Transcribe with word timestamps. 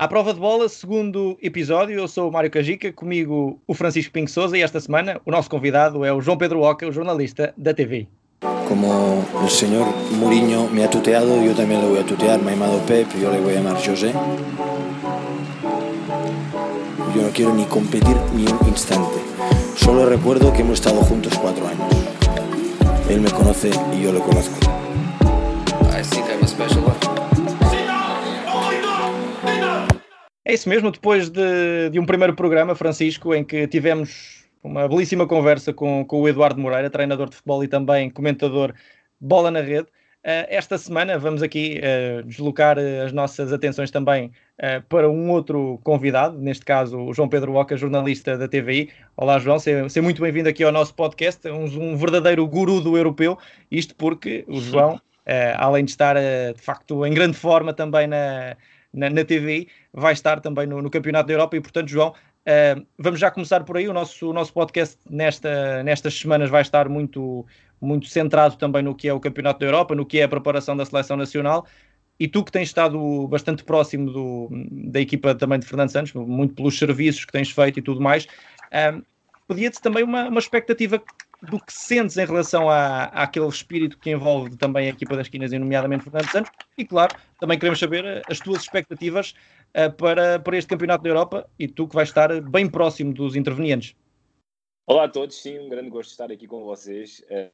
À 0.00 0.08
prova 0.08 0.32
de 0.32 0.40
bola, 0.40 0.66
segundo 0.66 1.36
episódio, 1.42 1.98
eu 1.98 2.08
sou 2.08 2.30
o 2.30 2.32
Mário 2.32 2.50
Cajica, 2.50 2.90
comigo 2.90 3.60
o 3.66 3.74
Francisco 3.74 4.10
Pinho 4.10 4.26
Souza 4.26 4.56
e 4.56 4.62
esta 4.62 4.80
semana 4.80 5.20
o 5.26 5.30
nosso 5.30 5.50
convidado 5.50 6.06
é 6.06 6.10
o 6.10 6.22
João 6.22 6.38
Pedro 6.38 6.62
Oca, 6.62 6.88
o 6.88 6.90
jornalista 6.90 7.52
da 7.54 7.74
TV. 7.74 8.08
Como 8.66 9.22
el 9.42 9.50
señor 9.50 9.86
Mourinho 10.12 10.70
me 10.70 10.84
ha 10.84 10.88
tuteado, 10.88 11.44
yo 11.44 11.54
también 11.54 11.82
le 11.82 11.88
voy 11.88 11.98
a 11.98 12.06
tutear. 12.06 12.40
Me 12.40 12.52
ha 12.52 12.54
llamado 12.54 12.78
Pep, 12.86 13.08
yo 13.20 13.30
le 13.30 13.40
voy 13.40 13.52
a 13.52 13.56
llamar 13.56 13.76
José. 13.76 14.14
Yo 17.14 17.20
no 17.20 17.28
quiero 17.34 17.52
ni 17.52 17.66
competir 17.66 18.16
ni 18.34 18.46
un 18.46 18.68
instante. 18.68 19.18
Solo 19.76 20.06
recuerdo 20.06 20.50
que 20.54 20.62
hemos 20.62 20.80
estado 20.80 21.02
juntos 21.02 21.34
cuatro 21.38 21.68
años. 21.68 21.84
Él 23.10 23.20
me 23.20 23.30
conoce 23.30 23.68
y 23.92 24.02
yo 24.02 24.12
lo 24.12 24.20
conozco. 24.20 24.56
I 25.92 26.02
think 26.02 26.24
I'm 26.30 26.42
a 26.42 26.48
special 26.48 26.89
É 30.50 30.54
isso 30.54 30.68
mesmo, 30.68 30.90
depois 30.90 31.30
de, 31.30 31.90
de 31.92 32.00
um 32.00 32.04
primeiro 32.04 32.34
programa, 32.34 32.74
Francisco, 32.74 33.32
em 33.32 33.44
que 33.44 33.68
tivemos 33.68 34.44
uma 34.64 34.88
belíssima 34.88 35.24
conversa 35.24 35.72
com, 35.72 36.04
com 36.04 36.22
o 36.22 36.28
Eduardo 36.28 36.60
Moreira, 36.60 36.90
treinador 36.90 37.28
de 37.28 37.36
futebol 37.36 37.62
e 37.62 37.68
também 37.68 38.10
comentador 38.10 38.74
Bola 39.20 39.48
na 39.52 39.60
Rede. 39.60 39.86
Uh, 40.24 40.42
esta 40.48 40.76
semana 40.76 41.16
vamos 41.20 41.40
aqui 41.40 41.80
uh, 41.80 42.24
deslocar 42.24 42.78
uh, 42.78 43.04
as 43.04 43.12
nossas 43.12 43.52
atenções 43.52 43.92
também 43.92 44.32
para 44.88 45.08
um 45.08 45.30
outro 45.30 45.80
convidado, 45.84 46.36
neste 46.36 46.64
caso 46.64 46.98
o 46.98 47.14
João 47.14 47.28
Pedro 47.28 47.54
Oca, 47.54 47.76
jornalista 47.76 48.36
da 48.36 48.48
TVI. 48.48 48.90
Olá, 49.16 49.38
João, 49.38 49.60
seja, 49.60 49.88
seja 49.88 50.02
muito 50.02 50.20
bem-vindo 50.20 50.48
aqui 50.48 50.64
ao 50.64 50.72
nosso 50.72 50.92
podcast, 50.94 51.48
um, 51.48 51.64
um, 51.64 51.96
verdadeiro 51.96 52.44
guru 52.46 52.80
do 52.80 52.96
europeu, 52.96 53.38
isto 53.70 53.94
porque 53.94 54.44
o 54.48 54.60
João, 54.60 55.00
além 55.56 55.84
de 55.84 55.92
estar 55.92 56.16
de 56.16 56.60
facto 56.60 57.06
em 57.06 57.14
grande 57.14 57.38
forma 57.38 57.72
também 57.72 58.06
na, 58.06 58.54
na, 58.92 59.10
na 59.10 59.24
TVI, 59.24 59.68
vai 59.92 60.12
estar 60.12 60.40
também 60.40 60.66
no, 60.66 60.82
no 60.82 60.90
Campeonato 60.90 61.28
da 61.28 61.34
Europa 61.34 61.56
e, 61.56 61.60
portanto, 61.60 61.88
João, 61.88 62.14
Uh, 62.40 62.86
vamos 62.98 63.20
já 63.20 63.30
começar 63.30 63.62
por 63.64 63.76
aí. 63.76 63.88
O 63.88 63.92
nosso, 63.92 64.30
o 64.30 64.32
nosso 64.32 64.52
podcast 64.52 64.96
nesta, 65.08 65.82
nestas 65.82 66.14
semanas 66.14 66.48
vai 66.48 66.62
estar 66.62 66.88
muito, 66.88 67.46
muito 67.80 68.06
centrado 68.06 68.56
também 68.56 68.82
no 68.82 68.94
que 68.94 69.08
é 69.08 69.12
o 69.12 69.20
Campeonato 69.20 69.60
da 69.60 69.66
Europa, 69.66 69.94
no 69.94 70.06
que 70.06 70.20
é 70.20 70.24
a 70.24 70.28
preparação 70.28 70.76
da 70.76 70.84
seleção 70.84 71.16
nacional. 71.16 71.66
E 72.18 72.28
tu 72.28 72.44
que 72.44 72.52
tens 72.52 72.68
estado 72.68 73.26
bastante 73.28 73.64
próximo 73.64 74.10
do, 74.10 74.48
da 74.70 75.00
equipa 75.00 75.34
também 75.34 75.58
de 75.58 75.66
Fernando 75.66 75.90
Santos, 75.90 76.12
muito 76.12 76.54
pelos 76.54 76.78
serviços 76.78 77.24
que 77.24 77.32
tens 77.32 77.50
feito 77.50 77.78
e 77.78 77.82
tudo 77.82 78.00
mais, 78.00 78.24
uh, 78.24 79.02
pedia-te 79.46 79.80
também 79.80 80.02
uma, 80.02 80.28
uma 80.28 80.38
expectativa 80.38 81.02
do 81.42 81.58
que 81.58 81.72
sentes 81.72 82.16
em 82.16 82.26
relação 82.26 82.68
à, 82.68 83.04
àquele 83.04 83.48
espírito 83.48 83.98
que 83.98 84.10
envolve 84.10 84.56
também 84.56 84.86
a 84.86 84.90
equipa 84.90 85.16
das 85.16 85.26
esquinas, 85.26 85.52
e 85.52 85.58
nomeadamente 85.58 86.04
Fernando 86.04 86.30
Santos, 86.30 86.52
e 86.76 86.84
claro, 86.84 87.14
também 87.38 87.58
queremos 87.58 87.78
saber 87.78 88.22
as 88.28 88.38
tuas 88.38 88.62
expectativas 88.62 89.34
uh, 89.76 89.92
para, 89.96 90.38
para 90.38 90.56
este 90.56 90.68
Campeonato 90.68 91.02
da 91.02 91.10
Europa 91.10 91.50
e 91.58 91.66
tu 91.66 91.88
que 91.88 91.94
vais 91.94 92.08
estar 92.08 92.40
bem 92.42 92.68
próximo 92.68 93.12
dos 93.12 93.36
intervenientes. 93.36 93.94
Olá 94.86 95.04
a 95.04 95.08
todos, 95.08 95.40
sim, 95.40 95.58
um 95.58 95.68
grande 95.68 95.88
gosto 95.88 96.08
de 96.08 96.14
estar 96.14 96.32
aqui 96.32 96.46
com 96.46 96.64
vocês. 96.64 97.24
Uh, 97.30 97.50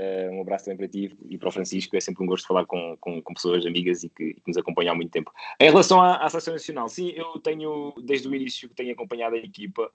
uh, 0.00 0.30
um 0.32 0.40
abraço 0.42 0.66
também 0.66 0.76
para 0.76 0.88
ti 0.88 1.16
e 1.28 1.38
para 1.38 1.48
o 1.48 1.52
Francisco, 1.52 1.96
é 1.96 2.00
sempre 2.00 2.22
um 2.24 2.26
gosto 2.26 2.46
falar 2.46 2.66
com, 2.66 2.96
com, 3.00 3.22
com 3.22 3.34
pessoas 3.34 3.64
amigas 3.64 4.02
e 4.02 4.08
que, 4.08 4.34
que, 4.34 4.42
nos 4.46 4.56
acompanham 4.56 4.92
há 4.92 4.96
muito 4.96 5.10
tempo. 5.10 5.32
Em 5.60 5.70
relação 5.70 6.00
à, 6.00 6.16
à 6.16 6.28
Seleção 6.28 6.54
Nacional, 6.54 6.88
sim, 6.88 7.10
eu 7.10 7.38
tenho, 7.40 7.94
desde 8.02 8.28
o 8.28 8.34
início, 8.34 8.68
tenho 8.70 8.92
acompanhado 8.92 9.36
a 9.36 9.38
equipa 9.38 9.90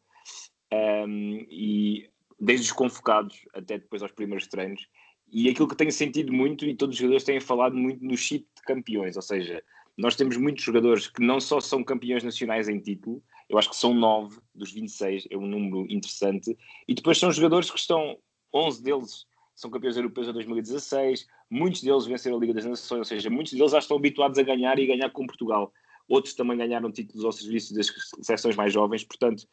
um, 0.71 0.75
ehm, 0.75 1.45
e 1.49 2.12
desde 2.43 2.65
os 2.65 2.71
convocados 2.73 3.45
até 3.53 3.77
depois 3.77 4.01
aos 4.01 4.11
primeiros 4.11 4.47
treinos, 4.47 4.85
e 5.31 5.49
aquilo 5.49 5.67
que 5.67 5.75
tenho 5.75 5.91
sentido 5.91 6.31
muito, 6.31 6.65
e 6.65 6.75
todos 6.75 6.93
os 6.93 6.99
jogadores 6.99 7.23
têm 7.23 7.39
falado 7.39 7.75
muito 7.75 8.03
no 8.03 8.15
chip 8.15 8.45
de 8.55 8.61
campeões, 8.63 9.15
ou 9.15 9.21
seja, 9.21 9.63
nós 9.97 10.15
temos 10.15 10.37
muitos 10.37 10.63
jogadores 10.63 11.07
que 11.07 11.23
não 11.23 11.39
só 11.39 11.59
são 11.61 11.83
campeões 11.83 12.23
nacionais 12.23 12.67
em 12.67 12.79
título, 12.79 13.23
eu 13.49 13.57
acho 13.57 13.69
que 13.69 13.75
são 13.75 13.93
9 13.93 14.39
dos 14.53 14.71
26, 14.71 15.27
é 15.31 15.37
um 15.37 15.47
número 15.47 15.85
interessante, 15.89 16.57
e 16.87 16.93
depois 16.93 17.17
são 17.17 17.31
jogadores 17.31 17.71
que 17.71 17.79
estão, 17.79 18.17
11 18.53 18.83
deles 18.83 19.25
são 19.55 19.71
campeões 19.71 19.95
europeus 19.95 20.27
em 20.27 20.33
2016, 20.33 21.27
muitos 21.49 21.81
deles 21.81 22.05
venceram 22.05 22.37
a 22.37 22.39
Liga 22.39 22.53
das 22.53 22.65
Nações, 22.65 22.99
ou 22.99 23.05
seja, 23.05 23.29
muitos 23.29 23.53
deles 23.53 23.71
já 23.71 23.79
estão 23.79 23.97
habituados 23.97 24.37
a 24.37 24.43
ganhar 24.43 24.77
e 24.79 24.85
ganhar 24.87 25.09
com 25.11 25.25
Portugal. 25.25 25.71
Outros 26.07 26.33
também 26.33 26.57
ganharam 26.57 26.91
títulos 26.91 27.23
ao 27.23 27.31
serviço 27.31 27.73
das 27.73 27.87
seleções 28.21 28.55
mais 28.55 28.73
jovens, 28.73 29.03
portanto, 29.03 29.47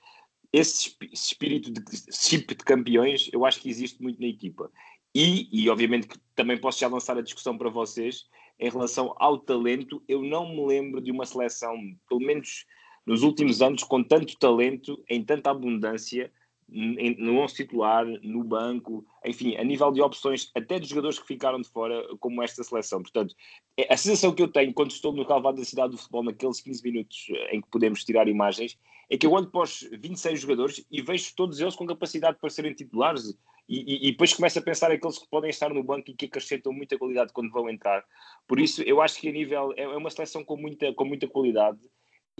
esse 0.53 0.97
espírito 1.13 1.71
de 1.71 1.81
chip 2.13 2.55
de 2.55 2.65
campeões 2.65 3.29
eu 3.33 3.45
acho 3.45 3.61
que 3.61 3.69
existe 3.69 4.03
muito 4.03 4.21
na 4.21 4.29
equipa. 4.29 4.71
E, 5.15 5.49
e 5.53 5.69
obviamente 5.69 6.07
que 6.07 6.19
também 6.35 6.59
posso 6.59 6.79
já 6.79 6.89
lançar 6.89 7.19
a 7.19 7.23
discussão 7.23 7.57
para 7.59 7.69
vocês, 7.69 8.27
em 8.59 8.71
relação 8.71 9.15
ao 9.19 9.39
talento, 9.39 10.03
eu 10.07 10.23
não 10.23 10.49
me 10.49 10.67
lembro 10.67 11.01
de 11.01 11.11
uma 11.11 11.25
seleção, 11.25 11.75
pelo 12.09 12.21
menos 12.21 12.67
nos 13.07 13.23
últimos 13.23 13.63
anos, 13.63 13.83
com 13.83 14.05
tanto 14.05 14.39
talento, 14.39 15.03
em 15.09 15.25
tanta 15.25 15.51
abundância, 15.51 16.31
no 16.71 17.39
11 17.39 17.55
titular, 17.55 18.07
no 18.23 18.45
banco, 18.45 19.05
enfim, 19.25 19.57
a 19.57 19.65
nível 19.65 19.91
de 19.91 20.01
opções, 20.01 20.51
até 20.55 20.79
de 20.79 20.89
jogadores 20.89 21.19
que 21.19 21.27
ficaram 21.27 21.61
de 21.61 21.69
fora, 21.69 22.03
como 22.19 22.43
esta 22.43 22.63
seleção. 22.63 23.03
Portanto, 23.03 23.35
é, 23.77 23.93
a 23.93 23.97
sensação 23.97 24.33
que 24.33 24.43
eu 24.43 24.49
tenho 24.49 24.73
quando 24.73 24.91
estou 24.91 25.13
no 25.13 25.27
Calvado 25.27 25.59
da 25.59 25.65
cidade 25.65 25.93
do 25.93 25.99
futebol, 25.99 26.23
naqueles 26.23 26.61
15 26.61 26.83
minutos 26.83 27.27
eh, 27.31 27.57
em 27.57 27.61
que 27.61 27.69
podemos 27.69 28.05
tirar 28.05 28.29
imagens, 28.29 28.79
é 29.11 29.19
que 29.19 29.27
eu 29.27 29.33
olho 29.33 29.49
para 29.49 29.63
os 29.63 29.89
26 29.93 30.41
jogadores 30.41 30.87
e 30.91 31.03
vejo 31.03 31.35
todos 31.35 31.59
eles 31.61 31.75
com 31.75 31.87
capacidade 31.87 32.39
para 32.39 32.51
serem 32.51 32.73
titulares 32.73 33.37
e, 33.69 34.09
e, 34.09 34.11
depois 34.11 34.35
começo 34.35 34.59
a 34.59 34.63
pensar 34.63 34.91
aqueles 34.91 35.17
que 35.17 35.29
podem 35.29 35.49
estar 35.49 35.73
no 35.73 35.83
banco 35.83 36.11
e 36.11 36.15
que 36.15 36.27
acrescentam 36.27 36.73
muita 36.73 36.99
qualidade 36.99 37.33
quando 37.33 37.53
vão 37.53 37.71
entrar. 37.71 38.05
Por 38.47 38.59
isso, 38.59 38.83
eu 38.83 39.01
acho 39.01 39.21
que 39.21 39.29
a 39.29 39.33
nível 39.33 39.73
é, 39.77 39.83
é 39.83 39.97
uma 39.97 40.11
seleção 40.11 40.45
com 40.45 40.57
muita, 40.57 40.93
com 40.93 41.05
muita 41.05 41.29
qualidade 41.29 41.79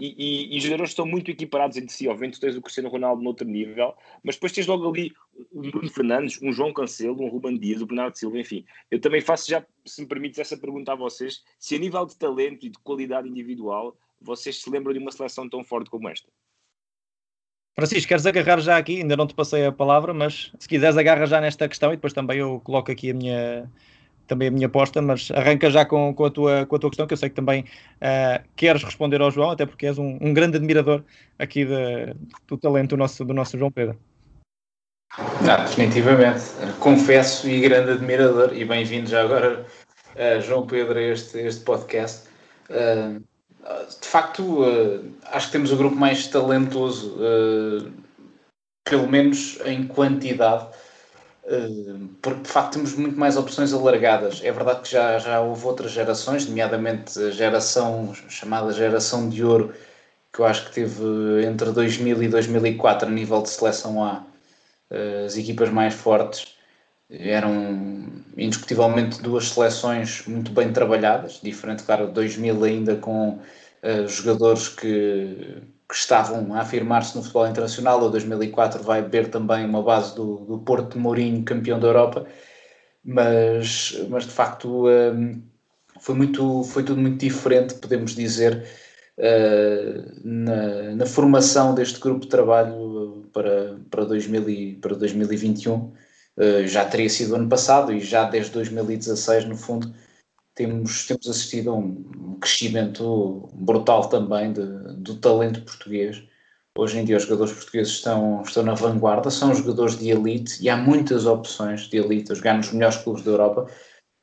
e, 0.01 0.15
e, 0.17 0.55
e, 0.55 0.57
os 0.57 0.63
jogadores 0.63 0.89
estão 0.89 1.05
muito 1.05 1.29
equiparados 1.29 1.77
entre 1.77 1.93
si. 1.93 2.07
Obviamente, 2.07 2.39
tens 2.39 2.55
o 2.55 2.61
Cristiano 2.61 2.89
Ronaldo 2.89 3.21
noutro 3.21 3.47
nível, 3.47 3.93
mas 4.23 4.35
depois 4.35 4.51
tens 4.51 4.65
logo 4.65 4.89
ali 4.89 5.13
um 5.53 5.69
Bruno 5.69 5.91
Fernandes, 5.91 6.41
um 6.41 6.51
João 6.51 6.73
Cancelo, 6.73 7.21
um 7.21 7.29
Ruben 7.29 7.55
Dias, 7.55 7.83
o 7.83 7.85
Bernardo 7.85 8.17
Silva, 8.17 8.39
enfim. 8.39 8.65
Eu 8.89 8.99
também 8.99 9.21
faço 9.21 9.47
já, 9.47 9.63
se 9.85 10.01
me 10.01 10.07
permites, 10.07 10.39
essa 10.39 10.57
pergunta 10.57 10.93
a 10.93 10.95
vocês: 10.95 11.43
se 11.59 11.75
a 11.75 11.77
nível 11.77 12.03
de 12.07 12.15
talento 12.17 12.65
e 12.65 12.69
de 12.69 12.79
qualidade 12.79 13.29
individual, 13.29 13.95
vocês 14.19 14.59
se 14.59 14.67
lembram 14.71 14.91
de 14.91 14.97
uma 14.97 15.11
seleção 15.11 15.47
tão 15.47 15.63
forte 15.63 15.91
como 15.91 16.09
esta? 16.09 16.27
Francisco, 17.75 18.09
queres 18.09 18.25
agarrar 18.25 18.59
já 18.59 18.77
aqui? 18.77 18.97
Ainda 18.97 19.15
não 19.15 19.27
te 19.27 19.35
passei 19.35 19.65
a 19.65 19.71
palavra, 19.71 20.15
mas 20.15 20.51
se 20.57 20.67
quiseres 20.67 20.97
agarra 20.97 21.27
já 21.27 21.39
nesta 21.39 21.69
questão 21.69 21.93
e 21.93 21.95
depois 21.95 22.11
também 22.11 22.39
eu 22.39 22.59
coloco 22.61 22.91
aqui 22.91 23.11
a 23.11 23.13
minha, 23.13 23.71
também 24.31 24.47
a 24.47 24.51
minha 24.51 24.67
aposta, 24.67 25.01
mas 25.01 25.29
arranca 25.31 25.69
já 25.69 25.83
com, 25.83 26.13
com, 26.13 26.23
a, 26.23 26.31
tua, 26.31 26.65
com 26.65 26.77
a 26.77 26.79
tua 26.79 26.89
questão, 26.89 27.05
que 27.05 27.13
eu 27.13 27.17
sei 27.17 27.27
que 27.27 27.35
também 27.35 27.65
uh, 27.97 28.41
queres 28.55 28.81
responder 28.81 29.19
ao 29.19 29.29
João, 29.29 29.51
até 29.51 29.65
porque 29.65 29.85
és 29.85 29.97
um, 29.97 30.17
um 30.21 30.33
grande 30.33 30.55
admirador 30.55 31.03
aqui 31.37 31.65
de, 31.65 32.15
do 32.47 32.57
talento 32.57 32.91
do 32.91 32.97
nosso, 32.97 33.25
do 33.25 33.33
nosso 33.33 33.57
João 33.57 33.69
Pedro. 33.69 33.99
Não, 35.45 35.65
definitivamente. 35.65 36.45
Confesso 36.79 37.49
e 37.49 37.59
grande 37.59 37.91
admirador, 37.91 38.55
e 38.55 38.63
bem-vindo 38.63 39.09
já 39.09 39.21
agora, 39.21 39.65
uh, 40.15 40.41
João 40.41 40.65
Pedro, 40.65 40.97
a 40.97 41.01
este, 41.01 41.37
este 41.39 41.65
podcast. 41.65 42.29
Uh, 42.69 43.21
de 43.99 44.07
facto, 44.07 44.63
acho 45.25 45.47
que 45.47 45.51
temos 45.51 45.71
o 45.71 45.75
grupo 45.75 45.95
mais 45.95 46.25
talentoso, 46.27 47.15
pelo 48.83 49.07
menos 49.07 49.59
em 49.65 49.85
quantidade, 49.85 50.65
porque 52.21 52.41
de 52.41 52.49
facto 52.49 52.73
temos 52.73 52.93
muito 52.95 53.19
mais 53.19 53.37
opções 53.37 53.73
alargadas. 53.73 54.41
É 54.43 54.51
verdade 54.51 54.81
que 54.81 54.91
já, 54.91 55.17
já 55.19 55.41
houve 55.41 55.65
outras 55.65 55.91
gerações, 55.91 56.47
nomeadamente 56.47 57.19
a 57.19 57.31
geração 57.31 58.13
chamada 58.29 58.71
geração 58.73 59.29
de 59.29 59.43
ouro, 59.43 59.73
que 60.33 60.39
eu 60.41 60.45
acho 60.45 60.65
que 60.67 60.73
teve 60.73 61.03
entre 61.45 61.71
2000 61.71 62.23
e 62.23 62.27
2004 62.27 63.07
a 63.07 63.11
nível 63.11 63.41
de 63.41 63.49
seleção 63.49 64.03
A, 64.03 64.23
as 65.25 65.37
equipas 65.37 65.69
mais 65.69 65.93
fortes 65.93 66.55
eram 67.09 68.23
indiscutivelmente 68.37 69.21
duas 69.21 69.49
seleções 69.49 70.25
muito 70.27 70.51
bem 70.51 70.71
trabalhadas, 70.71 71.39
diferente, 71.43 71.83
claro, 71.83 72.07
de 72.07 72.13
2000 72.13 72.63
ainda 72.63 72.95
com 72.95 73.39
uh, 73.83 74.07
jogadores 74.07 74.69
que, 74.69 75.57
que, 75.91 75.97
estavam 75.97 76.53
a 76.55 76.61
afirmar-se 76.61 77.15
no 77.15 77.21
futebol 77.21 77.47
internacional, 77.47 78.01
ou 78.01 78.09
2004 78.09 78.81
vai 78.81 79.01
beber 79.01 79.29
também 79.29 79.65
uma 79.65 79.83
base 79.83 80.15
do, 80.15 80.37
do 80.37 80.59
Porto 80.59 80.93
de 80.93 80.99
Mourinho, 80.99 81.43
campeão 81.43 81.79
da 81.79 81.87
Europa, 81.87 82.25
mas, 83.03 83.97
mas 84.09 84.25
de 84.25 84.31
facto 84.31 84.87
um, 84.87 85.41
foi, 85.99 86.15
muito, 86.15 86.63
foi 86.63 86.83
tudo 86.83 87.01
muito 87.01 87.19
diferente, 87.19 87.75
podemos 87.75 88.15
dizer, 88.15 88.65
uh, 89.17 90.21
na, 90.23 90.95
na 90.95 91.05
formação 91.05 91.75
deste 91.75 91.99
grupo 91.99 92.21
de 92.21 92.27
trabalho 92.29 93.29
para, 93.33 93.77
para, 93.89 94.05
2000 94.05 94.49
e, 94.49 94.75
para 94.75 94.95
2021 94.95 95.91
eh, 96.37 96.65
já 96.65 96.85
teria 96.85 97.09
sido 97.09 97.35
ano 97.35 97.49
passado 97.49 97.93
e 97.93 97.99
já 97.99 98.23
desde 98.23 98.51
2016, 98.53 99.45
no 99.45 99.57
fundo, 99.57 99.93
temos, 100.55 101.07
temos 101.07 101.27
assistido 101.27 101.71
a 101.71 101.75
um 101.75 102.37
crescimento 102.39 103.49
brutal 103.53 104.07
também 104.09 104.53
de, 104.53 104.65
do 104.97 105.15
talento 105.15 105.61
português. 105.61 106.23
Hoje 106.77 106.99
em 106.99 107.05
dia 107.05 107.17
os 107.17 107.23
jogadores 107.23 107.53
portugueses 107.53 107.93
estão, 107.93 108.41
estão 108.41 108.63
na 108.63 108.73
vanguarda, 108.73 109.29
são 109.29 109.53
jogadores 109.53 109.97
de 109.97 110.09
elite 110.09 110.63
e 110.63 110.69
há 110.69 110.77
muitas 110.77 111.25
opções 111.25 111.81
de 111.81 111.97
elite 111.97 112.31
a 112.31 112.35
jogar 112.35 112.55
nos 112.55 112.71
melhores 112.71 112.97
clubes 112.97 113.23
da 113.23 113.31
Europa. 113.31 113.67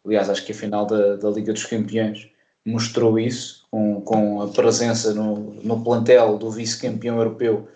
Aliás, 0.06 0.30
acho 0.30 0.44
que 0.44 0.52
a 0.52 0.54
final 0.54 0.86
da, 0.86 1.16
da 1.16 1.30
Liga 1.30 1.52
dos 1.52 1.64
Campeões 1.64 2.30
mostrou 2.66 3.18
isso 3.18 3.66
com, 3.70 4.00
com 4.02 4.42
a 4.42 4.48
presença 4.48 5.12
no, 5.12 5.54
no 5.62 5.82
plantel 5.82 6.38
do 6.38 6.50
vice-campeão 6.50 7.18
europeu 7.18 7.68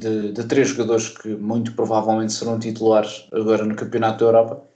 de, 0.00 0.32
de, 0.32 0.44
três 0.44 0.68
jogadores 0.68 1.08
que 1.08 1.28
muito 1.28 1.74
provavelmente 1.74 2.32
serão 2.32 2.58
titulares 2.58 3.26
agora 3.32 3.64
no 3.64 3.74
Campeonato 3.74 4.18
da 4.18 4.24
Europa. 4.26 4.67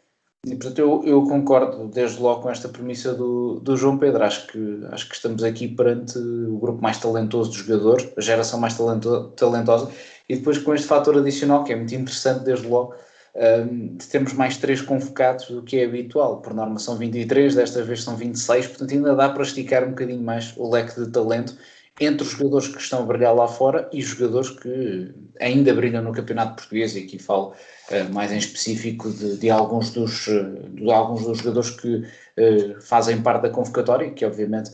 E, 0.44 0.56
portanto, 0.56 0.78
eu, 0.80 1.04
eu 1.04 1.22
concordo 1.22 1.86
desde 1.86 2.20
logo 2.20 2.42
com 2.42 2.50
esta 2.50 2.68
premissa 2.68 3.14
do, 3.14 3.60
do 3.60 3.76
João 3.76 3.96
Pedro. 3.96 4.24
Acho 4.24 4.48
que, 4.48 4.80
acho 4.90 5.08
que 5.08 5.14
estamos 5.14 5.44
aqui 5.44 5.68
perante 5.68 6.18
o 6.18 6.58
grupo 6.58 6.82
mais 6.82 6.98
talentoso 6.98 7.52
de 7.52 7.58
jogadores, 7.58 8.10
a 8.16 8.20
geração 8.20 8.58
mais 8.58 8.76
talento, 8.76 9.28
talentosa, 9.36 9.88
e 10.28 10.36
depois 10.36 10.58
com 10.58 10.74
este 10.74 10.88
fator 10.88 11.16
adicional 11.16 11.62
que 11.62 11.72
é 11.72 11.76
muito 11.76 11.94
interessante 11.94 12.44
desde 12.44 12.66
logo, 12.66 12.92
um, 13.34 13.96
temos 14.10 14.32
mais 14.32 14.56
três 14.56 14.82
convocados 14.82 15.46
do 15.46 15.62
que 15.62 15.78
é 15.78 15.84
habitual. 15.84 16.42
Por 16.42 16.52
norma 16.54 16.80
são 16.80 16.96
23, 16.96 17.54
desta 17.54 17.82
vez 17.84 18.02
são 18.02 18.16
26, 18.16 18.66
portanto 18.66 18.92
ainda 18.92 19.14
dá 19.14 19.28
para 19.28 19.44
esticar 19.44 19.84
um 19.84 19.90
bocadinho 19.90 20.22
mais 20.22 20.52
o 20.56 20.68
leque 20.68 21.00
de 21.00 21.08
talento 21.10 21.56
entre 22.04 22.26
os 22.26 22.30
jogadores 22.30 22.68
que 22.68 22.80
estão 22.80 23.02
a 23.02 23.06
brilhar 23.06 23.34
lá 23.34 23.46
fora 23.46 23.88
e 23.92 24.00
jogadores 24.00 24.50
que 24.50 25.14
ainda 25.40 25.74
brilham 25.74 26.02
no 26.02 26.12
campeonato 26.12 26.56
português, 26.56 26.96
e 26.96 27.00
aqui 27.00 27.18
falo 27.18 27.52
uh, 27.90 28.12
mais 28.12 28.32
em 28.32 28.38
específico 28.38 29.10
de, 29.10 29.36
de 29.36 29.50
alguns, 29.50 29.90
dos, 29.90 30.26
uh, 30.26 30.68
de 30.74 30.90
alguns 30.90 31.24
dos 31.24 31.38
jogadores 31.38 31.70
que 31.70 31.96
uh, 31.96 32.80
fazem 32.80 33.22
parte 33.22 33.42
da 33.42 33.50
convocatória, 33.50 34.10
que 34.10 34.24
obviamente 34.24 34.70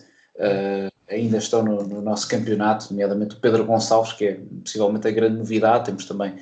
ainda 1.10 1.38
estão 1.38 1.64
no, 1.64 1.82
no, 1.82 2.00
nosso 2.00 2.28
campeonato, 2.28 2.86
nomeadamente 2.92 3.34
o 3.34 3.40
Pedro 3.40 3.64
Gonçalves, 3.64 4.12
que 4.12 4.24
é 4.24 4.40
possivelmente 4.62 5.08
a 5.08 5.10
grande 5.10 5.36
novidade, 5.36 5.86
temos 5.86 6.04
também 6.04 6.36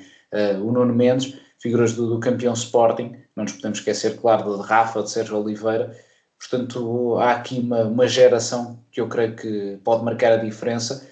o 0.61 0.71
Nuno 0.71 0.93
Mendes, 0.93 1.33
figuras 1.57 1.93
do, 1.93 2.07
do, 2.07 2.19
campeão 2.19 2.53
Sporting, 2.53 3.15
não 3.35 3.43
nos 3.43 3.53
podemos 3.53 3.79
esquecer, 3.79 4.17
claro, 4.17 4.55
de 4.55 4.61
Rafa, 4.61 5.01
de 5.01 5.09
Sérgio 5.09 5.41
Oliveira. 5.41 5.97
Portanto, 6.39 7.17
há 7.17 7.31
aqui 7.31 7.59
uma, 7.59 7.83
uma 7.83 8.07
geração 8.07 8.79
que 8.91 9.01
eu 9.01 9.07
creio 9.07 9.35
que 9.35 9.79
pode 9.83 10.03
marcar 10.03 10.33
a 10.33 10.37
diferença 10.37 11.07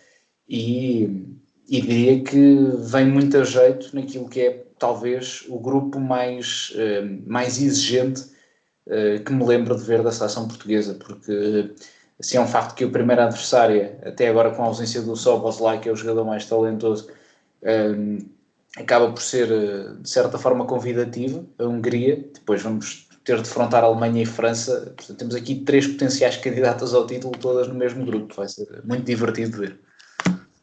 e, 0.48 1.38
e 1.68 1.82
diria 1.82 2.24
que 2.24 2.70
vem 2.80 3.08
muito 3.08 3.38
a 3.38 3.44
jeito 3.44 3.96
naquilo 3.96 4.30
que 4.30 4.42
é 4.42 4.66
talvez 4.78 5.44
o 5.50 5.60
grupo 5.60 6.00
mais, 6.00 6.72
eh, 6.76 7.02
mais 7.26 7.60
exigente 7.62 8.24
eh, 8.88 9.20
que 9.20 9.34
me 9.34 9.46
lembro 9.46 9.76
de 9.76 9.84
ver 9.84 10.04
da 10.04 10.12
seleção 10.12 10.48
portuguesa, 10.48 10.94
porque 10.96 11.74
se 12.20 12.38
é 12.38 12.42
um 12.42 12.48
facto 12.48 12.76
que 12.76 12.86
o 12.86 12.92
primeiro 12.92 13.22
adversário, 13.22 13.96
até 14.04 14.28
agora 14.28 14.52
com 14.52 14.64
a 14.64 14.68
ausência 14.68 15.02
do 15.02 15.16
Soboslai, 15.16 15.80
que 15.80 15.90
é 15.90 15.92
o 15.92 15.96
jogador 15.96 16.26
mais 16.26 16.46
talentoso, 16.46 17.10
eh, 17.64 18.20
acaba 18.78 19.12
por 19.12 19.22
ser, 19.22 19.48
de 20.00 20.10
certa 20.10 20.38
forma, 20.38 20.66
convidativa, 20.66 21.44
a 21.58 21.66
Hungria. 21.66 22.18
Depois 22.34 22.62
vamos 22.62 23.05
ter 23.26 23.38
de 23.38 23.44
defrontar 23.44 23.84
Alemanha 23.84 24.22
e 24.22 24.26
França. 24.26 24.94
Portanto, 24.96 25.18
temos 25.18 25.36
aqui 25.36 25.56
três 25.56 25.88
potenciais 25.88 26.38
candidatas 26.38 26.94
ao 26.94 27.06
título, 27.06 27.34
todas 27.38 27.68
no 27.68 27.74
mesmo 27.74 28.06
grupo. 28.06 28.34
Vai 28.36 28.48
ser 28.48 28.68
muito 28.86 29.04
divertido 29.04 29.52
de 29.52 29.58
ver. 29.58 29.80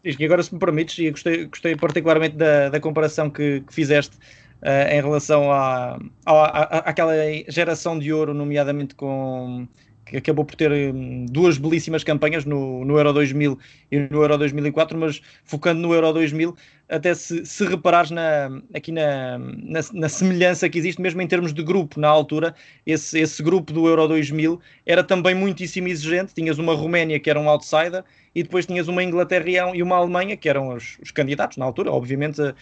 E 0.04 0.24
agora, 0.24 0.42
se 0.42 0.52
me 0.52 0.58
permites, 0.58 0.98
e 0.98 1.10
gostei, 1.10 1.46
gostei 1.46 1.76
particularmente 1.76 2.36
da, 2.36 2.68
da 2.70 2.80
comparação 2.80 3.28
que, 3.30 3.60
que 3.60 3.74
fizeste 3.74 4.16
uh, 4.62 4.90
em 4.90 5.00
relação 5.00 5.52
à, 5.52 5.98
à, 6.24 6.78
àquela 6.90 7.14
geração 7.48 7.98
de 7.98 8.12
ouro, 8.12 8.32
nomeadamente 8.32 8.94
com 8.94 9.66
que 10.06 10.16
acabou 10.16 10.44
por 10.44 10.54
ter 10.54 10.70
hum, 10.72 11.26
duas 11.28 11.58
belíssimas 11.58 12.04
campanhas 12.04 12.44
no, 12.44 12.84
no 12.84 12.96
Euro 12.96 13.12
2000 13.12 13.58
e 13.90 13.98
no 13.98 14.22
Euro 14.22 14.36
2004, 14.38 14.98
mas 14.98 15.20
focando 15.44 15.80
no 15.80 15.94
Euro 15.94 16.12
2000, 16.12 16.54
até 16.88 17.14
se, 17.14 17.46
se 17.46 17.64
reparares 17.64 18.10
na, 18.10 18.50
aqui 18.74 18.92
na, 18.92 19.38
na, 19.38 19.80
na, 19.92 20.08
semelhança 20.08 20.68
que 20.68 20.78
existe, 20.78 21.00
mesmo 21.00 21.22
em 21.22 21.26
termos 21.26 21.54
de 21.54 21.62
grupo, 21.62 21.98
na 21.98 22.08
altura, 22.08 22.54
esse, 22.84 23.18
esse 23.18 23.42
grupo 23.42 23.72
do 23.72 23.88
Euro 23.88 24.06
2000 24.08 24.60
era 24.84 25.02
também 25.02 25.34
muitíssimo 25.34 25.88
exigente. 25.88 26.34
Tinhas 26.34 26.58
uma 26.58 26.74
Roménia 26.74 27.18
que 27.18 27.30
era 27.30 27.40
um 27.40 27.48
outsider 27.48 28.04
e 28.34 28.42
depois 28.42 28.66
tinhas 28.66 28.88
uma 28.88 29.02
Inglaterra 29.02 29.74
e 29.74 29.82
uma 29.82 29.96
Alemanha 29.96 30.36
que 30.36 30.48
eram 30.48 30.74
os, 30.74 30.98
os 31.00 31.10
candidatos 31.10 31.56
na 31.56 31.64
altura, 31.64 31.90
obviamente, 31.90 32.42
a, 32.42 32.54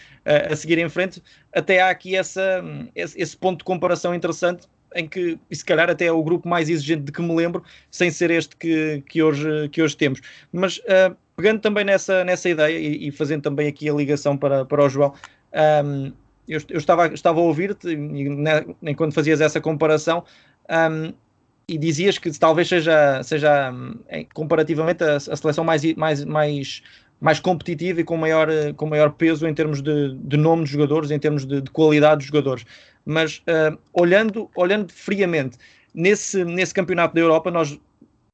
a, 0.51 0.55
seguir 0.55 0.77
em 0.77 0.87
frente. 0.87 1.21
Até 1.53 1.81
há 1.81 1.89
aqui 1.89 2.15
essa, 2.15 2.63
esse, 2.95 3.19
esse 3.19 3.35
ponto 3.35 3.59
de 3.59 3.65
comparação 3.65 4.15
interessante 4.15 4.67
em 4.95 5.07
que, 5.07 5.39
e 5.49 5.55
se 5.55 5.63
calhar 5.63 5.89
até 5.89 6.05
é 6.05 6.11
o 6.11 6.23
grupo 6.23 6.47
mais 6.47 6.69
exigente 6.69 7.03
de 7.03 7.11
que 7.11 7.21
me 7.21 7.33
lembro, 7.35 7.63
sem 7.89 8.11
ser 8.11 8.31
este 8.31 8.55
que, 8.55 9.03
que, 9.07 9.23
hoje, 9.23 9.69
que 9.69 9.81
hoje 9.81 9.95
temos. 9.95 10.21
Mas 10.51 10.77
uh, 10.79 11.15
pegando 11.35 11.59
também 11.59 11.83
nessa, 11.83 12.23
nessa 12.23 12.49
ideia 12.49 12.77
e, 12.77 13.07
e, 13.07 13.11
fazendo 13.11 13.41
também 13.41 13.67
aqui 13.67 13.89
a 13.89 13.93
ligação 13.93 14.37
para, 14.37 14.65
para 14.65 14.83
o 14.83 14.89
João, 14.89 15.13
um, 15.85 16.11
eu, 16.47 16.59
eu, 16.69 16.77
estava, 16.77 17.07
estava 17.07 17.39
a 17.39 17.43
ouvir-te 17.43 17.95
né, 17.95 18.65
enquanto 18.83 19.13
fazias 19.13 19.39
essa 19.41 19.61
comparação 19.61 20.23
um, 20.69 21.13
e 21.67 21.77
dizias 21.77 22.17
que 22.17 22.29
talvez 22.37 22.67
seja, 22.67 23.23
seja 23.23 23.73
comparativamente 24.33 25.03
a, 25.03 25.15
a, 25.15 25.19
seleção 25.19 25.63
mais, 25.63 25.81
mais, 25.95 26.25
mais, 26.25 26.83
mais 27.19 27.39
competitiva 27.39 28.01
e 28.01 28.03
com 28.03 28.17
maior, 28.17 28.49
com 28.75 28.87
maior 28.87 29.11
peso 29.11 29.47
em 29.47 29.53
termos 29.53 29.81
de, 29.81 30.15
de 30.15 30.35
nome 30.35 30.65
de 30.65 30.71
jogadores, 30.71 31.11
em 31.11 31.19
termos 31.19 31.45
de, 31.45 31.61
de 31.61 31.71
qualidade 31.71 32.21
de 32.21 32.27
jogadores 32.27 32.65
mas 33.05 33.37
uh, 33.39 33.77
olhando, 33.93 34.49
olhando 34.55 34.91
friamente, 34.91 35.57
nesse, 35.93 36.43
nesse 36.43 36.73
campeonato 36.73 37.15
da 37.15 37.21
Europa, 37.21 37.51
nós 37.51 37.79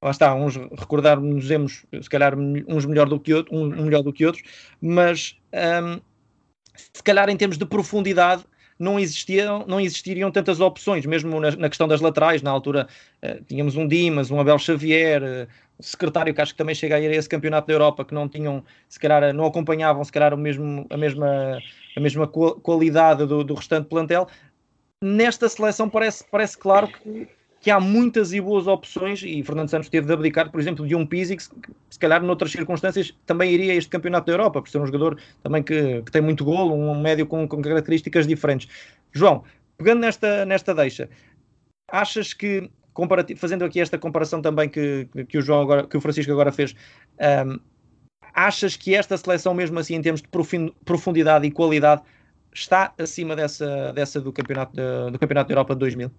lá 0.01 0.11
está, 0.11 0.33
uns 0.33 0.55
recordar-nos, 0.55 1.85
se 2.01 2.09
calhar 2.09 2.35
uns 2.37 2.85
melhor 2.85 3.09
do 3.09 3.19
que 3.19 3.33
outro, 3.33 3.55
um, 3.55 3.67
melhor 3.83 4.03
do 4.03 4.13
que 4.13 4.25
outros, 4.25 4.43
mas 4.81 5.35
um, 5.83 5.99
se 6.93 7.03
calhar 7.03 7.29
em 7.29 7.37
termos 7.37 7.57
de 7.57 7.65
profundidade 7.65 8.43
não 8.79 8.99
existiam, 8.99 9.65
não 9.67 9.79
existiriam 9.79 10.31
tantas 10.31 10.59
opções, 10.59 11.05
mesmo 11.05 11.39
na, 11.39 11.51
na 11.51 11.67
questão 11.67 11.87
das 11.87 11.99
laterais, 11.99 12.43
na 12.43 12.51
altura 12.51 12.87
uh, 13.23 13.43
tínhamos 13.45 13.75
um 13.75 13.87
Dimas, 13.87 14.29
um 14.29 14.39
Abel 14.39 14.59
Xavier, 14.59 15.23
uh, 15.23 15.47
secretário 15.79 16.33
que 16.33 16.41
acho 16.41 16.53
que 16.53 16.57
também 16.57 16.75
chega 16.75 16.95
a 16.95 16.99
ir 16.99 17.07
a 17.07 17.15
esse 17.15 17.29
campeonato 17.29 17.67
da 17.67 17.73
Europa, 17.73 18.05
que 18.05 18.13
não 18.13 18.27
tinham, 18.29 18.63
se 18.87 18.99
calhar 18.99 19.33
não 19.33 19.45
acompanhavam 19.45 20.03
se 20.03 20.11
calhar 20.11 20.33
o 20.33 20.37
mesmo, 20.37 20.85
a 20.89 20.97
mesma, 20.97 21.59
a 21.95 21.99
mesma 21.99 22.27
qualidade 22.27 23.25
do, 23.25 23.43
do 23.43 23.53
restante 23.55 23.87
plantel, 23.87 24.27
nesta 25.03 25.47
seleção 25.47 25.89
parece, 25.89 26.23
parece 26.29 26.57
claro 26.57 26.87
que, 26.87 27.27
que 27.59 27.71
há 27.71 27.79
muitas 27.79 28.33
e 28.33 28.41
boas 28.41 28.67
opções 28.67 29.21
e 29.23 29.43
Fernando 29.43 29.69
Santos 29.69 29.89
teve 29.89 30.07
de 30.07 30.13
abdicar, 30.13 30.51
por 30.51 30.59
exemplo, 30.59 30.87
de 30.87 30.95
um 30.95 31.05
Pizzi 31.05 31.37
que 31.37 31.43
se 31.43 31.99
calhar 31.99 32.21
noutras 32.23 32.51
circunstâncias 32.51 33.13
também 33.25 33.51
iria 33.51 33.73
a 33.73 33.75
este 33.75 33.89
campeonato 33.89 34.27
da 34.27 34.33
Europa, 34.33 34.61
por 34.61 34.69
ser 34.69 34.79
um 34.79 34.85
jogador 34.85 35.19
também 35.43 35.63
que, 35.63 36.01
que 36.01 36.11
tem 36.11 36.21
muito 36.21 36.43
golo, 36.43 36.73
um 36.73 36.99
médio 36.99 37.25
com, 37.25 37.47
com, 37.47 37.61
características 37.61 38.27
diferentes. 38.27 38.67
João, 39.11 39.43
pegando 39.77 40.01
nesta, 40.01 40.45
nesta 40.45 40.73
deixa, 40.73 41.09
achas 41.91 42.33
que, 42.33 42.69
fazendo 43.37 43.63
aqui 43.65 43.79
esta 43.79 43.97
comparação 43.97 44.41
também 44.41 44.67
que, 44.67 45.07
que, 45.29 45.37
o 45.37 45.41
João 45.41 45.61
agora, 45.61 45.87
que 45.87 45.97
o 45.97 46.01
Francisco 46.01 46.31
agora 46.31 46.51
fez, 46.51 46.75
um, 47.45 47.59
achas 48.33 48.75
que 48.75 48.93
esta 48.93 49.17
seleção, 49.17 49.53
mesmo 49.53 49.79
assim, 49.79 49.95
em 49.95 50.01
termos 50.01 50.21
de 50.21 50.27
profundidade 50.85 51.45
e 51.47 51.51
qualidade, 51.51 52.01
está 52.59 52.93
acima 52.97 53.35
dessa, 53.35 53.91
dessa 53.93 54.19
do, 54.19 54.33
campeonato 54.33 54.75
do 55.11 55.19
Campeonato 55.19 55.47
da 55.47 55.53
Europa 55.53 55.73
de 55.75 55.79
2000? 55.79 56.11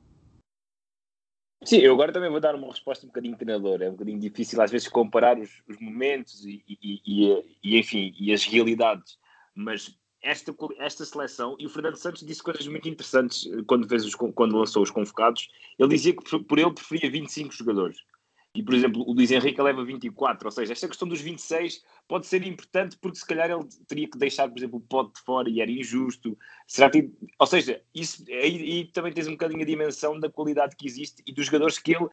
Sim, 1.65 1.79
eu 1.79 1.93
agora 1.93 2.13
também 2.13 2.31
vou 2.31 2.41
dar 2.41 2.55
uma 2.55 2.69
resposta 2.69 3.05
um 3.05 3.09
bocadinho 3.09 3.37
treinador. 3.37 3.83
É 3.83 3.89
um 3.89 3.93
bocadinho 3.93 4.21
difícil 4.21 4.61
às 4.63 4.71
vezes 4.71 4.89
comparar 4.89 5.39
os, 5.39 5.63
os 5.69 5.79
momentos 5.81 6.45
e, 6.45 6.63
e, 6.69 7.01
e, 7.05 7.45
e, 7.63 7.79
enfim, 7.79 8.15
e 8.19 8.33
as 8.33 8.45
realidades. 8.45 9.19
Mas 9.55 9.99
esta, 10.23 10.55
esta 10.79 11.05
seleção, 11.05 11.57
e 11.59 11.67
o 11.67 11.69
Fernando 11.69 11.97
Santos 11.97 12.25
disse 12.25 12.43
coisas 12.43 12.67
muito 12.67 12.89
interessantes 12.89 13.47
eh, 13.47 13.63
quando, 13.67 13.89
fez 13.89 14.05
os, 14.05 14.15
quando 14.15 14.57
lançou 14.57 14.83
os 14.83 14.91
convocados. 14.91 15.49
Ele 15.79 15.89
dizia 15.89 16.15
que 16.15 16.39
por 16.39 16.59
ele 16.59 16.73
preferia 16.73 17.11
25 17.11 17.53
jogadores. 17.53 17.99
E, 18.55 18.63
por 18.63 18.75
exemplo, 18.75 19.03
o 19.07 19.13
Luís 19.13 19.31
Henrique 19.31 19.61
leva 19.61 19.85
24, 19.85 20.49
ou 20.49 20.51
seja, 20.51 20.73
esta 20.73 20.89
questão 20.89 21.07
dos 21.07 21.21
26 21.21 21.83
pode 22.09 22.27
ser 22.27 22.45
importante 22.47 22.97
porque 23.01 23.19
se 23.19 23.27
calhar 23.27 23.51
ele 23.51 23.65
teria 23.87 24.09
que 24.09 24.19
deixar, 24.19 24.49
por 24.49 24.59
exemplo, 24.59 24.79
o 24.79 24.81
pote 24.81 25.15
de 25.15 25.21
fora 25.21 25.49
e 25.49 25.61
era 25.61 25.71
injusto. 25.71 26.37
Será 26.67 26.91
que, 26.91 27.11
ou 27.39 27.47
seja, 27.47 27.83
isso 27.95 28.25
aí, 28.29 28.57
aí 28.63 28.85
também 28.87 29.13
tens 29.13 29.29
um 29.29 29.33
bocadinho 29.33 29.63
a 29.63 29.67
dimensão 29.67 30.19
da 30.19 30.31
qualidade 30.31 30.77
que 30.77 30.87
existe 30.87 31.23
e 31.27 31.33
dos 31.33 31.47
jogadores 31.47 31.79
que 31.79 31.95
ele 31.95 32.09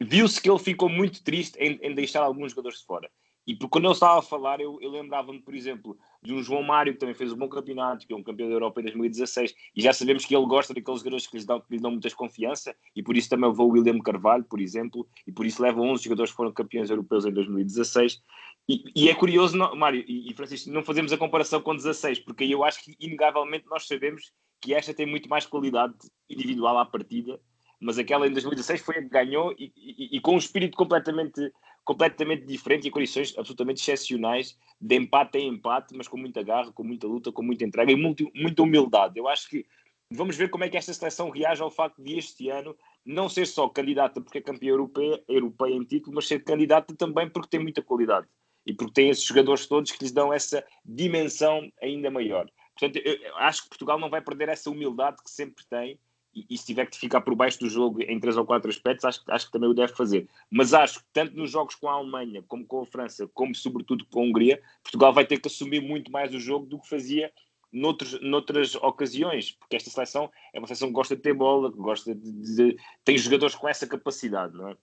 viu-se 0.00 0.40
que 0.40 0.48
ele 0.48 0.58
ficou 0.58 0.88
muito 0.88 1.22
triste 1.24 1.56
em, 1.58 1.78
em 1.82 1.94
deixar 1.94 2.22
alguns 2.22 2.52
jogadores 2.52 2.78
de 2.78 2.86
fora. 2.86 3.10
E 3.48 3.56
porque 3.56 3.70
quando 3.70 3.86
ele 3.86 3.94
estava 3.94 4.18
a 4.18 4.22
falar, 4.22 4.60
eu, 4.60 4.78
eu 4.82 4.90
lembrava-me, 4.90 5.40
por 5.40 5.54
exemplo, 5.54 5.96
de 6.22 6.34
um 6.34 6.42
João 6.42 6.62
Mário 6.62 6.92
que 6.92 6.98
também 6.98 7.14
fez 7.14 7.32
um 7.32 7.36
bom 7.36 7.48
campeonato, 7.48 8.06
que 8.06 8.12
é 8.12 8.16
um 8.16 8.22
campeão 8.22 8.46
da 8.46 8.54
Europa 8.54 8.78
em 8.80 8.84
2016, 8.84 9.54
e 9.74 9.80
já 9.80 9.90
sabemos 9.90 10.26
que 10.26 10.36
ele 10.36 10.44
gosta 10.44 10.74
daqueles 10.74 11.00
jogadores 11.00 11.26
que 11.26 11.34
lhes 11.34 11.46
dão, 11.46 11.62
lhe 11.70 11.78
dão 11.78 11.90
muitas 11.90 12.12
confiança, 12.12 12.76
e 12.94 13.02
por 13.02 13.16
isso 13.16 13.30
também 13.30 13.48
levou 13.48 13.70
o 13.70 13.72
William 13.72 13.98
Carvalho, 14.00 14.44
por 14.44 14.60
exemplo, 14.60 15.08
e 15.26 15.32
por 15.32 15.46
isso 15.46 15.62
leva 15.62 15.80
11 15.80 16.04
jogadores 16.04 16.30
que 16.30 16.36
foram 16.36 16.52
campeões 16.52 16.90
europeus 16.90 17.24
em 17.24 17.32
2016. 17.32 18.22
E, 18.68 18.84
e 18.94 19.08
é 19.08 19.14
curioso, 19.14 19.56
não, 19.56 19.74
Mário 19.74 20.04
e, 20.06 20.30
e 20.30 20.34
Francisco, 20.34 20.70
não 20.70 20.84
fazemos 20.84 21.10
a 21.10 21.16
comparação 21.16 21.62
com 21.62 21.74
16, 21.74 22.18
porque 22.18 22.44
eu 22.44 22.62
acho 22.62 22.84
que, 22.84 22.94
inegavelmente, 23.00 23.64
nós 23.66 23.86
sabemos 23.86 24.30
que 24.60 24.74
esta 24.74 24.92
tem 24.92 25.06
muito 25.06 25.26
mais 25.26 25.46
qualidade 25.46 25.94
individual 26.28 26.76
à 26.76 26.84
partida 26.84 27.40
mas 27.80 27.98
aquela 27.98 28.26
em 28.26 28.32
2016 28.32 28.80
foi 28.80 28.96
a 28.96 29.02
que 29.02 29.08
ganhou 29.08 29.54
e, 29.58 29.72
e, 29.76 30.16
e, 30.16 30.20
com 30.20 30.34
um 30.34 30.38
espírito 30.38 30.76
completamente 30.76 31.52
completamente 31.88 32.44
diferente 32.44 32.86
e 32.86 32.90
condições 32.90 33.32
absolutamente 33.38 33.80
excepcionais 33.80 34.58
de 34.78 34.94
empate 34.94 35.38
em 35.38 35.48
empate, 35.48 35.96
mas 35.96 36.06
com 36.06 36.18
muita 36.18 36.42
garra, 36.42 36.70
com 36.70 36.84
muita 36.84 37.06
luta, 37.06 37.32
com 37.32 37.42
muita 37.42 37.64
entrega 37.64 37.90
e 37.90 37.96
muito, 37.96 38.30
muita 38.34 38.62
humildade. 38.62 39.18
Eu 39.18 39.26
acho 39.26 39.48
que 39.48 39.64
vamos 40.12 40.36
ver 40.36 40.50
como 40.50 40.64
é 40.64 40.68
que 40.68 40.76
esta 40.76 40.92
seleção 40.92 41.30
reage 41.30 41.62
ao 41.62 41.70
facto 41.70 42.02
de 42.02 42.18
este 42.18 42.50
ano 42.50 42.76
não 43.06 43.26
ser 43.26 43.46
só 43.46 43.66
candidata 43.70 44.20
porque 44.20 44.36
é 44.36 44.42
campeã 44.42 44.68
europeia, 44.68 45.24
europeia 45.26 45.72
em 45.72 45.82
título, 45.82 46.16
mas 46.16 46.28
ser 46.28 46.44
candidata 46.44 46.94
também 46.94 47.26
porque 47.26 47.48
tem 47.48 47.60
muita 47.60 47.80
qualidade 47.80 48.26
e 48.66 48.74
porque 48.74 48.92
tem 48.92 49.08
esses 49.08 49.24
jogadores 49.24 49.64
todos 49.64 49.90
que 49.90 50.04
lhes 50.04 50.12
dão 50.12 50.30
essa 50.30 50.62
dimensão 50.84 51.72
ainda 51.80 52.10
maior. 52.10 52.50
Portanto, 52.78 53.02
eu 53.02 53.36
acho 53.38 53.62
que 53.62 53.70
Portugal 53.70 53.98
não 53.98 54.10
vai 54.10 54.20
perder 54.20 54.50
essa 54.50 54.68
humildade 54.68 55.16
que 55.24 55.30
sempre 55.30 55.64
tem 55.70 55.98
e, 56.34 56.56
se 56.56 56.66
tiver 56.66 56.86
que 56.86 56.98
ficar 56.98 57.20
por 57.20 57.34
baixo 57.34 57.58
do 57.60 57.68
jogo 57.68 58.02
em 58.02 58.20
três 58.20 58.36
ou 58.36 58.44
quatro 58.44 58.70
aspectos, 58.70 59.04
acho, 59.04 59.22
acho 59.28 59.46
que 59.46 59.52
também 59.52 59.68
o 59.68 59.74
deve 59.74 59.94
fazer. 59.94 60.28
Mas 60.50 60.74
acho 60.74 61.00
que 61.00 61.06
tanto 61.12 61.36
nos 61.36 61.50
jogos 61.50 61.74
com 61.74 61.88
a 61.88 61.94
Alemanha, 61.94 62.42
como 62.46 62.64
com 62.64 62.82
a 62.82 62.86
França, 62.86 63.28
como 63.34 63.54
sobretudo 63.54 64.04
com 64.06 64.20
a 64.20 64.24
Hungria, 64.24 64.60
Portugal 64.82 65.12
vai 65.12 65.26
ter 65.26 65.40
que 65.40 65.48
assumir 65.48 65.80
muito 65.80 66.10
mais 66.12 66.34
o 66.34 66.40
jogo 66.40 66.66
do 66.66 66.78
que 66.78 66.88
fazia 66.88 67.32
noutros, 67.72 68.20
noutras 68.20 68.74
ocasiões, 68.76 69.52
porque 69.52 69.76
esta 69.76 69.90
seleção 69.90 70.30
é 70.52 70.58
uma 70.58 70.66
seleção 70.66 70.88
que 70.88 70.94
gosta 70.94 71.16
de 71.16 71.22
ter 71.22 71.34
bola, 71.34 71.70
que 71.70 71.78
gosta 71.78 72.14
de, 72.14 72.32
de, 72.32 72.76
tem 73.04 73.18
jogadores 73.18 73.54
com 73.54 73.68
essa 73.68 73.86
capacidade, 73.86 74.56
não 74.56 74.68
é? 74.68 74.76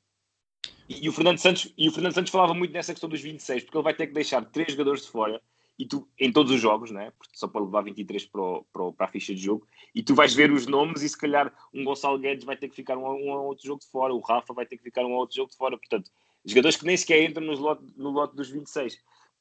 E, 0.88 1.06
e, 1.06 1.10
o 1.10 1.12
Fernando 1.12 1.40
Santos, 1.40 1.74
e 1.78 1.90
o 1.90 1.92
Fernando 1.92 2.14
Santos 2.14 2.32
falava 2.32 2.54
muito 2.54 2.72
nessa 2.72 2.94
questão 2.94 3.10
dos 3.10 3.22
26, 3.22 3.64
porque 3.64 3.78
ele 3.78 3.84
vai 3.84 3.94
ter 3.94 4.08
que 4.08 4.14
deixar 4.14 4.44
três 4.46 4.72
jogadores 4.72 5.04
de 5.04 5.10
fora 5.10 5.42
e 5.78 5.86
tu, 5.86 6.08
em 6.20 6.32
todos 6.32 6.52
os 6.52 6.62
jogos, 6.62 6.92
né? 6.92 7.12
Porque 7.18 7.38
só 7.38 7.48
para 7.48 7.62
levar 7.62 7.82
23 7.82 8.26
para, 8.26 8.42
o, 8.42 8.66
para, 8.72 8.84
o, 8.84 8.94
para, 8.94 9.06
a 9.06 9.10
ficha 9.10 9.34
de 9.34 9.42
jogo, 9.42 9.68
e 9.94 10.02
tu 10.02 10.16
vais 10.16 10.34
ver 10.34 10.52
os 10.52 10.68
nomes 10.68 11.02
e 11.02 11.10
se 11.10 11.18
calhar 11.18 11.54
um 11.74 11.84
Gonçalo 11.84 12.18
Guedes 12.18 12.46
vai 12.46 12.56
ter 12.56 12.70
que 12.70 12.76
ficar 12.76 12.98
um, 12.98 13.06
um 13.06 13.30
outro 13.30 13.66
jogo 13.66 13.82
de 13.82 13.88
fora, 13.88 14.14
o 14.14 14.20
Rafa 14.20 14.54
vai 14.54 14.66
ter 14.66 14.78
que 14.78 14.84
ficar 14.84 15.06
um 15.06 15.14
outro 15.14 15.36
jogo 15.36 15.52
de 15.52 15.58
fora, 15.58 15.78
portanto, 15.78 16.10
jogadores 16.46 16.78
que 16.78 16.86
nem 16.86 16.96
sequer 16.96 17.24
entram 17.24 17.46
no 17.46 17.54
lote, 17.54 17.84
no 17.98 18.10
lote 18.10 18.36
dos 18.36 18.50
26. 18.50 18.98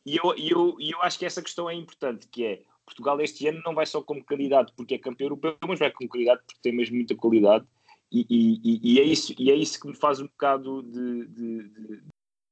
E 0.06 0.16
eu, 0.16 0.34
e, 0.36 0.50
eu, 0.50 0.76
e 0.78 0.90
eu 0.90 1.00
acho 1.02 1.18
que 1.18 1.24
essa 1.24 1.42
questão 1.42 1.70
é 1.70 1.74
importante, 1.74 2.28
que 2.28 2.44
é, 2.44 2.62
Portugal 2.84 3.20
este 3.20 3.46
ano 3.46 3.62
não 3.64 3.74
vai 3.74 3.86
só 3.86 4.02
como 4.02 4.24
candidato 4.24 4.72
porque 4.76 4.94
é 4.94 4.98
campeão 4.98 5.26
europeu, 5.26 5.56
mas 5.66 5.78
vai 5.78 5.90
como 5.90 6.10
candidato 6.10 6.44
porque 6.44 6.60
tem 6.62 6.74
mesmo 6.74 6.96
muita 6.96 7.14
qualidade, 7.14 7.64
e, 8.12 8.26
e, 8.30 8.94
e, 8.94 9.00
é, 9.00 9.02
isso, 9.02 9.34
e 9.38 9.50
é 9.50 9.54
isso 9.54 9.80
que 9.80 9.88
me 9.88 9.96
faz 9.96 10.20
um 10.20 10.26
bocado 10.26 10.82
de, 10.84 11.26
de, 11.26 11.68
de 11.68 12.02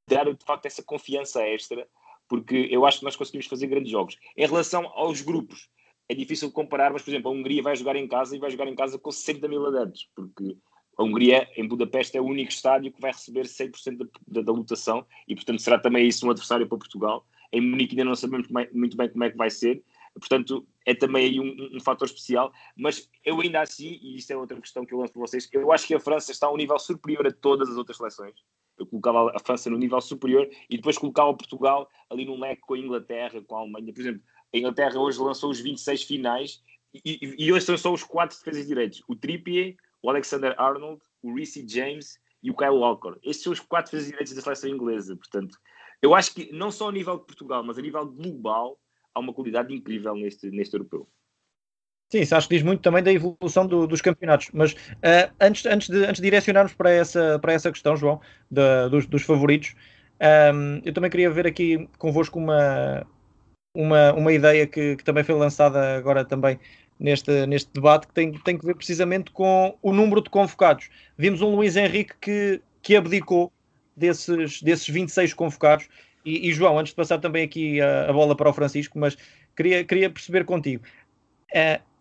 dar 0.09 0.25
de 0.33 0.45
facto 0.45 0.67
essa 0.67 0.83
confiança 0.83 1.41
extra 1.47 1.87
porque 2.29 2.69
eu 2.71 2.87
acho 2.87 2.99
que 2.99 3.05
nós 3.05 3.17
conseguimos 3.17 3.47
fazer 3.47 3.67
grandes 3.67 3.91
jogos. 3.91 4.17
Em 4.37 4.47
relação 4.47 4.87
aos 4.95 5.21
grupos, 5.21 5.69
é 6.09 6.15
difícil 6.15 6.51
comparar, 6.51 6.93
mas, 6.93 7.03
por 7.03 7.11
exemplo, 7.11 7.31
a 7.31 7.35
Hungria 7.35 7.63
vai 7.63 7.77
jogar 7.77 7.97
em 7.97 8.07
casa 8.07 8.37
e 8.37 8.39
vai 8.39 8.51
jogar 8.51 8.67
em 8.69 8.75
casa 8.75 8.99
com 8.99 9.11
60 9.11 9.49
mil 9.49 9.65
adeptos, 9.67 10.09
porque 10.15 10.57
a 10.97 11.03
Hungria, 11.03 11.49
em 11.57 11.67
Budapeste, 11.67 12.17
é 12.17 12.21
o 12.21 12.27
único 12.27 12.51
estádio 12.51 12.93
que 12.93 13.01
vai 13.01 13.13
receber 13.13 13.47
100% 13.47 13.97
da, 13.97 14.07
da, 14.27 14.43
da 14.43 14.53
lotação 14.53 15.07
e, 15.27 15.35
portanto, 15.35 15.61
será 15.63 15.79
também 15.79 16.07
isso 16.07 16.27
um 16.27 16.31
adversário 16.31 16.67
para 16.67 16.79
Portugal. 16.79 17.27
Em 17.53 17.61
Munique 17.61 17.95
ainda 17.95 18.05
não 18.05 18.15
sabemos 18.15 18.47
é, 18.51 18.71
muito 18.73 18.97
bem 18.97 19.09
como 19.09 19.25
é 19.25 19.31
que 19.31 19.37
vai 19.37 19.51
ser, 19.51 19.83
portanto, 20.15 20.67
é 20.87 20.95
também 20.95 21.27
aí 21.27 21.41
um, 21.41 21.77
um, 21.77 21.81
fator 21.81 22.07
especial, 22.07 22.53
mas 22.77 23.09
eu 23.25 23.41
ainda 23.41 23.61
assim, 23.61 23.99
e 24.03 24.17
isto 24.17 24.31
é 24.31 24.37
outra 24.37 24.61
questão 24.61 24.85
que 24.85 24.93
eu 24.93 24.99
lanço 24.99 25.13
para 25.13 25.21
vocês, 25.21 25.49
eu 25.53 25.73
acho 25.73 25.87
que 25.87 25.95
a 25.95 26.01
França 26.01 26.33
está 26.33 26.47
a 26.47 26.53
um 26.53 26.57
nível 26.57 26.79
superior 26.79 27.27
a 27.27 27.31
todas 27.31 27.71
as 27.71 27.77
outras 27.77 27.97
seleções 27.97 28.35
colocava 28.91 29.33
a 29.35 29.39
França 29.39 29.71
no 29.71 29.79
nível 29.79 30.01
superior 30.01 30.49
e 30.69 30.77
depois 30.77 30.99
colocava 30.99 31.35
Portugal 31.35 31.89
ali 32.11 32.25
num 32.25 32.39
leque 32.39 32.63
com 32.63 32.75
a 32.75 32.79
Inglaterra, 32.79 33.43
com 33.43 33.57
a 33.57 33.61
Alemanha. 33.61 33.93
Por 33.93 34.01
exemplo, 34.01 34.23
a 34.53 34.59
Inglaterra 34.59 34.99
hoje 34.99 35.19
lançou 35.19 35.51
os 35.51 35.61
26 35.61 36.03
finais 36.05 36.63
e, 36.95 37.01
e, 37.05 37.47
e 37.47 37.53
hoje 37.53 37.65
são 37.65 37.77
só 37.77 37.93
os 37.93 38.03
quatro 38.03 38.37
defesas 38.37 38.67
direitos: 38.67 39.03
o 39.09 39.17
Trippier, 39.17 39.77
o 40.03 40.11
Alexander 40.11 40.55
Arnold, 40.59 41.03
o 41.23 41.35
Reece 41.35 41.67
James 41.69 42.19
e 42.43 42.51
o 42.51 42.57
Kyle 42.57 42.71
Walker. 42.71 43.19
Estes 43.23 43.45
são 43.45 43.53
os 43.53 43.61
quatro 43.61 43.93
defesas 43.93 44.11
direitos 44.11 44.35
da 44.35 44.43
seleção 44.43 44.71
inglesa. 44.71 45.17
Portanto, 45.17 45.59
eu 46.01 46.15
acho 46.15 46.35
que 46.35 46.53
não 46.53 46.71
só 46.71 46.89
a 46.89 46.93
nível 46.93 47.19
de 47.19 47.25
Portugal, 47.25 47.63
mas 47.63 47.79
a 47.79 47.83
nível 47.83 48.05
global, 48.07 48.79
há 49.15 49.21
uma 49.21 49.33
qualidade 49.33 49.73
incrível 49.75 50.15
neste, 50.15 50.51
neste 50.51 50.75
europeu. 50.75 51.09
Sim, 52.13 52.21
isso 52.21 52.37
acho 52.37 52.47
que 52.47 52.57
diz 52.57 52.63
muito 52.63 52.83
também 52.83 53.03
da 53.03 53.11
evolução 53.11 53.67
do, 53.67 53.87
dos 53.87 54.03
campeonatos. 54.03 54.51
Mas 54.53 54.73
uh, 54.73 55.33
antes, 55.41 55.65
antes, 55.65 55.89
de, 55.89 56.05
antes 56.05 56.17
de 56.17 56.23
direcionarmos 56.23 56.75
para 56.75 56.91
essa, 56.91 57.39
para 57.39 57.55
essa 57.55 57.73
questão, 57.73 57.97
João, 57.97 58.21
de, 58.51 58.91
dos, 58.91 59.07
dos, 59.07 59.23
favoritos, 59.23 59.75
um, 60.21 60.27
ehm, 60.27 60.83
eu 60.85 60.93
também 60.93 61.11
queria 61.11 61.31
ver 61.31 61.47
aqui 61.47 61.89
convosco 61.97 62.39
uma, 62.39 63.07
uma, 63.75 64.13
uma 64.13 64.31
ideia 64.31 64.67
que, 64.67 64.97
que, 64.97 65.03
também 65.03 65.25
foi 65.25 65.35
lançada 65.37 65.97
agora 65.97 66.23
também 66.23 66.61
neste, 67.01 67.47
neste 67.47 67.73
debate, 67.73 68.07
que 68.07 68.13
tem, 68.13 68.31
tem 68.31 68.59
que 68.59 68.67
ver 68.67 68.75
precisamente 68.75 69.31
com 69.31 69.75
o 69.81 69.91
número 69.91 70.21
de 70.21 70.29
convocados. 70.29 70.91
Vimos 71.17 71.41
um 71.41 71.57
Luís 71.57 71.77
Henrique 71.77 72.13
que, 72.21 72.61
que 72.83 72.95
abdicou 72.95 73.51
desses, 73.97 74.61
desses 74.61 74.87
26 74.87 75.33
convocados. 75.33 75.89
E, 76.27 76.51
e 76.51 76.53
João, 76.53 76.79
antes 76.79 76.93
de 76.93 76.97
passar 76.97 77.19
também 77.21 77.43
aqui 77.43 77.81
a, 77.81 78.11
a, 78.11 78.13
bola 78.13 78.37
para 78.37 78.51
o 78.51 78.53
Francisco, 78.53 78.99
mas 78.99 79.17
queria, 79.57 79.83
queria 79.83 80.11
perceber 80.11 80.45
contigo. 80.45 80.85
Uh, 81.55 81.92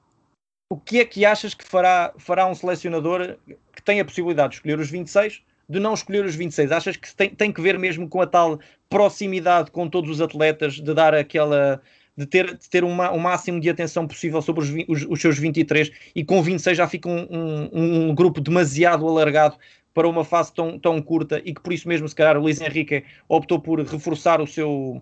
o 0.71 0.77
que 0.77 1.01
é 1.01 1.05
que 1.05 1.25
achas 1.25 1.53
que 1.53 1.67
fará, 1.67 2.13
fará 2.17 2.47
um 2.47 2.55
selecionador 2.55 3.35
que 3.75 3.83
tem 3.83 3.99
a 3.99 4.05
possibilidade 4.05 4.51
de 4.51 4.55
escolher 4.55 4.79
os 4.79 4.89
26, 4.89 5.41
de 5.67 5.79
não 5.81 5.93
escolher 5.93 6.23
os 6.23 6.33
26? 6.33 6.71
Achas 6.71 6.95
que 6.95 7.13
tem, 7.13 7.29
tem 7.29 7.51
que 7.51 7.59
ver 7.59 7.77
mesmo 7.77 8.07
com 8.07 8.21
a 8.21 8.25
tal 8.25 8.57
proximidade 8.89 9.69
com 9.69 9.89
todos 9.89 10.09
os 10.09 10.21
atletas, 10.21 10.75
de 10.75 10.93
dar 10.93 11.13
aquela. 11.13 11.81
de 12.15 12.25
ter, 12.25 12.55
de 12.55 12.69
ter 12.69 12.85
uma, 12.85 13.11
o 13.11 13.19
máximo 13.19 13.59
de 13.59 13.69
atenção 13.69 14.07
possível 14.07 14.41
sobre 14.41 14.63
os, 14.63 14.69
os, 14.87 15.05
os 15.09 15.19
seus 15.19 15.37
23 15.37 15.91
e 16.15 16.23
com 16.23 16.41
26 16.41 16.77
já 16.77 16.87
fica 16.87 17.09
um, 17.09 17.27
um, 17.29 18.09
um 18.09 18.15
grupo 18.15 18.39
demasiado 18.39 19.05
alargado 19.05 19.57
para 19.93 20.07
uma 20.07 20.23
fase 20.23 20.53
tão, 20.53 20.79
tão 20.79 21.01
curta 21.01 21.41
e 21.43 21.53
que 21.53 21.59
por 21.59 21.73
isso 21.73 21.85
mesmo, 21.85 22.07
se 22.07 22.15
calhar, 22.15 22.37
o 22.37 22.41
Luís 22.43 22.61
Henrique 22.61 23.03
optou 23.27 23.59
por 23.59 23.81
reforçar 23.81 24.39
o 24.39 24.47
seu, 24.47 25.01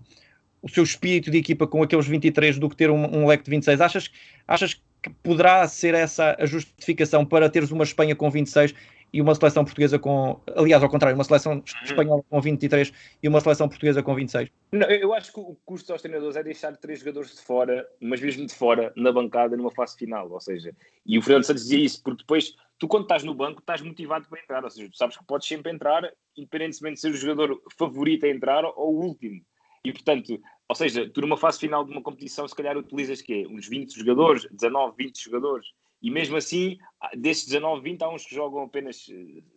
o 0.63 0.67
seu 0.67 0.83
espírito 0.83 1.29
de 1.29 1.37
equipa 1.37 1.67
com 1.67 1.83
aqueles 1.83 2.07
23 2.07 2.57
do 2.57 2.67
que 2.67 2.75
ter 2.75 2.89
um, 2.89 3.19
um 3.19 3.27
leque 3.27 3.43
de 3.43 3.51
26. 3.51 3.79
Achas, 3.81 4.09
achas 4.47 4.81
que 5.01 5.09
poderá 5.09 5.67
ser 5.67 5.93
essa 5.93 6.35
a 6.39 6.45
justificação 6.45 7.25
para 7.25 7.49
teres 7.49 7.71
uma 7.71 7.83
Espanha 7.83 8.15
com 8.15 8.29
26 8.29 8.73
e 9.11 9.21
uma 9.21 9.33
seleção 9.33 9.63
portuguesa 9.63 9.97
com, 9.97 10.39
aliás, 10.55 10.81
ao 10.83 10.89
contrário, 10.89 11.15
uma 11.15 11.23
seleção 11.23 11.53
uhum. 11.53 11.63
espanhola 11.83 12.23
com 12.29 12.41
23 12.41 12.93
e 13.21 13.27
uma 13.27 13.41
seleção 13.41 13.67
portuguesa 13.67 14.03
com 14.03 14.13
26? 14.13 14.49
Não, 14.71 14.87
eu 14.89 15.13
acho 15.13 15.33
que 15.33 15.39
o 15.39 15.57
custo 15.65 15.91
aos 15.91 16.01
treinadores 16.01 16.35
é 16.35 16.43
deixar 16.43 16.75
três 16.77 16.99
jogadores 16.99 17.35
de 17.35 17.41
fora, 17.41 17.87
mas 17.99 18.21
mesmo 18.21 18.45
de 18.45 18.53
fora, 18.53 18.93
na 18.95 19.11
bancada, 19.11 19.57
numa 19.57 19.71
fase 19.71 19.97
final, 19.97 20.29
ou 20.29 20.39
seja, 20.39 20.75
e 21.05 21.17
o 21.17 21.21
Fernando 21.21 21.45
Santos 21.45 21.63
dizia 21.63 21.83
isso, 21.83 22.03
porque 22.03 22.23
depois, 22.23 22.55
tu 22.77 22.87
quando 22.87 23.03
estás 23.03 23.23
no 23.23 23.33
banco, 23.33 23.61
estás 23.61 23.81
motivado 23.81 24.27
para 24.29 24.41
entrar, 24.41 24.63
ou 24.63 24.69
seja, 24.69 24.89
tu 24.89 24.97
sabes 24.97 25.17
que 25.17 25.25
podes 25.25 25.47
sempre 25.47 25.71
entrar, 25.71 26.11
independentemente 26.37 26.95
de 26.95 27.01
ser 27.01 27.09
o 27.09 27.17
jogador 27.17 27.59
favorito 27.77 28.25
a 28.25 28.29
entrar 28.29 28.63
ou 28.63 28.95
o 28.95 29.05
último. 29.05 29.41
E, 29.83 29.91
portanto, 29.91 30.41
ou 30.67 30.75
seja, 30.75 31.09
tu 31.09 31.21
numa 31.21 31.37
fase 31.37 31.59
final 31.59 31.83
de 31.83 31.91
uma 31.91 32.01
competição, 32.01 32.47
se 32.47 32.55
calhar 32.55 32.77
utilizas 32.77 33.21
quê? 33.21 33.47
Uns 33.49 33.67
20 33.67 33.97
jogadores, 33.97 34.47
19, 34.51 34.95
20 34.97 35.23
jogadores. 35.23 35.67
E 36.01 36.09
mesmo 36.09 36.37
assim, 36.37 36.77
desses 37.17 37.45
19, 37.45 37.81
20, 37.81 38.01
há 38.03 38.09
uns 38.09 38.25
que 38.25 38.35
jogam 38.35 38.63
apenas 38.63 39.05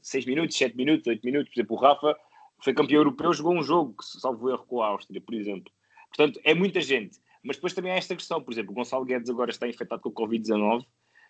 6 0.02 0.24
eh, 0.24 0.28
minutos, 0.28 0.56
7 0.56 0.76
minutos, 0.76 1.06
8 1.06 1.22
minutos. 1.24 1.52
Por 1.52 1.60
exemplo, 1.60 1.76
o 1.76 1.78
Rafa 1.78 2.16
foi 2.62 2.72
campeão 2.72 3.00
europeu, 3.00 3.32
jogou 3.32 3.54
um 3.54 3.62
jogo, 3.62 3.96
salvo 4.02 4.50
erro 4.50 4.64
com 4.66 4.82
a 4.82 4.88
Áustria, 4.88 5.20
por 5.20 5.34
exemplo. 5.34 5.72
Portanto, 6.08 6.40
é 6.44 6.54
muita 6.54 6.80
gente. 6.80 7.20
Mas 7.42 7.56
depois 7.56 7.72
também 7.72 7.92
há 7.92 7.96
esta 7.96 8.14
questão, 8.14 8.42
por 8.42 8.52
exemplo, 8.52 8.72
o 8.72 8.74
Gonçalo 8.74 9.04
Guedes 9.04 9.28
agora 9.28 9.50
está 9.50 9.68
infectado 9.68 10.00
com 10.00 10.10
o 10.10 10.12
Covid-19, 10.12 10.84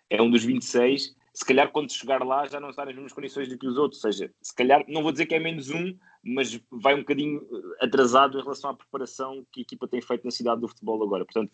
é 0.09 0.21
um 0.21 0.29
dos 0.29 0.43
26, 0.43 1.15
se 1.33 1.45
calhar 1.45 1.71
quando 1.71 1.91
chegar 1.91 2.23
lá 2.23 2.45
já 2.45 2.59
não 2.59 2.69
está 2.69 2.85
nas 2.85 2.93
mesmas 2.93 3.13
condições 3.13 3.49
do 3.49 3.57
que 3.57 3.65
os 3.65 3.77
outros, 3.77 4.03
ou 4.03 4.11
seja, 4.11 4.31
se 4.41 4.55
calhar, 4.55 4.85
não 4.87 5.01
vou 5.01 5.11
dizer 5.11 5.25
que 5.25 5.33
é 5.33 5.39
menos 5.39 5.71
um, 5.71 5.97
mas 6.23 6.59
vai 6.71 6.95
um 6.95 6.99
bocadinho 6.99 7.41
eh, 7.41 7.85
atrasado 7.85 8.39
em 8.39 8.41
relação 8.41 8.69
à 8.69 8.73
preparação 8.73 9.45
que 9.51 9.59
a 9.59 9.63
equipa 9.63 9.87
tem 9.87 10.01
feito 10.01 10.23
na 10.23 10.31
cidade 10.31 10.61
do 10.61 10.67
futebol 10.67 11.03
agora. 11.03 11.25
Portanto, 11.25 11.51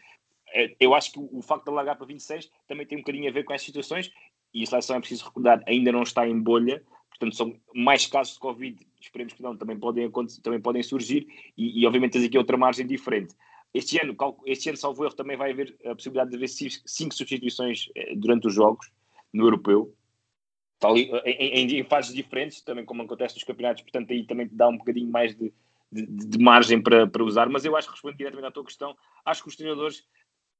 é, 0.54 0.76
eu 0.80 0.94
acho 0.94 1.12
que 1.12 1.20
o 1.20 1.42
facto 1.42 1.66
de 1.66 1.72
alargar 1.72 1.98
para 1.98 2.06
26 2.06 2.50
também 2.68 2.86
tem 2.86 2.98
um 2.98 3.02
bocadinho 3.02 3.28
a 3.28 3.34
ver 3.34 3.44
com 3.44 3.54
essas 3.54 3.66
situações 3.66 4.12
e 4.54 4.64
a 4.64 4.66
seleção 4.66 4.96
é 4.96 5.00
preciso 5.00 5.26
recordar, 5.26 5.64
ainda 5.68 5.92
não 5.92 6.04
está 6.04 6.28
em 6.28 6.40
bolha, 6.40 6.84
portanto 7.10 7.36
são 7.36 7.56
mais 7.74 8.06
casos 8.08 8.34
de 8.34 8.40
Covid, 8.40 8.88
esperemos 9.00 9.34
que 9.34 9.42
não, 9.42 9.56
também 9.56 9.78
podem, 9.78 10.10
também 10.44 10.62
podem 10.62 10.84
surgir 10.84 11.28
e, 11.58 11.82
e 11.82 11.86
obviamente 11.86 12.14
tens 12.14 12.26
aqui 12.26 12.38
outra 12.38 12.58
margem 12.58 12.86
diferente. 12.86 13.36
Este 13.74 14.02
ano, 14.02 14.16
este 14.46 14.70
ano, 14.70 14.78
salvo 14.78 15.04
erro, 15.04 15.16
também 15.16 15.38
vai 15.38 15.52
haver 15.52 15.78
a 15.86 15.94
possibilidade 15.94 16.32
de 16.32 16.38
haver 16.38 16.50
cinco 16.50 17.14
substituições 17.14 17.88
eh, 17.96 18.16
durante 18.16 18.48
os 18.48 18.54
jogos 18.54 18.90
no 19.32 19.46
europeu, 19.46 19.96
em, 20.96 21.12
em, 21.26 21.80
em, 21.80 21.84
fases 21.84 22.14
diferentes, 22.14 22.62
também 22.62 22.86
como 22.86 23.02
acontece 23.02 23.36
nos 23.36 23.44
campeonatos, 23.44 23.84
portanto 23.84 24.12
aí 24.12 24.26
também 24.26 24.48
dá 24.52 24.70
um 24.70 24.78
bocadinho 24.78 25.12
mais 25.12 25.36
de, 25.36 25.54
de, 25.92 26.06
de, 26.06 26.38
margem 26.40 26.82
para, 26.82 27.06
para 27.06 27.24
usar, 27.24 27.50
mas 27.50 27.66
eu 27.66 27.76
acho 27.76 27.88
que 27.88 27.94
respondo 27.94 28.18
diretamente 28.18 28.48
à 28.48 28.52
tua 28.52 28.64
questão, 28.64 28.96
acho 29.26 29.44
que 29.44 29.50
os 29.50 29.56
treinadores, 29.56 30.04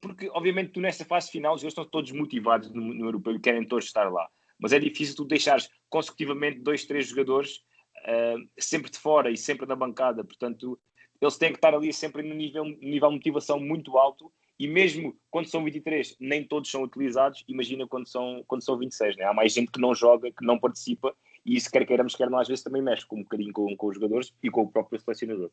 porque 0.02 0.30
obviamente 0.32 0.72
tu 0.74 0.82
nessa 0.82 1.06
fase 1.06 1.32
final, 1.32 1.56
os 1.56 1.64
estão 1.64 1.86
todos 1.86 2.12
motivados 2.12 2.70
no, 2.72 2.94
no 2.94 3.06
europeu 3.06 3.36
e 3.36 3.40
querem 3.40 3.66
todos 3.66 3.86
estar 3.86 4.12
lá, 4.12 4.28
mas 4.60 4.74
é 4.74 4.80
difícil 4.80 5.16
tu 5.16 5.26
deixares 5.26 5.70
consecutivamente 5.90 6.60
dois, 6.60 6.86
três 6.86 7.08
jogadores 7.08 7.58
uh, 8.06 8.50
sempre 8.60 8.92
de 8.92 8.98
fora 8.98 9.32
e 9.32 9.38
sempre 9.38 9.66
na 9.66 9.76
bancada, 9.76 10.24
portanto 10.24 10.78
eles 11.22 11.38
têm 11.38 11.52
que 11.52 11.58
estar 11.58 11.74
ali 11.74 11.92
sempre 11.94 12.24
no 12.24 12.34
nível, 12.34 12.66
nível 12.66 13.10
de 13.10 13.16
motivação 13.16 13.60
muito 13.60 13.98
alto 13.98 14.32
e 14.60 14.68
mesmo 14.68 15.16
quando 15.32 15.48
são 15.48 15.64
23, 15.64 16.18
nem 16.20 16.44
todos 16.44 16.70
são 16.70 16.84
utilizados, 16.84 17.44
imagina 17.48 17.88
quando 17.88 18.08
são, 18.08 18.44
quando 18.46 18.64
são 18.64 18.78
26, 18.78 19.16
né? 19.16 19.24
há 19.24 19.34
mais 19.34 19.54
gente 19.54 19.72
que 19.72 19.80
não 19.80 19.96
joga, 19.96 20.30
que 20.32 20.46
não 20.46 20.60
participa 20.60 21.16
e 21.46 21.56
isso 21.56 21.72
quer 21.72 21.86
queiramos, 21.86 22.16
quer 22.16 22.30
não, 22.30 22.40
às 22.40 22.48
vezes 22.48 22.64
também 22.64 22.82
mexe 22.82 23.06
com 23.06 23.16
um 23.16 23.24
bocadinho 23.24 23.54
com, 23.54 23.76
com 23.78 23.88
os 23.88 23.96
jogadores 23.96 24.34
e 24.44 24.50
com 24.50 24.64
o 24.64 24.70
próprio 24.70 25.00
selecionador. 25.00 25.50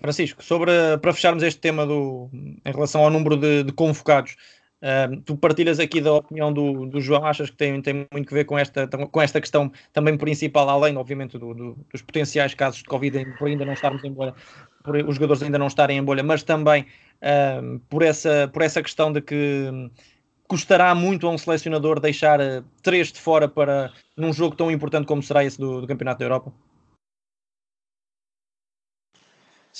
Francisco, 0.00 0.42
sobre, 0.42 0.72
para 1.00 1.12
fecharmos 1.12 1.42
este 1.42 1.60
tema 1.60 1.86
do, 1.86 2.28
em 2.32 2.72
relação 2.72 3.02
ao 3.02 3.10
número 3.10 3.36
de, 3.36 3.62
de 3.62 3.72
convocados, 3.72 4.36
Uh, 4.76 5.20
tu 5.22 5.34
partilhas 5.38 5.80
aqui 5.80 6.02
da 6.02 6.12
opinião 6.12 6.52
do, 6.52 6.84
do 6.84 7.00
João, 7.00 7.24
achas 7.24 7.48
que 7.48 7.56
tem, 7.56 7.80
tem 7.80 8.06
muito 8.12 8.28
que 8.28 8.34
ver 8.34 8.44
com 8.44 8.58
esta, 8.58 8.86
com 8.86 9.22
esta 9.22 9.40
questão 9.40 9.72
também 9.90 10.18
principal, 10.18 10.68
além, 10.68 10.96
obviamente, 10.98 11.38
do, 11.38 11.54
do, 11.54 11.86
dos 11.90 12.02
potenciais 12.02 12.52
casos 12.52 12.80
de 12.82 12.84
Covid, 12.84 13.24
por 13.38 13.48
ainda 13.48 13.64
não 13.64 13.72
estarmos 13.72 14.04
em 14.04 14.12
bolha, 14.12 14.34
por 14.86 14.96
os 14.96 15.16
jogadores 15.16 15.42
ainda 15.42 15.58
não 15.58 15.66
estarem 15.66 15.98
em 15.98 16.02
bolha, 16.02 16.22
mas 16.22 16.42
também 16.42 16.86
por, 17.88 18.02
essa, 18.02 18.48
por 18.52 18.62
essa 18.62 18.82
questão 18.82 19.12
de 19.12 19.20
que 19.20 19.70
custará 20.48 20.94
muito 20.94 21.26
a 21.26 21.30
um 21.30 21.38
selecionador 21.38 22.00
deixar 22.00 22.40
uh, 22.40 22.64
três 22.82 23.12
de 23.12 23.20
fora 23.20 23.48
para 23.48 23.92
num 24.16 24.32
jogo 24.32 24.56
tão 24.56 24.70
importante 24.70 25.06
como 25.06 25.22
será 25.22 25.44
esse 25.44 25.58
do, 25.58 25.80
do 25.80 25.86
Campeonato 25.86 26.20
da 26.20 26.24
Europa? 26.24 26.52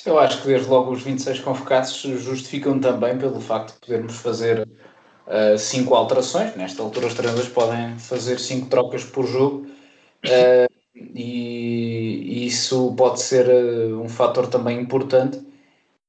Eu 0.05 0.19
acho 0.19 0.43
que 0.43 0.49
desde 0.49 0.69
logo 0.69 0.93
os 0.93 1.03
26 1.03 1.41
convocados 1.41 1.97
justificam 1.97 2.79
também 2.79 3.17
pelo 3.17 3.41
facto 3.41 3.75
de 3.75 3.81
podermos 3.81 4.17
fazer 4.17 4.69
uh, 5.27 5.59
cinco 5.59 5.95
alterações. 5.95 6.55
Nesta 6.55 6.83
altura, 6.83 7.07
os 7.07 7.15
treinadores 7.15 7.49
podem 7.49 7.99
fazer 7.99 8.39
cinco 8.39 8.69
trocas 8.69 9.05
por 9.05 9.27
jogo 9.27 9.67
uh, 9.67 10.76
e, 11.15 12.47
isso 12.47 12.95
pode 12.97 13.21
ser 13.21 13.47
uh, 13.49 14.01
um 14.01 14.09
fator 14.09 14.47
também 14.49 14.81
importante. 14.81 15.41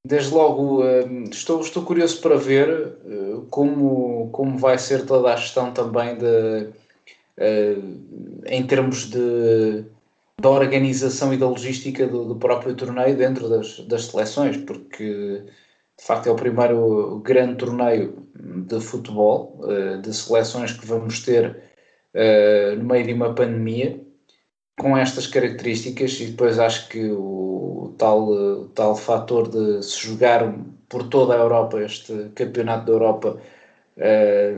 Desde 0.05 0.33
logo, 0.33 0.83
estou, 1.29 1.59
estou 1.59 1.83
curioso 1.83 2.21
para 2.21 2.37
ver 2.37 2.95
como, 3.49 4.29
como 4.31 4.57
vai 4.57 4.77
ser 4.77 5.05
toda 5.05 5.33
a 5.33 5.35
gestão 5.35 5.73
também 5.73 6.17
de, 6.17 6.69
em 8.45 8.65
termos 8.65 9.09
de 9.09 9.83
da 10.39 10.49
organização 10.49 11.33
e 11.33 11.37
da 11.37 11.49
logística 11.49 12.05
do, 12.07 12.25
do 12.25 12.35
próprio 12.35 12.75
torneio 12.75 13.17
dentro 13.17 13.49
das, 13.49 13.79
das 13.81 14.05
seleções, 14.05 14.57
porque 14.57 15.43
de 15.97 16.05
facto 16.05 16.27
é 16.27 16.31
o 16.31 16.35
primeiro 16.35 17.19
grande 17.19 17.55
torneio 17.55 18.27
de 18.35 18.79
futebol, 18.79 19.59
eh, 19.67 19.97
de 19.97 20.13
seleções 20.13 20.71
que 20.73 20.85
vamos 20.85 21.21
ter 21.21 21.57
eh, 22.13 22.75
no 22.75 22.83
meio 22.85 23.05
de 23.07 23.13
uma 23.13 23.33
pandemia, 23.33 23.99
com 24.79 24.97
estas 24.97 25.27
características, 25.27 26.19
e 26.19 26.27
depois 26.27 26.59
acho 26.59 26.87
que 26.89 27.11
o 27.11 27.93
tal, 27.97 28.65
tal 28.75 28.95
fator 28.95 29.49
de 29.49 29.83
se 29.83 29.99
jogar 30.07 30.53
por 30.89 31.03
toda 31.09 31.33
a 31.35 31.37
Europa, 31.37 31.81
este 31.81 32.29
campeonato 32.35 32.85
da 32.85 32.91
Europa, 32.93 33.37
eh, 33.97 34.57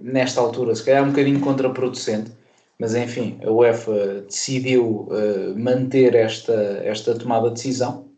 nesta 0.00 0.40
altura, 0.40 0.74
se 0.74 0.84
calhar 0.84 1.02
é 1.02 1.06
um 1.06 1.10
bocadinho 1.10 1.40
contraproducente 1.40 2.32
mas 2.78 2.94
enfim, 2.94 3.38
a 3.44 3.50
UEFA 3.50 4.22
decidiu 4.22 5.08
uh, 5.08 5.58
manter 5.58 6.14
esta, 6.14 6.52
esta 6.84 7.16
tomada 7.18 7.48
de 7.48 7.54
decisão 7.54 8.10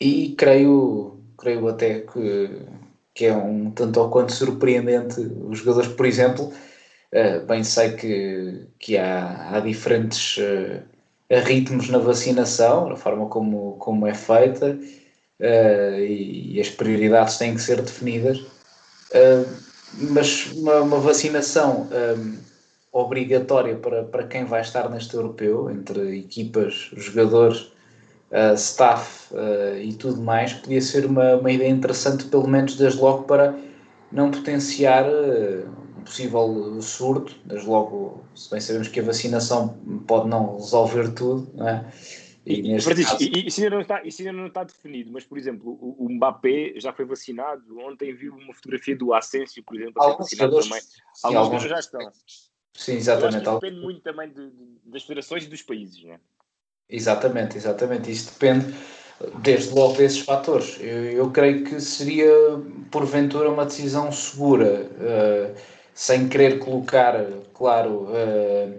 e 0.00 0.34
creio, 0.36 1.22
creio 1.38 1.68
até 1.68 2.00
que, 2.00 2.50
que 3.14 3.26
é 3.26 3.34
um 3.34 3.70
tanto 3.70 4.00
ou 4.00 4.10
quanto 4.10 4.32
surpreendente. 4.32 5.20
Os 5.20 5.58
jogadores, 5.60 5.88
por 5.90 6.06
exemplo, 6.06 6.52
uh, 7.12 7.46
bem 7.46 7.62
sei 7.64 7.92
que, 7.92 8.66
que 8.78 8.96
há, 8.96 9.56
há 9.56 9.60
diferentes 9.60 10.38
uh, 10.38 10.82
ritmos 11.44 11.88
na 11.88 11.98
vacinação, 11.98 12.88
na 12.88 12.96
forma 12.96 13.26
como, 13.26 13.76
como 13.78 14.06
é 14.06 14.14
feita 14.14 14.78
e, 15.38 16.54
e, 16.54 16.60
as 16.60 16.70
prioridades 16.70 17.36
têm 17.36 17.54
que 17.54 17.60
ser 17.60 17.82
definidas, 17.82 18.42
mas 19.92 20.46
uma, 20.52 20.80
uma 20.80 20.98
vacinação 20.98 21.88
obrigatória 22.92 23.76
para, 23.76 24.04
para 24.04 24.26
quem 24.26 24.44
vai 24.44 24.62
estar 24.62 24.88
neste 24.88 25.14
europeu, 25.14 25.70
entre 25.70 26.18
equipas, 26.18 26.90
jogadores, 26.96 27.70
uh, 28.30 28.54
staff 28.54 29.34
uh, 29.34 29.76
e 29.78 29.92
tudo 29.94 30.20
mais, 30.20 30.52
podia 30.54 30.80
ser 30.80 31.06
uma, 31.06 31.36
uma 31.36 31.50
ideia 31.50 31.68
interessante, 31.68 32.24
pelo 32.24 32.48
menos 32.48 32.76
desde 32.76 33.00
logo, 33.00 33.24
para 33.24 33.54
não 34.10 34.30
potenciar 34.30 35.04
uh, 35.06 35.68
um 35.82 35.85
possível 36.06 36.80
surto. 36.80 37.34
Desde 37.44 37.68
logo, 37.68 38.24
se 38.34 38.50
bem 38.50 38.60
sabemos 38.60 38.88
que 38.88 39.00
a 39.00 39.02
vacinação 39.02 39.76
pode 40.06 40.28
não 40.28 40.56
resolver 40.56 41.12
tudo, 41.12 41.50
não 41.54 41.68
é? 41.68 41.92
E, 42.46 42.80
Francisco, 42.80 43.18
caso... 43.18 43.30
isso, 43.34 43.60
ainda 43.60 43.74
não 43.74 43.82
está, 43.82 44.04
isso 44.04 44.22
ainda 44.22 44.32
não 44.32 44.46
está 44.46 44.62
definido, 44.62 45.10
mas, 45.12 45.24
por 45.24 45.36
exemplo, 45.36 45.72
o, 45.80 46.06
o 46.06 46.08
Mbappé 46.08 46.74
já 46.76 46.92
foi 46.92 47.04
vacinado. 47.04 47.76
Ontem 47.80 48.14
vi 48.14 48.28
uma 48.28 48.54
fotografia 48.54 48.96
do 48.96 49.12
Asensio, 49.12 49.64
por 49.64 49.74
exemplo, 49.74 50.00
a 50.00 50.10
ser 50.10 50.18
vacinado 50.18 50.60
também. 50.60 50.80
Sim, 50.80 51.00
alguns, 51.24 51.42
alguns 51.42 51.62
já 51.64 51.78
estão. 51.80 52.12
Sim, 52.72 52.92
exatamente. 52.92 53.50
depende 53.50 53.80
muito 53.80 54.00
também 54.00 54.28
de, 54.28 54.50
de, 54.50 54.78
das 54.84 55.02
federações 55.02 55.44
e 55.44 55.48
dos 55.48 55.62
países, 55.62 56.04
não 56.04 56.12
é? 56.12 56.20
Exatamente, 56.88 57.56
exatamente. 57.56 58.12
Isso 58.12 58.32
depende 58.32 58.72
desde 59.40 59.74
logo 59.74 59.94
desses 59.94 60.20
fatores. 60.20 60.76
Eu, 60.80 61.04
eu 61.04 61.30
creio 61.30 61.64
que 61.64 61.80
seria, 61.80 62.30
porventura, 62.92 63.50
uma 63.50 63.64
decisão 63.64 64.12
segura, 64.12 64.88
uh, 64.92 65.75
sem 65.96 66.28
querer 66.28 66.58
colocar, 66.58 67.14
claro, 67.54 68.08
uh, 68.10 68.74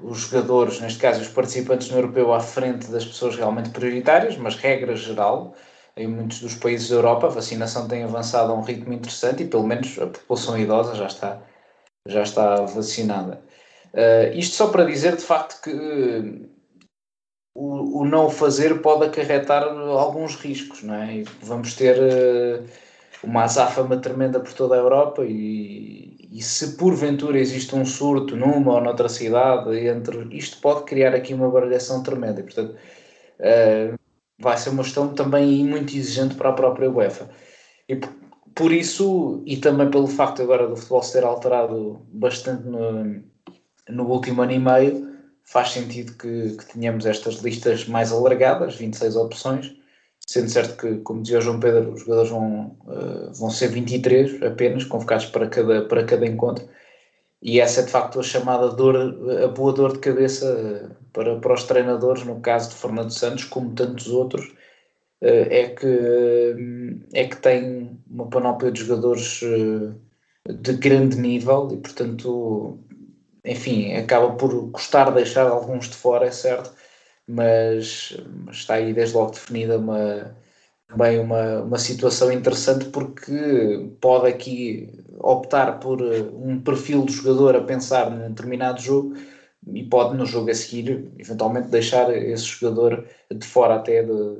os 0.00 0.18
jogadores, 0.20 0.80
neste 0.80 1.00
caso 1.00 1.20
os 1.20 1.28
participantes 1.28 1.90
no 1.90 1.98
europeu, 1.98 2.32
à 2.32 2.38
frente 2.38 2.86
das 2.86 3.04
pessoas 3.04 3.34
realmente 3.34 3.70
prioritárias, 3.70 4.36
mas 4.36 4.54
regra 4.54 4.94
geral, 4.94 5.56
em 5.96 6.06
muitos 6.06 6.38
dos 6.40 6.54
países 6.54 6.88
da 6.88 6.94
Europa, 6.94 7.26
a 7.26 7.30
vacinação 7.30 7.88
tem 7.88 8.04
avançado 8.04 8.52
a 8.52 8.54
um 8.54 8.62
ritmo 8.62 8.92
interessante 8.92 9.42
e, 9.42 9.46
pelo 9.48 9.66
menos, 9.66 9.98
a 9.98 10.06
população 10.06 10.56
idosa 10.56 10.94
já 10.94 11.06
está 11.06 11.42
já 12.06 12.22
está 12.22 12.62
vacinada. 12.62 13.42
Uh, 13.92 14.38
isto 14.38 14.54
só 14.54 14.68
para 14.68 14.84
dizer 14.84 15.16
de 15.16 15.24
facto 15.24 15.60
que 15.60 15.70
uh, 15.70 16.48
o, 17.54 18.02
o, 18.02 18.04
não 18.04 18.30
fazer 18.30 18.80
pode 18.80 19.04
acarretar 19.04 19.64
alguns 19.64 20.36
riscos, 20.36 20.82
não 20.82 20.94
é? 20.94 21.24
Vamos 21.42 21.74
ter 21.74 21.98
uh, 21.98 22.64
uma 23.22 23.44
azáfama 23.44 23.96
tremenda 23.96 24.40
por 24.40 24.52
toda 24.52 24.74
a 24.74 24.78
Europa 24.78 25.24
e, 25.24 26.28
e, 26.30 26.42
se 26.42 26.76
porventura 26.76 27.38
existe 27.38 27.74
um 27.74 27.84
surto 27.84 28.36
numa 28.36 28.74
ou 28.74 28.80
noutra 28.80 29.08
cidade, 29.08 29.76
entre, 29.86 30.28
isto 30.36 30.60
pode 30.60 30.84
criar 30.84 31.14
aqui 31.14 31.34
uma 31.34 31.50
baralhação 31.50 32.02
tremenda. 32.02 32.40
E, 32.40 32.44
portanto, 32.44 32.76
vai 34.38 34.56
ser 34.56 34.70
uma 34.70 34.84
questão 34.84 35.14
também 35.14 35.64
muito 35.64 35.96
exigente 35.96 36.34
para 36.34 36.50
a 36.50 36.52
própria 36.52 36.90
UEFA. 36.90 37.28
E 37.88 37.96
por 38.54 38.72
isso, 38.72 39.42
e 39.46 39.56
também 39.56 39.90
pelo 39.90 40.06
facto 40.06 40.42
agora 40.42 40.66
do 40.66 40.76
futebol 40.76 41.02
se 41.02 41.12
ter 41.12 41.24
alterado 41.24 42.00
bastante 42.12 42.64
no, 42.66 43.22
no 43.88 44.04
último 44.04 44.42
ano 44.42 44.52
e 44.52 44.58
meio, 44.58 45.08
faz 45.44 45.70
sentido 45.70 46.12
que, 46.14 46.56
que 46.56 46.66
tenhamos 46.72 47.06
estas 47.06 47.36
listas 47.36 47.86
mais 47.86 48.12
alargadas, 48.12 48.76
26 48.76 49.16
opções, 49.16 49.74
sendo 50.28 50.50
certo 50.50 50.76
que, 50.76 50.98
como 50.98 51.22
dizia 51.22 51.38
o 51.38 51.40
João 51.40 51.58
Pedro, 51.58 51.92
os 51.92 52.00
jogadores 52.00 52.30
vão, 52.30 52.76
uh, 52.86 53.32
vão 53.32 53.50
ser 53.50 53.68
23 53.68 54.42
apenas, 54.42 54.84
convocados 54.84 55.24
para 55.26 55.48
cada, 55.48 55.88
para 55.88 56.04
cada 56.04 56.26
encontro, 56.26 56.68
e 57.40 57.60
essa 57.60 57.80
é 57.80 57.84
de 57.84 57.90
facto 57.90 58.20
a 58.20 58.22
chamada 58.22 58.68
dor, 58.68 58.96
a 59.42 59.48
boa 59.48 59.72
dor 59.72 59.92
de 59.94 60.00
cabeça 60.00 60.46
eh, 60.46 60.88
para, 61.12 61.38
para 61.38 61.54
os 61.54 61.62
treinadores, 61.64 62.24
no 62.24 62.40
caso 62.40 62.70
de 62.70 62.76
Fernando 62.76 63.10
Santos, 63.12 63.44
como 63.44 63.74
tantos 63.74 64.08
outros, 64.08 64.52
eh, 65.20 65.62
é 65.62 65.68
que, 65.68 66.56
é 67.14 67.24
que 67.28 67.36
tem 67.36 67.98
uma 68.10 68.28
panóplia 68.28 68.72
de 68.72 68.80
jogadores 68.80 69.40
de 70.48 70.72
grande 70.74 71.16
nível 71.18 71.68
e, 71.72 71.76
portanto, 71.76 72.78
enfim, 73.44 73.94
acaba 73.94 74.32
por 74.34 74.70
custar 74.72 75.12
deixar 75.14 75.46
alguns 75.48 75.88
de 75.88 75.96
fora, 75.96 76.26
é 76.26 76.30
certo, 76.32 76.72
mas, 77.28 78.16
está 78.50 78.74
aí 78.74 78.94
desde 78.94 79.14
logo 79.16 79.32
definida 79.32 79.78
uma, 79.78 80.34
também 80.88 81.20
uma, 81.20 81.62
uma 81.62 81.78
situação 81.78 82.32
interessante 82.32 82.86
porque 82.86 83.90
pode 84.00 84.28
aqui 84.28 84.88
optar 85.18 85.78
por 85.80 86.00
eh, 86.00 86.22
um 86.32 86.60
perfil 86.60 87.04
de 87.04 87.12
jogador 87.12 87.56
a 87.56 87.62
pensar 87.62 88.10
num 88.10 88.28
determinado 88.30 88.80
jogo 88.80 89.14
e 89.66 89.84
pode 89.84 90.16
no 90.16 90.24
jogo 90.24 90.50
a 90.50 90.54
seguir 90.54 91.12
eventualmente 91.18 91.68
deixar 91.68 92.10
esse 92.16 92.44
jogador 92.44 93.06
de 93.30 93.46
fora 93.46 93.76
até 93.76 94.02
de, 94.02 94.36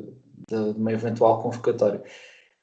de, 0.48 0.72
de 0.72 0.79
uma 0.81 0.92
eventual 0.92 1.42
convocatória. 1.42 2.03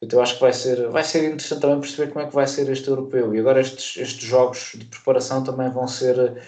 Então 0.01 0.21
acho 0.21 0.35
que 0.35 0.41
vai 0.41 0.53
ser, 0.53 0.89
vai 0.89 1.03
ser 1.03 1.25
interessante 1.25 1.61
também 1.61 1.79
perceber 1.79 2.11
como 2.11 2.25
é 2.25 2.27
que 2.27 2.35
vai 2.35 2.47
ser 2.47 2.69
este 2.69 2.87
europeu. 2.87 3.35
E 3.35 3.39
agora 3.39 3.61
estes, 3.61 3.97
estes 4.01 4.27
jogos 4.27 4.71
de 4.75 4.85
preparação 4.85 5.43
também 5.43 5.69
vão 5.69 5.87
ser 5.87 6.41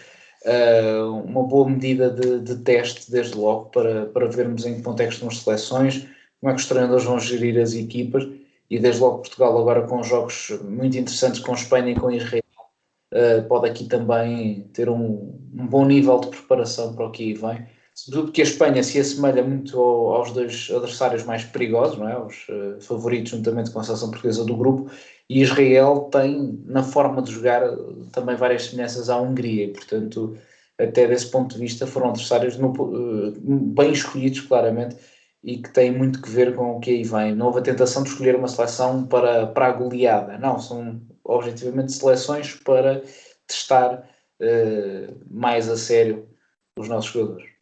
uh, 0.47 1.11
uma 1.23 1.43
boa 1.43 1.69
medida 1.69 2.09
de, 2.09 2.39
de, 2.39 2.55
teste, 2.63 3.11
desde 3.11 3.35
logo, 3.35 3.65
para, 3.65 4.05
para 4.07 4.27
vermos 4.27 4.65
em 4.65 4.75
que 4.75 4.81
ponto 4.81 5.01
é 5.01 5.07
que 5.07 5.13
estão 5.13 5.27
as 5.27 5.39
seleções, 5.39 6.07
como 6.39 6.51
é 6.51 6.55
que 6.55 6.61
os 6.61 6.67
treinadores 6.67 7.03
vão 7.03 7.19
gerir 7.19 7.59
as 7.61 7.73
equipas. 7.73 8.27
E 8.69 8.79
desde 8.79 9.01
logo 9.01 9.19
Portugal 9.19 9.57
agora 9.57 9.87
com 9.87 10.03
jogos 10.03 10.49
muito 10.63 10.97
interessantes 10.97 11.39
com 11.39 11.53
Espanha 11.53 11.91
e 11.91 11.95
com 11.95 12.11
Israel, 12.11 12.43
uh, 13.13 13.47
pode 13.47 13.69
aqui 13.69 13.85
também 13.85 14.69
ter 14.73 14.89
um, 14.89 15.39
um 15.53 15.67
bom 15.67 15.85
nível 15.85 16.19
de 16.19 16.27
preparação 16.27 16.93
para 16.93 17.05
o 17.05 17.11
que 17.11 17.23
aí 17.23 17.33
vem 17.33 17.76
sobretudo 17.97 18.31
que 18.31 18.41
a 18.41 18.43
Espanha 18.43 18.83
se 18.83 18.99
assemelha 18.99 19.43
muito 19.43 19.77
ao, 19.79 20.13
aos 20.13 20.31
dois 20.31 20.69
adversários 20.71 21.23
mais 21.23 21.43
perigosos, 21.43 21.97
não 21.97 22.07
é? 22.07 22.17
os 22.17 22.47
uh, 22.47 22.79
favoritos 22.79 23.31
juntamente 23.31 23.71
com 23.71 23.79
a 23.79 23.83
seleção 23.83 24.11
portuguesa 24.11 24.45
do 24.45 24.55
grupo, 24.55 24.89
e 25.27 25.41
Israel 25.41 26.07
tem 26.11 26.63
na 26.65 26.83
forma 26.83 27.21
de 27.23 27.31
jogar 27.31 27.63
também 28.11 28.35
várias 28.35 28.65
semelhanças 28.65 29.09
à 29.09 29.19
Hungria, 29.19 29.65
e 29.65 29.73
portanto 29.73 30.37
até 30.79 31.07
desse 31.07 31.31
ponto 31.31 31.55
de 31.55 31.59
vista 31.59 31.87
foram 31.87 32.09
adversários 32.09 32.55
no, 32.57 32.69
uh, 32.71 33.31
bem 33.73 33.91
escolhidos 33.91 34.41
claramente, 34.41 34.95
e 35.43 35.57
que 35.57 35.73
tem 35.73 35.91
muito 35.91 36.21
que 36.21 36.29
ver 36.29 36.55
com 36.55 36.77
o 36.77 36.79
que 36.79 36.91
aí 36.91 37.03
vem. 37.03 37.35
Não 37.35 37.47
houve 37.47 37.59
a 37.59 37.63
tentação 37.63 38.03
de 38.03 38.09
escolher 38.09 38.35
uma 38.35 38.47
seleção 38.47 39.07
para, 39.07 39.47
para 39.47 39.67
a 39.67 39.71
goleada, 39.71 40.37
não, 40.37 40.59
são 40.59 41.01
objetivamente 41.23 41.93
seleções 41.93 42.53
para 42.53 43.01
testar 43.47 44.07
uh, 44.39 45.17
mais 45.31 45.67
a 45.67 45.77
sério 45.77 46.27
os 46.77 46.87
nossos 46.87 47.11
jogadores. 47.11 47.56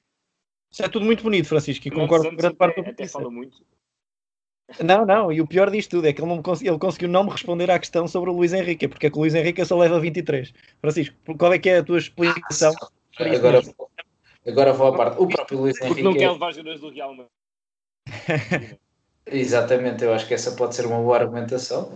Isso 0.75 0.83
é 0.83 0.89
tudo 0.89 1.05
muito 1.05 1.23
bonito, 1.23 1.47
Francisco, 1.47 1.87
e 1.87 1.91
concordo 1.91 2.29
com 2.29 2.35
grande 2.35 2.57
parte 2.57 2.81
do 2.81 2.83
que 2.83 3.01
disse. 3.01 3.17
Não, 4.83 5.05
não, 5.05 5.31
e 5.31 5.39
o 5.39 5.47
pior 5.47 5.71
disto 5.71 5.91
tudo 5.91 6.07
é 6.07 6.11
que 6.11 6.19
ele, 6.19 6.27
não 6.27 6.43
ele 6.59 6.77
conseguiu 6.77 7.07
não 7.07 7.23
me 7.23 7.29
responder 7.29 7.71
à 7.71 7.79
questão 7.79 8.05
sobre 8.09 8.29
o 8.29 8.33
Luís 8.33 8.51
Henrique, 8.51 8.85
porque 8.85 9.07
é 9.07 9.09
que 9.09 9.15
o 9.15 9.21
Luís 9.21 9.33
Henrique 9.33 9.63
só 9.63 9.77
leva 9.77 10.01
23. 10.01 10.53
Francisco, 10.81 11.15
qual 11.37 11.53
é 11.53 11.59
que 11.59 11.69
é 11.69 11.77
a 11.77 11.83
tua 11.83 11.97
explicação? 11.97 12.73
Agora, 13.17 13.61
agora 14.45 14.73
vou 14.73 14.87
à 14.87 14.97
parte. 14.97 15.17
O 15.17 15.29
próprio 15.29 15.59
Luís 15.59 15.77
Henrique. 15.77 15.87
Porque 15.87 16.03
não 16.03 16.13
quer 16.13 16.29
levar 16.29 16.51
jogadores 16.51 16.81
do 16.81 16.89
Real 16.89 17.15
Madrid. 17.15 18.77
Exatamente, 19.27 20.03
eu 20.03 20.13
acho 20.13 20.27
que 20.27 20.35
essa 20.35 20.51
pode 20.51 20.75
ser 20.75 20.85
uma 20.85 20.97
boa 20.97 21.17
argumentação. 21.17 21.91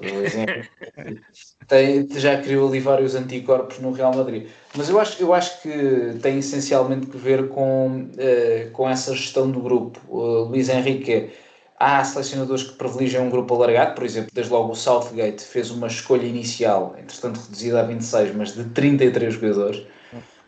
tem, 1.68 2.08
já 2.20 2.42
criou 2.42 2.68
ali 2.68 2.80
vários 2.80 3.13
anticorpos 3.13 3.78
no 3.80 3.92
Real 3.92 4.13
Madrid. 4.15 4.48
Mas 4.76 4.89
eu 4.89 5.00
acho, 5.00 5.22
eu 5.22 5.34
acho 5.34 5.62
que 5.62 6.18
tem 6.22 6.39
essencialmente 6.39 7.06
que 7.06 7.18
ver 7.18 7.50
com, 7.50 8.02
uh, 8.02 8.72
com 8.72 8.89
essa 8.89 9.15
gestão 9.15 9.50
do 9.50 9.62
grupo. 9.62 10.02
O 10.08 10.46
Luís 10.46 10.70
Henrique, 10.70 11.30
há 11.80 12.04
selecionadores 12.04 12.63
que 12.63 12.76
privilegiam 12.76 13.28
um 13.28 13.30
grupo 13.30 13.54
alargado, 13.54 13.94
por 13.94 14.04
exemplo, 14.04 14.32
desde 14.34 14.52
logo 14.52 14.72
o 14.72 14.76
Southgate 14.76 15.44
fez 15.44 15.70
uma 15.70 15.86
escolha 15.86 16.26
inicial, 16.26 16.96
entretanto 16.98 17.39
reduzida 17.42 17.82
a 17.82 17.84
26, 17.84 18.36
mas 18.36 18.56
de 18.56 18.63
33 18.65 19.36
jogadores. 19.36 19.86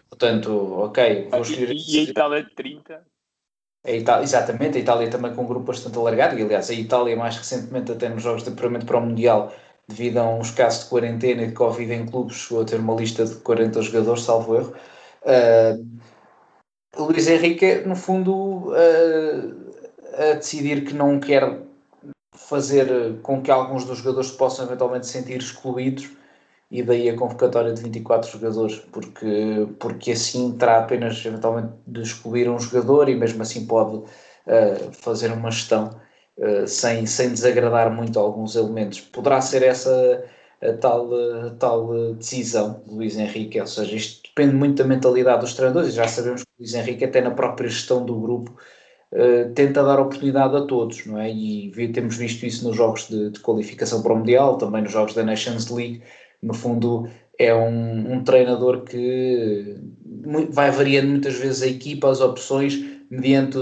Portanto, 0.09 0.79
ok, 0.79 1.27
vou 1.29 1.41
escolher. 1.41 1.73
E, 1.73 1.95
e 1.95 1.99
a 1.99 2.03
Itália 2.03 2.47
30? 2.55 3.10
A 3.83 3.91
Itália, 3.91 4.23
exatamente, 4.23 4.77
a 4.77 4.81
Itália 4.81 5.09
também 5.09 5.33
com 5.33 5.41
um 5.43 5.47
grupo 5.47 5.65
bastante 5.67 5.97
alargado, 5.97 6.37
e 6.37 6.43
aliás 6.43 6.69
a 6.69 6.73
Itália 6.73 7.15
mais 7.15 7.35
recentemente 7.37 7.91
até 7.91 8.09
nos 8.09 8.21
jogos 8.21 8.43
de 8.43 8.49
apuramento 8.49 8.85
para 8.85 8.97
o 8.97 9.01
Mundial, 9.01 9.51
devido 9.87 10.19
a 10.19 10.29
uns 10.29 10.51
casos 10.51 10.83
de 10.83 10.89
quarentena 10.89 11.41
e 11.43 11.47
de 11.47 11.53
Covid 11.53 11.91
em 11.91 12.05
clubes, 12.05 12.37
chegou 12.37 12.61
a 12.61 12.65
ter 12.65 12.79
uma 12.79 12.93
lista 12.95 13.25
de 13.25 13.35
40 13.35 13.81
jogadores, 13.81 14.23
salvo 14.23 14.55
erro. 14.55 14.73
Uh, 15.23 16.01
Luís 17.03 17.27
Henrique, 17.27 17.81
no 17.85 17.95
fundo, 17.95 18.71
uh, 18.71 19.71
a 20.13 20.35
decidir 20.35 20.85
que 20.85 20.93
não 20.93 21.19
quer 21.19 21.61
fazer 22.35 23.19
com 23.21 23.41
que 23.41 23.49
alguns 23.49 23.85
dos 23.85 23.97
jogadores 23.99 24.31
possam 24.31 24.65
eventualmente 24.65 25.07
sentir 25.07 25.37
excluídos 25.37 26.09
e 26.71 26.81
daí 26.81 27.09
a 27.09 27.17
convocatória 27.17 27.73
de 27.73 27.81
24 27.81 28.31
jogadores, 28.31 28.77
porque, 28.91 29.67
porque 29.79 30.11
assim 30.13 30.53
terá 30.57 30.79
apenas 30.79 31.23
eventualmente 31.25 31.73
de 31.85 32.01
excluir 32.01 32.49
um 32.49 32.57
jogador 32.57 33.09
e 33.09 33.15
mesmo 33.15 33.41
assim 33.41 33.65
pode 33.65 33.97
uh, 33.97 34.91
fazer 34.93 35.31
uma 35.33 35.51
gestão 35.51 35.89
uh, 36.37 36.65
sem, 36.65 37.05
sem 37.05 37.29
desagradar 37.29 37.91
muito 37.93 38.17
alguns 38.17 38.55
elementos. 38.55 39.01
Poderá 39.01 39.41
ser 39.41 39.63
essa 39.63 40.23
a 40.63 40.73
tal, 40.77 41.09
a 41.13 41.49
tal 41.59 42.13
decisão 42.13 42.81
do 42.85 42.95
Luís 42.95 43.17
Henrique, 43.17 43.59
ou 43.59 43.67
seja, 43.67 43.95
isto 43.95 44.21
depende 44.29 44.55
muito 44.55 44.81
da 44.81 44.87
mentalidade 44.87 45.41
dos 45.41 45.55
treinadores 45.55 45.89
e 45.89 45.91
já 45.91 46.07
sabemos 46.07 46.43
que 46.43 46.49
o 46.57 46.61
Luís 46.61 46.73
Henrique 46.73 47.03
até 47.03 47.19
na 47.19 47.31
própria 47.31 47.67
gestão 47.69 48.05
do 48.05 48.19
grupo 48.19 48.55
Uh, 49.13 49.53
tenta 49.53 49.83
dar 49.83 49.99
oportunidade 49.99 50.55
a 50.55 50.61
todos, 50.61 51.05
não 51.05 51.19
é? 51.19 51.29
E 51.29 51.69
temos 51.91 52.15
visto 52.15 52.45
isso 52.45 52.65
nos 52.65 52.77
jogos 52.77 53.09
de, 53.09 53.31
de, 53.31 53.41
qualificação 53.41 54.01
para 54.01 54.13
o 54.13 54.17
Mundial, 54.17 54.57
também 54.57 54.83
nos 54.83 54.93
jogos 54.93 55.13
da 55.13 55.21
Nations 55.21 55.69
League, 55.69 56.01
no 56.41 56.53
fundo, 56.53 57.07
é 57.37 57.53
um, 57.53 58.13
um 58.13 58.23
treinador 58.23 58.81
que 58.83 59.75
vai 60.49 60.71
variando 60.71 61.09
muitas 61.09 61.35
vezes 61.35 61.61
a 61.63 61.67
equipa, 61.67 62.09
as 62.09 62.21
opções, 62.21 62.79
mediante, 63.09 63.57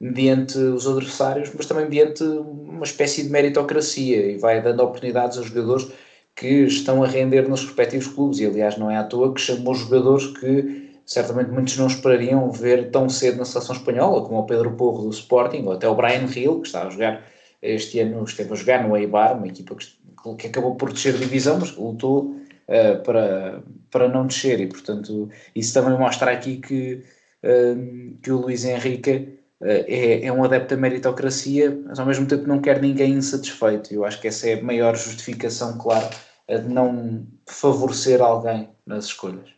mediante 0.00 0.58
os 0.58 0.86
adversários, 0.86 1.50
mas 1.54 1.66
também 1.66 1.84
mediante 1.84 2.22
uma 2.22 2.84
espécie 2.84 3.22
de 3.22 3.30
meritocracia 3.30 4.32
e 4.32 4.38
vai 4.38 4.62
dando 4.62 4.82
oportunidades 4.82 5.38
a 5.38 5.42
jogadores 5.42 5.90
que 6.34 6.64
estão 6.64 7.02
a 7.02 7.06
render 7.06 7.48
nos 7.48 7.64
respectivos 7.64 8.06
clubes. 8.08 8.38
E 8.40 8.46
aliás, 8.46 8.76
não 8.76 8.90
é 8.90 8.96
à 8.96 9.04
toa 9.04 9.32
que 9.32 9.40
chamou 9.40 9.74
jogadores 9.74 10.26
que 10.26 10.86
certamente 11.06 11.50
muitos 11.50 11.76
não 11.78 11.86
esperariam 11.86 12.50
ver 12.50 12.90
tão 12.90 13.08
cedo 13.08 13.38
na 13.38 13.44
seleção 13.44 13.76
espanhola, 13.76 14.22
como 14.22 14.40
o 14.40 14.46
Pedro 14.46 14.72
Porro 14.72 15.04
do 15.04 15.10
Sporting, 15.10 15.62
ou 15.64 15.72
até 15.72 15.88
o 15.88 15.94
Brian 15.94 16.26
Hill, 16.26 16.60
que 16.60 16.66
está 16.66 16.86
a 16.86 16.90
jogar 16.90 17.24
este 17.62 18.00
ano, 18.00 18.22
esteve 18.24 18.52
a 18.52 18.56
jogar 18.56 18.86
no 18.86 18.96
Eibar, 18.96 19.36
uma 19.36 19.46
equipa 19.46 19.74
que 19.74 19.84
que 20.34 20.48
acabou 20.48 20.74
por 20.74 20.92
descer 20.92 21.16
divisão, 21.16 21.58
mas 21.60 21.76
lutou 21.76 22.36
uh, 22.68 23.02
para, 23.04 23.62
para 23.90 24.08
não 24.08 24.26
descer 24.26 24.60
e, 24.60 24.66
portanto, 24.66 25.28
isso 25.54 25.74
também 25.74 25.98
mostra 25.98 26.32
aqui 26.32 26.56
que, 26.56 27.04
uh, 27.44 28.18
que 28.22 28.30
o 28.30 28.40
Luís 28.40 28.64
Henrique 28.64 29.38
uh, 29.60 29.66
é, 29.86 30.24
é 30.26 30.32
um 30.32 30.42
adepto 30.42 30.74
da 30.74 30.80
meritocracia, 30.80 31.78
mas 31.86 31.98
ao 31.98 32.06
mesmo 32.06 32.26
tempo 32.26 32.48
não 32.48 32.60
quer 32.60 32.80
ninguém 32.80 33.12
insatisfeito. 33.12 33.94
Eu 33.94 34.04
acho 34.04 34.20
que 34.20 34.28
essa 34.28 34.48
é 34.48 34.54
a 34.54 34.62
maior 34.62 34.96
justificação, 34.96 35.78
claro, 35.78 36.08
de 36.48 36.68
não 36.68 37.26
favorecer 37.48 38.20
alguém 38.20 38.68
nas 38.86 39.06
escolhas. 39.06 39.56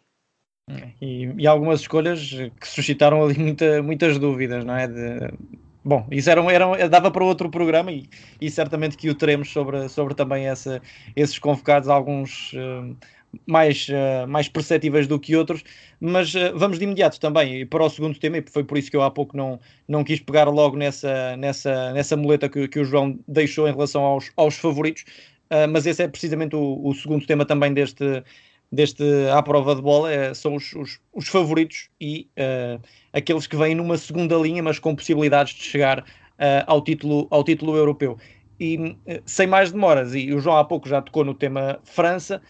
E, 1.01 1.33
e, 1.39 1.47
algumas 1.47 1.81
escolhas 1.81 2.21
que 2.61 2.69
suscitaram 2.69 3.25
ali 3.25 3.39
muita, 3.39 3.83
muitas 3.83 4.19
dúvidas, 4.19 4.65
não 4.67 4.77
é? 4.77 4.87
De, 4.87 5.19
Bom, 5.85 6.07
isso 6.11 6.29
era, 6.29 6.41
era, 6.53 6.89
dava 6.89 7.11
para 7.11 7.25
outro 7.25 7.49
programa 7.51 7.93
e, 7.93 8.09
e 8.41 8.51
certamente 8.51 8.97
que 8.97 9.09
o 9.09 9.15
teremos 9.15 9.51
sobre, 9.51 9.89
sobre 9.89 10.15
também 10.15 10.47
essa, 10.47 10.83
esses 11.15 11.39
convocados, 11.39 11.89
alguns 11.89 12.53
uh, 12.53 12.97
mais, 13.47 13.89
uh, 13.89 14.27
mais 14.29 14.49
perceptíveis 14.49 15.07
do 15.07 15.19
que 15.21 15.37
outros, 15.37 15.63
mas 16.01 16.35
uh, 16.35 16.53
vamos 16.55 16.79
de 16.79 16.85
imediato 16.85 17.21
também 17.21 17.65
para 17.65 17.85
o 17.85 17.91
segundo 17.91 18.19
tema, 18.19 18.39
e 18.39 18.45
foi 18.51 18.65
por 18.65 18.77
isso 18.77 18.91
que 18.91 18.97
eu 18.97 19.03
há 19.03 19.11
pouco 19.11 19.37
não, 19.37 19.61
não 19.87 20.03
quis 20.03 20.21
pegar 20.21 20.45
logo 20.49 20.77
nessa, 20.77 21.37
nessa, 21.37 21.93
nessa 21.93 22.17
muleta 22.17 22.49
que, 22.49 22.67
que 22.69 22.81
o 22.81 22.85
João 22.85 23.19
deixou 23.27 23.69
em 23.69 23.73
relação 23.73 24.03
aos, 24.03 24.31
aos 24.37 24.57
favoritos, 24.57 25.05
mas 25.71 25.87
esse 25.87 26.03
é 26.03 26.09
precisamente 26.09 26.55
o, 26.55 26.79
o 26.85 26.95
segundo 26.95 27.27
tema 27.27 27.47
também 27.47 27.73
deste, 27.73 28.23
deste 28.71 29.03
à 29.33 29.43
prova 29.43 29.75
de 29.75 29.83
bola 29.83 30.13
é, 30.13 30.35
são 30.35 30.55
os, 30.55 30.73
os, 30.75 31.01
os, 31.13 31.29
favoritos 31.29 31.89
e 32.01 32.29
uh, 32.39 32.81
aqueles 33.13 33.47
que 33.47 33.57
vêm 33.57 33.75
numa 33.75 33.97
segunda 33.97 34.37
linha, 34.37 34.63
mas 34.63 34.79
com 34.79 34.95
possibilidades 34.95 35.55
de 35.55 35.63
chegar 35.63 36.01
uh, 36.01 36.05
ao, 36.67 36.83
título, 36.83 37.27
ao 37.31 37.43
título 37.43 37.77
europeu. 37.77 38.19
E 38.61 38.97
sem 39.25 39.47
mais 39.47 39.71
demoras, 39.71 40.15
e 40.15 40.33
o 40.33 40.41
João 40.41 40.57
há 40.57 40.65
pouco 40.65 40.89
já 40.89 41.01
tocou 41.01 41.25
no 41.25 41.33
tema 41.33 41.79
França, 41.85 42.43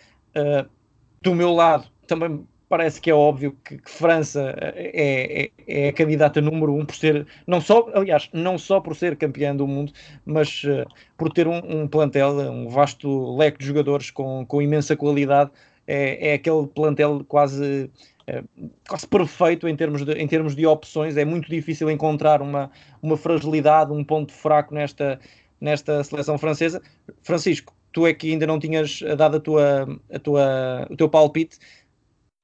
do 1.21 1.35
meu 1.35 1.53
lado 1.53 1.87
também 2.07 2.47
parece 2.67 2.99
que 2.99 3.11
é 3.11 3.15
óbvio 3.15 3.55
que, 3.63 3.77
que 3.77 3.91
França 3.91 4.55
é, 4.57 5.43
é, 5.43 5.51
é, 5.67 5.89
a 5.89 5.93
candidata 5.93 6.41
número 6.41 6.75
um 6.75 6.87
por 6.87 6.95
ser, 6.97 7.27
não 7.47 7.61
só, 7.61 7.91
aliás, 7.93 8.31
não 8.33 8.57
só 8.57 8.81
por 8.81 8.97
ser 8.97 9.17
campeã 9.17 9.55
do 9.55 9.67
mundo, 9.67 9.93
mas 10.25 10.63
por 11.19 11.31
ter 11.31 11.47
um, 11.47 11.83
um 11.83 11.87
plantel, 11.87 12.39
um 12.51 12.71
vasto 12.71 13.37
leque 13.37 13.59
de 13.59 13.67
jogadores 13.67 14.11
com, 14.11 14.47
com 14.47 14.63
imensa 14.63 14.97
qualidade 14.97 15.51
é, 15.89 16.33
é 16.33 16.35
aquele 16.35 16.67
plantel 16.67 17.25
quase, 17.27 17.91
é, 18.27 18.45
quase 18.87 19.09
perfeito 19.09 19.67
em 19.67 19.75
termos, 19.75 20.05
de, 20.05 20.13
em 20.13 20.29
termos 20.29 20.55
de 20.55 20.67
opções. 20.67 21.17
É 21.17 21.25
muito 21.25 21.49
difícil 21.49 21.91
encontrar 21.91 22.43
uma, 22.43 22.71
uma 23.03 23.17
fragilidade, 23.17 23.91
um 23.91 24.05
ponto 24.05 24.31
fraco 24.31 24.75
nesta, 24.75 25.19
nesta 25.59 26.05
seleção 26.05 26.37
francesa. 26.37 26.83
Francisco, 27.23 27.73
tu 27.91 28.07
é 28.07 28.13
que 28.13 28.31
ainda 28.31 28.47
não 28.47 28.61
tinhas 28.61 29.01
dado 29.17 29.39
a 29.39 29.41
tua, 29.41 30.01
a 30.13 30.19
tua, 30.19 30.87
o 30.91 30.97
teu 30.97 31.09
palpite. 31.09 31.59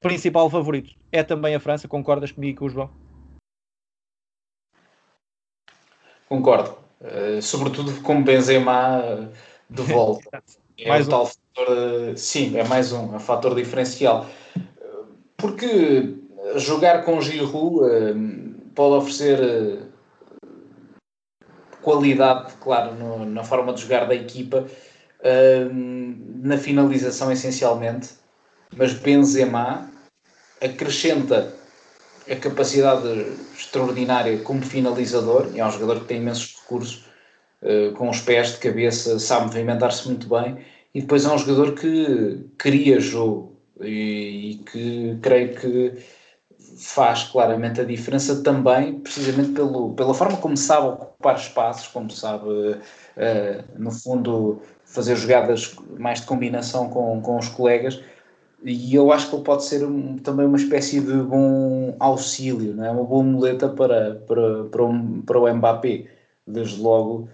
Principal 0.01 0.49
favorito 0.49 0.95
é 1.13 1.23
também 1.23 1.55
a 1.55 1.61
França, 1.61 1.87
concordas 1.87 2.33
comigo 2.33 2.61
com 2.61 2.65
o 2.65 2.71
João? 2.71 2.91
Concordo, 6.29 6.77
uh, 7.01 7.41
sobretudo 7.41 8.03
com 8.03 8.23
Benzema 8.23 9.31
de 9.69 9.83
volta. 9.83 10.43
É 10.79 10.89
mais 10.89 11.07
um 11.07 11.11
tal 11.11 11.27
fator, 11.27 12.17
sim, 12.17 12.57
é 12.57 12.65
mais 12.65 12.93
um, 12.93 13.15
é 13.15 13.17
um 13.17 13.21
fator 13.21 13.55
diferencial. 13.55 14.27
Porque 15.37 16.15
jogar 16.57 17.05
com 17.05 17.21
Giroud 17.21 17.91
eh, 17.91 18.15
pode 18.75 18.95
oferecer 18.97 19.41
eh, 19.41 19.79
qualidade, 21.83 22.55
claro, 22.61 22.95
no, 22.95 23.25
na 23.25 23.45
forma 23.45 23.73
de 23.73 23.83
jogar 23.83 24.07
da 24.07 24.15
equipa, 24.15 24.67
eh, 25.23 25.69
na 25.71 26.57
finalização 26.59 27.31
essencialmente, 27.31 28.11
mas 28.77 28.95
Benzema 28.95 29.91
acrescenta 30.61 31.55
a 32.31 32.37
capacidade 32.37 33.07
extraordinária 33.55 34.39
como 34.39 34.63
finalizador, 34.63 35.51
e 35.55 35.61
é 35.61 35.67
um 35.67 35.71
jogador 35.71 36.01
que 36.01 36.07
tem 36.07 36.19
imensos 36.19 36.57
recursos, 36.61 37.05
eh, 37.07 37.14
com 37.97 38.11
os 38.11 38.21
pés 38.21 38.53
de 38.53 38.59
cabeça, 38.59 39.19
sabe 39.19 39.47
movimentar-se 39.47 40.07
muito 40.07 40.29
bem 40.29 40.59
e 40.95 41.01
depois 41.01 41.25
é 41.25 41.33
um 41.33 41.39
jogador 41.39 41.75
que 41.75 42.47
cria 42.57 43.01
jogo 43.01 43.57
e, 43.81 44.51
e, 44.51 44.55
que 44.59 45.19
creio 45.21 45.55
que 45.57 45.93
faz 46.77 47.25
claramente 47.25 47.81
a 47.81 47.85
diferença 47.85 48.43
também, 48.43 49.01
precisamente 49.01 49.53
pelo, 49.53 49.95
pela 49.95 50.15
forma 50.15 50.37
como 50.37 50.57
sabe 50.57 50.89
ocupar 50.89 51.37
espaços, 51.37 51.89
como 51.89 52.11
sabe, 52.11 52.49
uh, 52.49 52.79
no 53.77 53.91
fundo, 53.91 54.61
fazer 54.85 55.17
jogadas 55.17 55.75
mais 55.99 56.21
de 56.21 56.27
combinação 56.27 56.89
com, 56.89 57.21
com 57.21 57.39
os 57.39 57.49
colegas. 57.49 58.01
E 58.63 58.95
eu 58.95 59.13
acho 59.13 59.29
que 59.29 59.37
ele 59.37 59.45
pode 59.45 59.65
ser 59.65 59.85
um, 59.85 60.17
também 60.17 60.47
uma 60.47 60.57
espécie 60.57 61.01
de 61.01 61.13
bom 61.23 61.95
auxílio, 61.99 62.75
não 62.75 62.85
é? 62.85 62.91
uma 62.91 63.05
boa 63.05 63.23
muleta 63.23 63.69
para, 63.69 64.15
para, 64.27 64.65
para, 64.65 64.85
um, 64.85 65.21
para 65.23 65.39
o 65.39 65.55
Mbappé 65.55 66.07
desde 66.47 66.81
logo, 66.81 67.29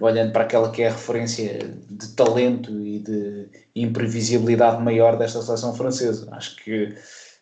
olhando 0.00 0.32
para 0.32 0.44
aquela 0.44 0.70
que 0.70 0.82
é 0.82 0.88
a 0.88 0.92
referência 0.92 1.58
de 1.90 2.08
talento 2.14 2.70
e 2.80 2.98
de 2.98 3.48
imprevisibilidade 3.74 4.82
maior 4.82 5.18
desta 5.18 5.42
seleção 5.42 5.74
francesa. 5.74 6.28
Acho 6.32 6.56
que 6.56 6.94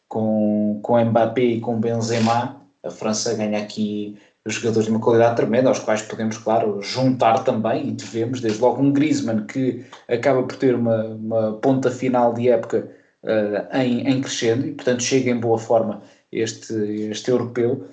com, 0.08 0.80
com 0.82 1.02
Mbappé 1.04 1.42
e 1.42 1.60
com 1.60 1.78
Benzema, 1.78 2.60
a 2.82 2.90
França 2.90 3.34
ganha 3.34 3.58
aqui 3.58 4.18
jogadores 4.46 4.86
de 4.86 4.90
uma 4.90 5.00
qualidade 5.00 5.36
tremenda, 5.36 5.70
aos 5.70 5.78
quais 5.78 6.02
podemos, 6.02 6.36
claro, 6.36 6.82
juntar 6.82 7.44
também, 7.44 7.88
e 7.88 7.92
devemos, 7.92 8.40
desde 8.40 8.60
logo 8.60 8.82
um 8.82 8.92
Griezmann, 8.92 9.46
que 9.46 9.84
acaba 10.08 10.42
por 10.42 10.56
ter 10.56 10.74
uma, 10.74 11.04
uma 11.04 11.52
ponta 11.54 11.90
final 11.90 12.34
de 12.34 12.50
época 12.50 12.90
uh, 13.22 13.76
em, 13.76 14.06
em 14.06 14.20
crescendo, 14.20 14.66
e 14.66 14.72
portanto 14.72 15.02
chega 15.02 15.30
em 15.30 15.40
boa 15.40 15.58
forma 15.58 16.02
este, 16.30 16.74
este 17.10 17.30
europeu. 17.30 17.88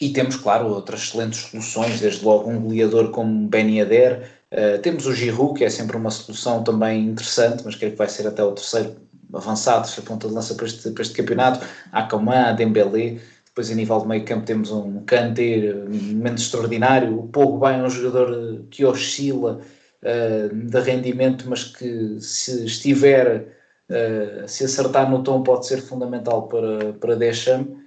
E 0.00 0.12
temos, 0.12 0.36
claro, 0.36 0.68
outras 0.68 1.02
excelentes 1.02 1.40
soluções, 1.40 2.00
desde 2.00 2.24
logo 2.24 2.50
um 2.50 2.60
goleador 2.60 3.10
como 3.10 3.48
Ben 3.48 3.78
Yedder, 3.78 4.28
uh, 4.50 4.80
temos 4.82 5.06
o 5.06 5.14
Giroud, 5.14 5.58
que 5.58 5.64
é 5.64 5.70
sempre 5.70 5.96
uma 5.96 6.10
solução 6.10 6.64
também 6.64 7.04
interessante, 7.04 7.62
mas 7.64 7.76
creio 7.76 7.92
que 7.92 7.98
vai 7.98 8.08
ser 8.08 8.26
até 8.26 8.42
o 8.42 8.52
terceiro 8.52 8.96
avançado, 9.32 9.88
a 9.96 10.02
ponta 10.02 10.28
de 10.28 10.34
lança 10.34 10.54
para 10.54 10.66
este, 10.66 10.90
para 10.90 11.02
este 11.02 11.14
campeonato, 11.14 11.64
Akaman, 11.92 12.54
Dembélé, 12.54 13.20
depois 13.46 13.70
a 13.70 13.74
nível 13.74 14.00
de 14.00 14.08
meio 14.08 14.24
campo 14.24 14.46
temos 14.46 14.70
um 14.70 15.04
Kanté, 15.04 15.74
um 15.74 16.14
momento 16.14 16.38
extraordinário, 16.38 17.18
o 17.18 17.28
Pogba 17.28 17.72
é 17.72 17.82
um 17.82 17.90
jogador 17.90 18.64
que 18.70 18.84
oscila 18.84 19.60
uh, 20.02 20.54
de 20.54 20.80
rendimento, 20.80 21.44
mas 21.48 21.64
que 21.64 22.18
se 22.18 22.64
estiver, 22.64 23.46
uh, 23.90 24.48
se 24.48 24.64
acertar 24.64 25.10
no 25.10 25.22
tom 25.22 25.42
pode 25.42 25.66
ser 25.66 25.82
fundamental 25.82 26.48
para, 26.48 26.94
para 26.94 27.14
Deschamps, 27.14 27.81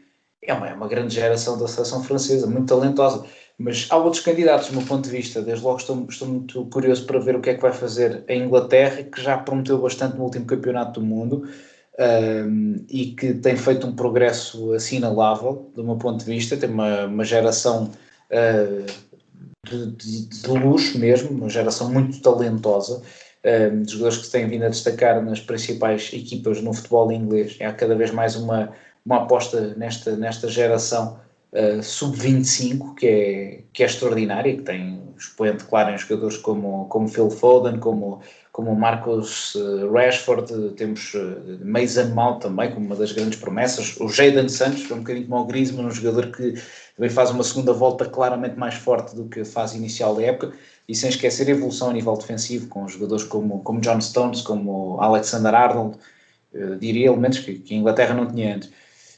é 0.47 0.53
uma, 0.53 0.69
é 0.69 0.73
uma 0.73 0.87
grande 0.87 1.13
geração 1.13 1.57
da 1.57 1.67
seleção 1.67 2.03
francesa, 2.03 2.47
muito 2.47 2.67
talentosa. 2.67 3.25
Mas 3.57 3.87
há 3.89 3.97
outros 3.97 4.21
candidatos, 4.21 4.67
do 4.67 4.77
meu 4.77 4.85
ponto 4.85 5.05
de 5.05 5.09
vista. 5.09 5.41
Desde 5.41 5.63
logo 5.63 5.77
estou, 5.77 6.05
estou 6.09 6.27
muito 6.27 6.65
curioso 6.65 7.05
para 7.05 7.19
ver 7.19 7.35
o 7.35 7.41
que 7.41 7.51
é 7.51 7.53
que 7.55 7.61
vai 7.61 7.71
fazer 7.71 8.23
a 8.27 8.33
Inglaterra, 8.33 9.03
que 9.03 9.21
já 9.21 9.37
prometeu 9.37 9.77
bastante 9.79 10.17
no 10.17 10.23
último 10.23 10.45
campeonato 10.45 10.99
do 10.99 11.05
mundo 11.05 11.47
um, 11.97 12.85
e 12.89 13.07
que 13.07 13.33
tem 13.35 13.55
feito 13.55 13.87
um 13.87 13.95
progresso 13.95 14.73
assinalável, 14.73 15.71
do 15.73 15.83
meu 15.83 15.95
ponto 15.95 16.19
de 16.19 16.25
vista. 16.25 16.57
Tem 16.57 16.69
uma, 16.69 17.05
uma 17.05 17.23
geração 17.23 17.91
uh, 18.29 18.85
de, 19.65 19.91
de, 19.91 20.25
de, 20.27 20.47
luxo 20.49 20.99
mesmo, 20.99 21.29
uma 21.29 21.49
geração 21.49 21.89
muito 21.91 22.21
talentosa. 22.21 23.01
Um, 23.45 23.83
de 23.83 23.91
jogadores 23.91 24.17
que 24.17 24.25
se 24.25 24.31
têm 24.31 24.47
vindo 24.47 24.65
a 24.65 24.69
destacar 24.69 25.23
nas 25.23 25.39
principais 25.39 26.11
equipas 26.11 26.61
no 26.61 26.73
futebol 26.73 27.11
inglês. 27.11 27.55
Há 27.61 27.71
cada 27.71 27.95
vez 27.95 28.09
mais 28.09 28.35
uma, 28.35 28.73
uma 29.05 29.17
aposta 29.17 29.75
nesta, 29.77 30.15
nesta 30.15 30.47
geração 30.47 31.19
uh, 31.53 31.81
sub-25 31.81 32.95
que 32.95 33.07
é, 33.07 33.63
que 33.71 33.83
é 33.83 33.85
extraordinária, 33.85 34.55
que 34.55 34.63
tem 34.63 35.03
expoente 35.17 35.63
claro 35.63 35.93
em 35.93 35.97
jogadores 35.97 36.37
como, 36.37 36.85
como 36.85 37.07
Phil 37.07 37.29
Foden, 37.29 37.79
como, 37.79 38.19
como 38.51 38.75
Marcos 38.75 39.53
uh, 39.55 39.91
Rashford, 39.93 40.71
temos 40.75 41.13
uh, 41.13 41.59
Mason 41.63 42.13
Mount 42.15 42.41
também 42.41 42.71
como 42.71 42.87
uma 42.87 42.95
das 42.95 43.11
grandes 43.11 43.39
promessas, 43.39 43.95
o 43.99 44.09
Jadon 44.09 44.49
Santos, 44.49 44.89
um 44.89 44.97
bocadinho 44.97 45.27
como 45.27 45.41
o 45.41 45.45
Griezmann, 45.45 45.85
um 45.85 45.91
jogador 45.91 46.31
que 46.31 46.55
também 46.95 47.09
faz 47.09 47.29
uma 47.29 47.43
segunda 47.43 47.73
volta 47.73 48.05
claramente 48.05 48.57
mais 48.57 48.73
forte 48.73 49.15
do 49.15 49.25
que 49.25 49.41
a 49.41 49.45
fase 49.45 49.77
inicial 49.77 50.15
da 50.15 50.23
época, 50.23 50.53
e 50.87 50.95
sem 50.95 51.09
esquecer 51.09 51.47
a 51.47 51.51
evolução 51.51 51.89
a 51.91 51.93
nível 51.93 52.15
defensivo, 52.15 52.67
com 52.67 52.87
jogadores 52.87 53.23
como, 53.23 53.61
como 53.61 53.81
John 53.81 54.01
Stones, 54.01 54.41
como 54.41 54.99
Alexander 54.99 55.53
Arnold, 55.53 55.97
diria 56.79 57.07
elementos 57.07 57.39
que, 57.39 57.55
que 57.55 57.73
a 57.73 57.77
Inglaterra 57.77 58.13
não 58.13 58.27
tinha 58.27 58.55
antes. 58.55 58.71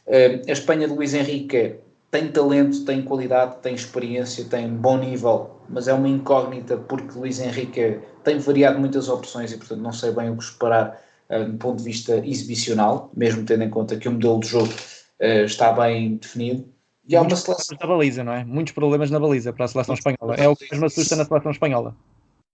A 0.08 0.52
Espanha 0.52 0.88
de 0.88 0.94
Luís 0.94 1.14
Henrique 1.14 1.76
tem 2.10 2.30
talento, 2.30 2.86
tem 2.86 3.02
qualidade, 3.02 3.58
tem 3.62 3.76
experiência, 3.76 4.46
tem 4.46 4.70
bom 4.70 4.98
nível, 4.98 5.52
mas 5.70 5.88
é 5.88 5.94
uma 5.94 6.08
incógnita 6.08 6.78
porque 6.78 7.18
Luís 7.18 7.40
Henrique 7.40 8.00
tem 8.24 8.40
variado 8.40 8.80
muitas 8.80 9.10
opções 9.10 9.52
e, 9.52 9.58
portanto, 9.58 9.82
não 9.82 9.92
sei 9.92 10.12
bem 10.12 10.30
o 10.30 10.38
que 10.38 10.44
esperar 10.44 11.00
uh, 11.30 11.46
do 11.46 11.58
ponto 11.58 11.78
de 11.78 11.84
vista 11.84 12.18
exibicional, 12.26 13.12
mesmo 13.16 13.44
tendo 13.46 13.64
em 13.64 13.70
conta 13.70 13.98
que 13.98 14.08
o 14.08 14.12
modelo 14.12 14.40
de 14.40 14.48
jogo 14.48 14.72
uh, 14.72 15.46
está 15.46 15.74
bem 15.74 16.16
definido. 16.16 16.66
E 17.08 17.16
há 17.16 17.20
Muitos 17.20 17.48
uma 17.48 17.56
seleção. 17.56 17.78
na 17.80 17.88
baliza, 17.88 18.24
não 18.24 18.34
é? 18.34 18.44
Muitos 18.44 18.74
problemas 18.74 19.12
na 19.12 19.20
baliza 19.20 19.54
para 19.54 19.66
a 19.66 19.68
seleção 19.68 19.96
espanhola. 19.96 20.36
É 20.36 20.48
o 20.48 20.56
que 20.56 20.68
mais 20.72 20.80
me 20.80 20.88
assusta 20.88 21.16
na 21.16 21.26
seleção 21.26 21.52
espanhola. 21.52 21.96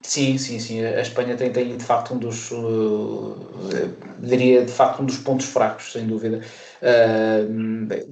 Sim, 0.06 0.38
sim, 0.38 0.60
sim. 0.60 0.84
A 0.84 1.00
Espanha 1.02 1.38
tem, 1.38 1.52
tem 1.52 1.78
de 1.78 1.84
facto 1.84 2.14
um 2.14 2.20
dos, 2.20 2.52
uh, 2.52 3.98
diria 4.20 4.66
de 4.66 4.72
facto 4.72 5.02
um 5.02 5.06
dos 5.06 5.18
pontos 5.18 5.46
fracos, 5.48 5.94
sem 5.94 6.06
dúvida. 6.06 6.42
Uh, 6.82 7.50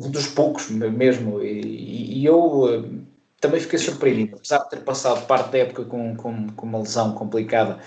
um 0.05 0.09
dos 0.09 0.27
poucos 0.27 0.69
mesmo. 0.69 1.41
E, 1.43 2.19
e 2.21 2.25
eu 2.25 2.39
uh, 2.63 3.07
também 3.41 3.59
fiquei 3.59 3.77
surpreendido, 3.77 4.37
apesar 4.37 4.59
de 4.59 4.69
ter 4.69 4.79
passado 4.85 5.25
parte 5.27 5.51
da 5.51 5.57
época 5.59 5.83
com, 5.85 6.15
com, 6.15 6.47
com 6.51 6.65
uma 6.65 6.79
lesão 6.79 7.13
complicada 7.13 7.79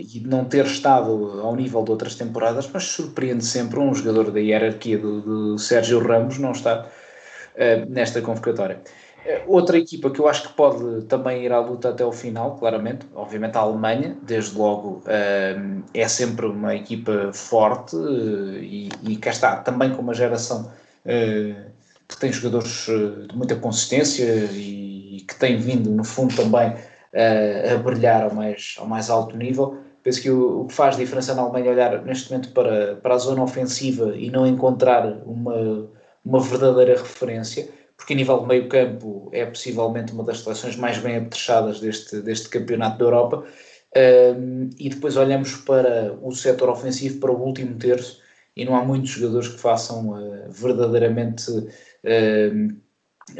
e 0.00 0.20
não 0.20 0.46
ter 0.46 0.64
estado 0.64 1.40
ao 1.42 1.54
nível 1.54 1.82
de 1.84 1.90
outras 1.90 2.14
temporadas, 2.14 2.70
mas 2.72 2.84
surpreende 2.84 3.44
sempre 3.44 3.80
um 3.80 3.92
jogador 3.92 4.30
da 4.30 4.40
hierarquia 4.40 4.96
do, 4.96 5.20
do 5.20 5.58
Sérgio 5.58 5.98
Ramos 5.98 6.38
não 6.38 6.52
estar 6.52 6.90
nesta 7.88 8.22
convocatória. 8.22 8.80
Outra 9.46 9.78
equipa 9.78 10.10
que 10.10 10.18
eu 10.18 10.26
acho 10.26 10.48
que 10.48 10.54
pode 10.54 11.02
também 11.04 11.44
ir 11.44 11.52
à 11.52 11.60
luta 11.60 11.90
até 11.90 12.04
o 12.04 12.12
final, 12.12 12.56
claramente, 12.56 13.06
obviamente 13.14 13.56
a 13.56 13.60
Alemanha, 13.60 14.16
desde 14.22 14.58
logo 14.58 15.02
é 15.06 16.08
sempre 16.08 16.46
uma 16.46 16.74
equipa 16.74 17.30
forte 17.32 17.96
e, 17.96 18.88
e 19.02 19.16
cá 19.16 19.30
está, 19.30 19.56
também 19.56 19.94
com 19.94 20.02
uma 20.02 20.14
geração 20.14 20.72
que 22.08 22.18
tem 22.18 22.32
jogadores 22.32 22.86
de 23.28 23.36
muita 23.36 23.54
consistência 23.56 24.24
e 24.52 25.24
que 25.26 25.36
tem 25.36 25.56
vindo, 25.56 25.90
no 25.90 26.04
fundo, 26.04 26.34
também 26.34 26.74
a 27.72 27.76
brilhar 27.76 28.24
ao 28.24 28.34
mais, 28.34 28.74
ao 28.78 28.86
mais 28.86 29.08
alto 29.08 29.36
nível. 29.36 29.78
Penso 30.02 30.20
que 30.20 30.30
o, 30.30 30.62
o 30.62 30.66
que 30.66 30.74
faz 30.74 30.96
diferença 30.96 31.34
na 31.34 31.42
Alemanha 31.42 31.68
é 31.68 31.72
olhar 31.72 32.02
neste 32.02 32.30
momento 32.30 32.52
para, 32.52 32.96
para 32.96 33.14
a 33.14 33.18
zona 33.18 33.42
ofensiva 33.42 34.16
e 34.16 34.30
não 34.30 34.44
encontrar 34.46 35.06
uma, 35.24 35.88
uma 36.24 36.40
verdadeira 36.40 37.00
referência 37.00 37.68
porque 38.02 38.14
a 38.14 38.16
nível 38.16 38.40
de 38.40 38.46
meio 38.48 38.68
campo 38.68 39.30
é 39.32 39.46
possivelmente 39.46 40.12
uma 40.12 40.24
das 40.24 40.40
seleções 40.40 40.74
mais 40.74 40.98
bem 40.98 41.18
apetrechadas 41.18 41.78
deste, 41.78 42.20
deste 42.20 42.48
campeonato 42.48 42.98
da 42.98 43.04
Europa. 43.04 43.44
Um, 43.96 44.70
e 44.76 44.88
depois 44.88 45.16
olhamos 45.16 45.54
para 45.58 46.12
o 46.20 46.32
setor 46.32 46.68
ofensivo, 46.68 47.20
para 47.20 47.30
o 47.30 47.40
último 47.40 47.78
terço, 47.78 48.20
e 48.56 48.64
não 48.64 48.74
há 48.74 48.84
muitos 48.84 49.10
jogadores 49.10 49.48
que 49.48 49.58
façam 49.58 50.08
uh, 50.08 50.50
verdadeiramente 50.50 51.48
uh, 51.52 52.74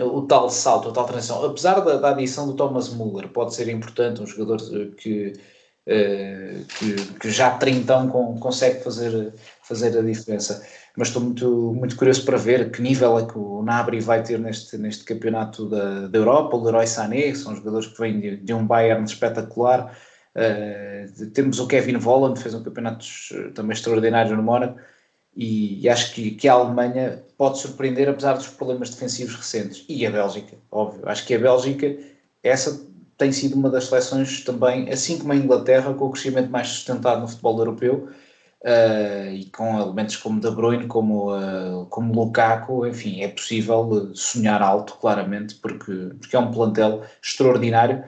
o 0.00 0.22
tal 0.28 0.48
salto, 0.48 0.90
a 0.90 0.92
tal 0.92 1.06
transição. 1.06 1.44
Apesar 1.44 1.80
da, 1.80 1.96
da, 1.96 2.10
adição 2.10 2.46
do 2.46 2.54
Thomas 2.54 2.88
Muller, 2.88 3.30
pode 3.30 3.54
ser 3.56 3.68
importante, 3.68 4.22
um 4.22 4.26
jogador 4.26 4.58
que, 4.96 5.32
uh, 5.88 6.64
que, 6.78 7.18
que, 7.18 7.30
já 7.32 7.58
trintão 7.58 8.08
com, 8.08 8.38
consegue 8.38 8.80
fazer, 8.84 9.34
fazer 9.62 9.98
a 9.98 10.02
diferença 10.02 10.64
mas 10.96 11.08
estou 11.08 11.22
muito, 11.22 11.72
muito 11.74 11.96
curioso 11.96 12.24
para 12.24 12.36
ver 12.36 12.70
que 12.70 12.82
nível 12.82 13.18
é 13.18 13.26
que 13.26 13.38
o 13.38 13.62
Nabri 13.62 14.00
vai 14.00 14.22
ter 14.22 14.38
neste, 14.38 14.76
neste 14.76 15.04
campeonato 15.04 15.66
da, 15.68 16.08
da 16.08 16.18
Europa, 16.18 16.56
o 16.56 16.64
Leroy 16.64 16.86
Sané, 16.86 17.34
são 17.34 17.56
jogadores 17.56 17.86
que 17.88 17.98
vêm 17.98 18.20
de, 18.20 18.36
de 18.36 18.54
um 18.54 18.66
Bayern 18.66 19.04
espetacular, 19.04 19.96
uh, 20.36 21.26
temos 21.30 21.58
o 21.58 21.66
Kevin 21.66 21.96
Volland, 21.96 22.38
fez 22.38 22.54
um 22.54 22.62
campeonato 22.62 23.06
também 23.54 23.72
extraordinário 23.72 24.36
no 24.36 24.42
Mónaco, 24.42 24.78
e, 25.34 25.80
e, 25.80 25.88
acho 25.88 26.12
que, 26.12 26.32
que 26.32 26.46
a 26.46 26.52
Alemanha 26.52 27.24
pode 27.38 27.58
surpreender 27.58 28.06
apesar 28.06 28.34
dos 28.34 28.48
problemas 28.48 28.90
defensivos 28.90 29.34
recentes, 29.34 29.84
e 29.88 30.06
a 30.06 30.10
Bélgica, 30.10 30.56
óbvio, 30.70 31.08
acho 31.08 31.26
que 31.26 31.34
a 31.34 31.38
Bélgica, 31.38 31.96
essa 32.42 32.86
tem 33.16 33.32
sido 33.32 33.54
uma 33.54 33.70
das 33.70 33.86
seleções 33.86 34.42
também, 34.42 34.90
assim 34.90 35.18
como 35.18 35.32
a 35.32 35.36
Inglaterra, 35.36 35.94
com 35.94 36.06
o 36.06 36.10
crescimento 36.10 36.50
mais 36.50 36.68
sustentado 36.68 37.20
no 37.20 37.28
futebol 37.28 37.58
europeu, 37.58 38.08
uh, 38.62 39.32
e 39.32 39.46
com 39.46 39.78
elementos 39.80 40.16
como 40.16 40.40
De 40.40 40.50
Bruyne, 40.50 40.86
como, 40.86 41.36
uh, 41.36 41.86
como 41.86 42.12
Lukaku, 42.12 42.86
enfim, 42.86 43.22
é 43.22 43.28
possível 43.28 44.10
sonhar 44.14 44.62
alto, 44.62 44.94
claramente, 45.00 45.56
porque, 45.56 45.92
porque 46.18 46.36
é 46.36 46.38
um 46.38 46.50
plantel 46.50 47.02
extraordinário 47.22 48.04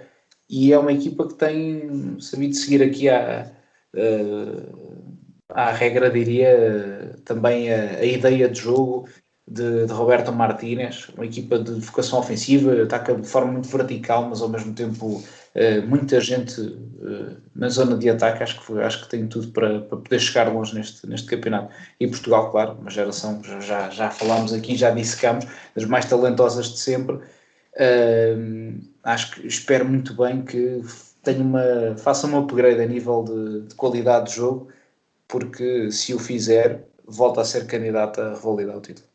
e 0.49 0.73
é 0.73 0.79
uma 0.79 0.93
equipa 0.93 1.27
que 1.29 1.35
tem 1.35 2.19
sabido 2.21 2.55
seguir 2.55 2.83
aqui 2.83 3.09
a, 3.09 3.51
a 5.49 5.71
regra, 5.73 6.11
diria, 6.11 7.17
também 7.25 7.73
a, 7.73 7.99
a 7.99 8.05
ideia 8.05 8.49
de 8.49 8.61
jogo 8.61 9.09
de, 9.47 9.87
de, 9.87 9.93
Roberto 9.93 10.33
Martínez, 10.33 11.09
uma 11.17 11.27
equipa 11.27 11.59
de 11.59 11.73
vocação 11.81 12.19
ofensiva, 12.19 12.83
ataca 12.83 13.15
de 13.15 13.29
forma 13.29 13.53
muito 13.53 13.69
vertical, 13.69 14.29
mas 14.29 14.41
ao 14.41 14.49
mesmo 14.49 14.75
tempo 14.75 15.23
eh, 15.55 15.81
muita 15.81 16.21
gente 16.21 16.61
uh, 16.61 17.37
na 17.55 17.69
zona 17.69 17.97
de 17.97 18.11
ataque, 18.11 18.43
acho 18.43 18.61
que, 18.61 18.81
acho 18.81 19.03
que 19.03 19.09
tem 19.09 19.29
tudo 19.29 19.53
para, 19.53 19.83
para 19.83 19.99
poder 19.99 20.19
chegar 20.19 20.53
longe 20.53 20.75
neste, 20.75 21.07
neste 21.07 21.29
campeonato. 21.29 21.73
E 22.01 22.09
Portugal, 22.09 22.51
claro, 22.51 22.73
uma 22.73 22.91
geração 22.91 23.41
já, 23.61 23.89
já 23.89 24.11
falámos 24.11 24.53
aqui, 24.53 24.75
já 24.77 24.91
dissecámos, 24.91 25.47
das 25.75 25.85
mais 25.85 26.07
talentosas 26.07 26.73
de 26.73 26.79
sempre. 26.81 27.17
Uh, 27.17 28.81
acho 29.05 29.33
que 29.33 29.47
espero 29.47 29.85
muito 29.85 30.13
bem 30.15 30.43
que 30.43 30.83
tenha 31.23 31.43
uma, 31.43 31.97
faça 31.99 32.27
um 32.27 32.37
upgrade 32.37 32.81
a 32.81 32.87
nível 32.87 33.23
de, 33.23 33.69
de 33.69 33.75
qualidade 33.77 34.31
de 34.31 34.37
jogo, 34.37 34.69
porque 35.29 35.91
se 35.93 36.13
o 36.13 36.19
fizer, 36.19 36.85
volta 37.07 37.43
a 37.43 37.45
ser 37.45 37.67
candidato 37.67 38.21
a 38.21 38.31
revalidar 38.31 38.77
o 38.77 38.81
título. 38.81 39.07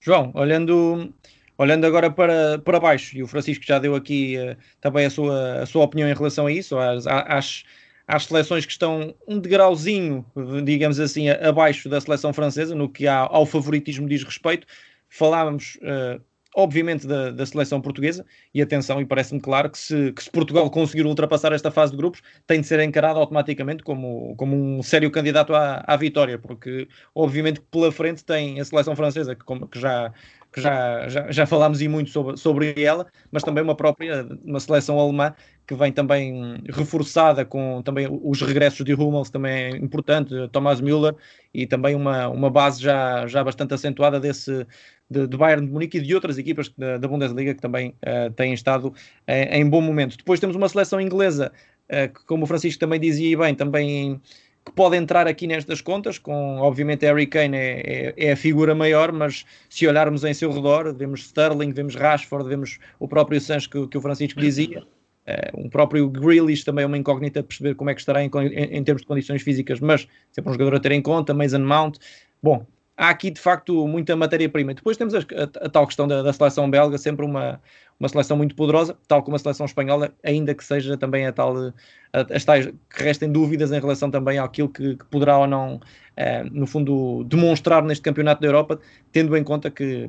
João, 0.00 0.32
olhando 0.34 1.12
Olhando 1.56 1.86
agora 1.86 2.10
para, 2.10 2.58
para 2.58 2.80
baixo, 2.80 3.16
e 3.16 3.22
o 3.22 3.28
Francisco 3.28 3.64
já 3.64 3.78
deu 3.78 3.94
aqui 3.94 4.36
uh, 4.36 4.56
também 4.80 5.06
a 5.06 5.10
sua, 5.10 5.62
a 5.62 5.66
sua 5.66 5.84
opinião 5.84 6.08
em 6.08 6.14
relação 6.14 6.46
a 6.46 6.52
isso, 6.52 6.76
às, 6.76 7.06
às, 7.06 7.64
às 8.06 8.24
seleções 8.24 8.66
que 8.66 8.72
estão 8.72 9.14
um 9.26 9.38
degrauzinho, 9.38 10.26
digamos 10.64 10.98
assim, 10.98 11.28
abaixo 11.28 11.88
da 11.88 12.00
seleção 12.00 12.32
francesa, 12.32 12.74
no 12.74 12.88
que 12.88 13.06
há, 13.06 13.18
ao 13.18 13.46
favoritismo 13.46 14.08
diz 14.08 14.24
respeito. 14.24 14.66
Falávamos, 15.08 15.78
uh, 15.82 16.20
obviamente, 16.56 17.06
da, 17.06 17.30
da, 17.30 17.46
seleção 17.46 17.80
portuguesa, 17.80 18.26
e 18.52 18.60
atenção, 18.60 19.00
e 19.00 19.06
parece-me 19.06 19.40
claro 19.40 19.70
que 19.70 19.78
se, 19.78 20.12
que 20.12 20.24
se, 20.24 20.30
Portugal 20.30 20.68
conseguir 20.70 21.06
ultrapassar 21.06 21.52
esta 21.52 21.70
fase 21.70 21.92
de 21.92 21.98
grupos, 21.98 22.20
tem 22.48 22.60
de 22.60 22.66
ser 22.66 22.80
encarado 22.80 23.20
automaticamente 23.20 23.84
como, 23.84 24.34
como 24.36 24.56
um 24.56 24.82
sério 24.82 25.08
candidato 25.10 25.54
à, 25.54 25.84
à 25.86 25.96
vitória, 25.96 26.36
porque, 26.36 26.88
obviamente, 27.14 27.60
pela 27.60 27.92
frente 27.92 28.24
tem 28.24 28.58
a 28.60 28.64
seleção 28.64 28.96
francesa, 28.96 29.36
que, 29.36 29.44
como, 29.44 29.68
que 29.68 29.80
já 29.80 30.12
que 30.54 30.60
já, 30.60 31.08
já, 31.08 31.32
já 31.32 31.46
falámos 31.46 31.82
e 31.82 31.88
muito 31.88 32.10
sobre, 32.10 32.36
sobre 32.36 32.74
ela, 32.80 33.06
mas 33.32 33.42
também 33.42 33.64
uma 33.64 33.74
própria, 33.74 34.24
uma 34.44 34.60
seleção 34.60 35.00
alemã 35.00 35.34
que 35.66 35.74
vem 35.74 35.90
também 35.90 36.62
reforçada 36.68 37.44
com 37.44 37.82
também 37.82 38.06
os 38.08 38.40
regressos 38.40 38.84
de 38.84 38.94
Hummels 38.94 39.30
também 39.30 39.52
é 39.52 39.70
importante, 39.70 40.32
Thomas 40.52 40.80
Müller 40.80 41.16
e 41.52 41.66
também 41.66 41.96
uma, 41.96 42.28
uma 42.28 42.48
base 42.48 42.80
já, 42.80 43.26
já 43.26 43.42
bastante 43.42 43.74
acentuada 43.74 44.20
desse 44.20 44.64
de, 45.10 45.26
de 45.26 45.36
Bayern 45.36 45.66
de 45.66 45.72
Munique 45.72 45.98
e 45.98 46.00
de 46.00 46.14
outras 46.14 46.38
equipas 46.38 46.72
da, 46.78 46.98
da 46.98 47.08
Bundesliga 47.08 47.52
que 47.52 47.60
também 47.60 47.88
uh, 47.88 48.32
têm 48.34 48.54
estado 48.54 48.94
em, 49.26 49.68
bom 49.68 49.80
momento. 49.80 50.16
Depois 50.16 50.38
temos 50.38 50.54
uma 50.54 50.68
seleção 50.68 51.00
inglesa 51.00 51.50
uh, 51.90 52.12
que, 52.14 52.24
como 52.26 52.44
o 52.44 52.46
Francisco 52.46 52.78
também 52.78 53.00
dizia 53.00 53.36
bem, 53.36 53.56
também 53.56 54.20
que 54.64 54.72
pode 54.72 54.96
entrar 54.96 55.26
aqui 55.26 55.46
nestas 55.46 55.80
contas, 55.80 56.18
com 56.18 56.58
obviamente 56.58 57.04
Harry 57.04 57.26
Kane 57.26 57.56
é, 57.56 57.80
é, 57.80 58.14
é, 58.16 58.32
a 58.32 58.36
figura 58.36 58.74
maior, 58.74 59.12
mas 59.12 59.44
se 59.68 59.86
olharmos 59.86 60.24
em 60.24 60.32
seu 60.32 60.50
redor, 60.50 60.94
vemos 60.94 61.20
Sterling, 61.20 61.72
vemos 61.72 61.94
Rashford, 61.94 62.48
vemos 62.48 62.78
o 62.98 63.06
próprio 63.06 63.40
Sancho 63.40 63.68
que, 63.68 63.86
que 63.86 63.98
o 63.98 64.00
Francisco 64.00 64.40
dizia, 64.40 64.82
uh, 64.82 65.60
um 65.60 65.68
próprio 65.68 66.08
Grealish 66.08 66.64
também 66.64 66.84
é 66.84 66.86
uma 66.86 66.96
incógnita 66.96 67.42
perceber 67.42 67.74
como 67.74 67.90
é 67.90 67.94
que 67.94 68.00
estará 68.00 68.24
em, 68.24 68.30
em, 68.34 68.78
em, 68.78 68.84
termos 68.84 69.02
de 69.02 69.08
condições 69.08 69.42
físicas, 69.42 69.80
mas 69.80 70.08
sempre 70.32 70.50
um 70.50 70.54
jogador 70.54 70.76
a 70.76 70.80
ter 70.80 70.92
em 70.92 71.02
conta, 71.02 71.34
Mason 71.34 71.58
Mount. 71.58 71.98
Bom, 72.42 72.66
há 72.96 73.10
aqui 73.10 73.30
de 73.30 73.40
facto 73.40 73.86
muita 73.86 74.14
matéria-prima. 74.16 74.74
Depois 74.74 74.96
temos 74.96 75.14
a, 75.14 75.18
a, 75.18 75.66
a, 75.66 75.68
tal 75.68 75.86
questão 75.86 76.06
da, 76.06 76.22
da 76.22 76.32
seleção 76.32 76.70
belga, 76.70 76.96
sempre 76.98 77.24
uma, 77.24 77.60
uma 77.98 78.08
seleção 78.08 78.36
muito 78.36 78.54
poderosa, 78.54 78.96
tal 79.08 79.22
como 79.22 79.36
a 79.36 79.38
seleção 79.38 79.66
espanhola, 79.66 80.12
ainda 80.22 80.54
que 80.54 80.64
seja 80.64 80.96
também 80.96 81.26
a 81.26 81.32
tal, 81.32 81.72
as 82.12 82.44
tais 82.44 82.66
que 82.66 83.02
restem 83.02 83.30
dúvidas 83.30 83.72
em 83.72 83.80
relação 83.80 84.10
também 84.10 84.38
àquilo 84.38 84.68
que, 84.68 84.96
que 84.96 85.04
poderá 85.06 85.38
ou 85.38 85.46
não, 85.46 85.80
eh, 86.16 86.44
no 86.44 86.66
fundo, 86.66 87.24
demonstrar 87.24 87.82
neste 87.82 88.02
campeonato 88.02 88.40
da 88.40 88.48
Europa, 88.48 88.80
tendo 89.12 89.36
em 89.36 89.44
conta 89.44 89.70
que, 89.70 90.08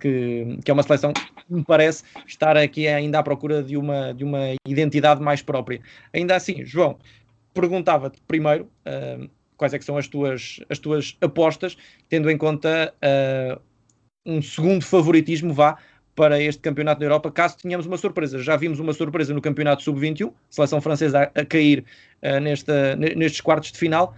que, 0.00 0.58
que, 0.64 0.70
é 0.70 0.72
uma 0.72 0.82
seleção 0.82 1.12
que 1.12 1.22
me 1.48 1.64
parece 1.64 2.02
estar 2.26 2.56
aqui 2.56 2.88
ainda 2.88 3.18
à 3.18 3.22
procura 3.22 3.62
de 3.62 3.76
uma, 3.76 4.12
de 4.12 4.24
uma 4.24 4.54
identidade 4.66 5.20
mais 5.20 5.42
própria. 5.42 5.80
Ainda 6.12 6.36
assim, 6.36 6.64
João, 6.64 6.98
perguntava-te 7.54 8.20
primeiro 8.26 8.68
uh, 8.86 9.28
quais 9.58 9.74
é 9.74 9.78
que 9.78 9.84
são 9.84 9.98
as 9.98 10.08
tuas, 10.08 10.60
as 10.70 10.78
tuas 10.78 11.16
apostas, 11.20 11.76
tendo 12.08 12.30
em 12.30 12.38
conta 12.38 12.94
uh, 13.02 13.60
um 14.24 14.40
segundo 14.40 14.82
favoritismo, 14.82 15.52
vá, 15.52 15.76
para 16.14 16.40
este 16.40 16.60
campeonato 16.60 17.00
da 17.00 17.06
Europa, 17.06 17.30
caso 17.30 17.58
tenhamos 17.58 17.86
uma 17.86 17.96
surpresa. 17.96 18.38
Já 18.38 18.56
vimos 18.56 18.80
uma 18.80 18.92
surpresa 18.92 19.34
no 19.34 19.42
campeonato 19.42 19.82
sub-21, 19.82 20.32
seleção 20.48 20.80
francesa 20.80 21.30
a, 21.34 21.40
a 21.40 21.44
cair 21.44 21.84
uh, 22.22 22.40
nesta, 22.40 22.96
nestes 22.96 23.40
quartos 23.40 23.72
de 23.72 23.78
final. 23.78 24.16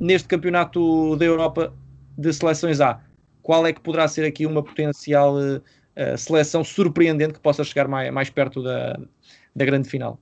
Neste 0.00 0.28
campeonato 0.28 1.16
da 1.16 1.24
Europa 1.24 1.72
de 2.18 2.32
seleções 2.32 2.80
A, 2.80 3.00
qual 3.42 3.66
é 3.66 3.72
que 3.72 3.80
poderá 3.80 4.08
ser 4.08 4.24
aqui 4.24 4.44
uma 4.44 4.62
potencial 4.62 5.36
uh, 5.36 6.18
seleção 6.18 6.64
surpreendente 6.64 7.34
que 7.34 7.40
possa 7.40 7.62
chegar 7.62 7.86
mais, 7.86 8.12
mais 8.12 8.28
perto 8.28 8.62
da, 8.62 8.98
da 9.54 9.64
grande 9.64 9.88
final? 9.88 10.18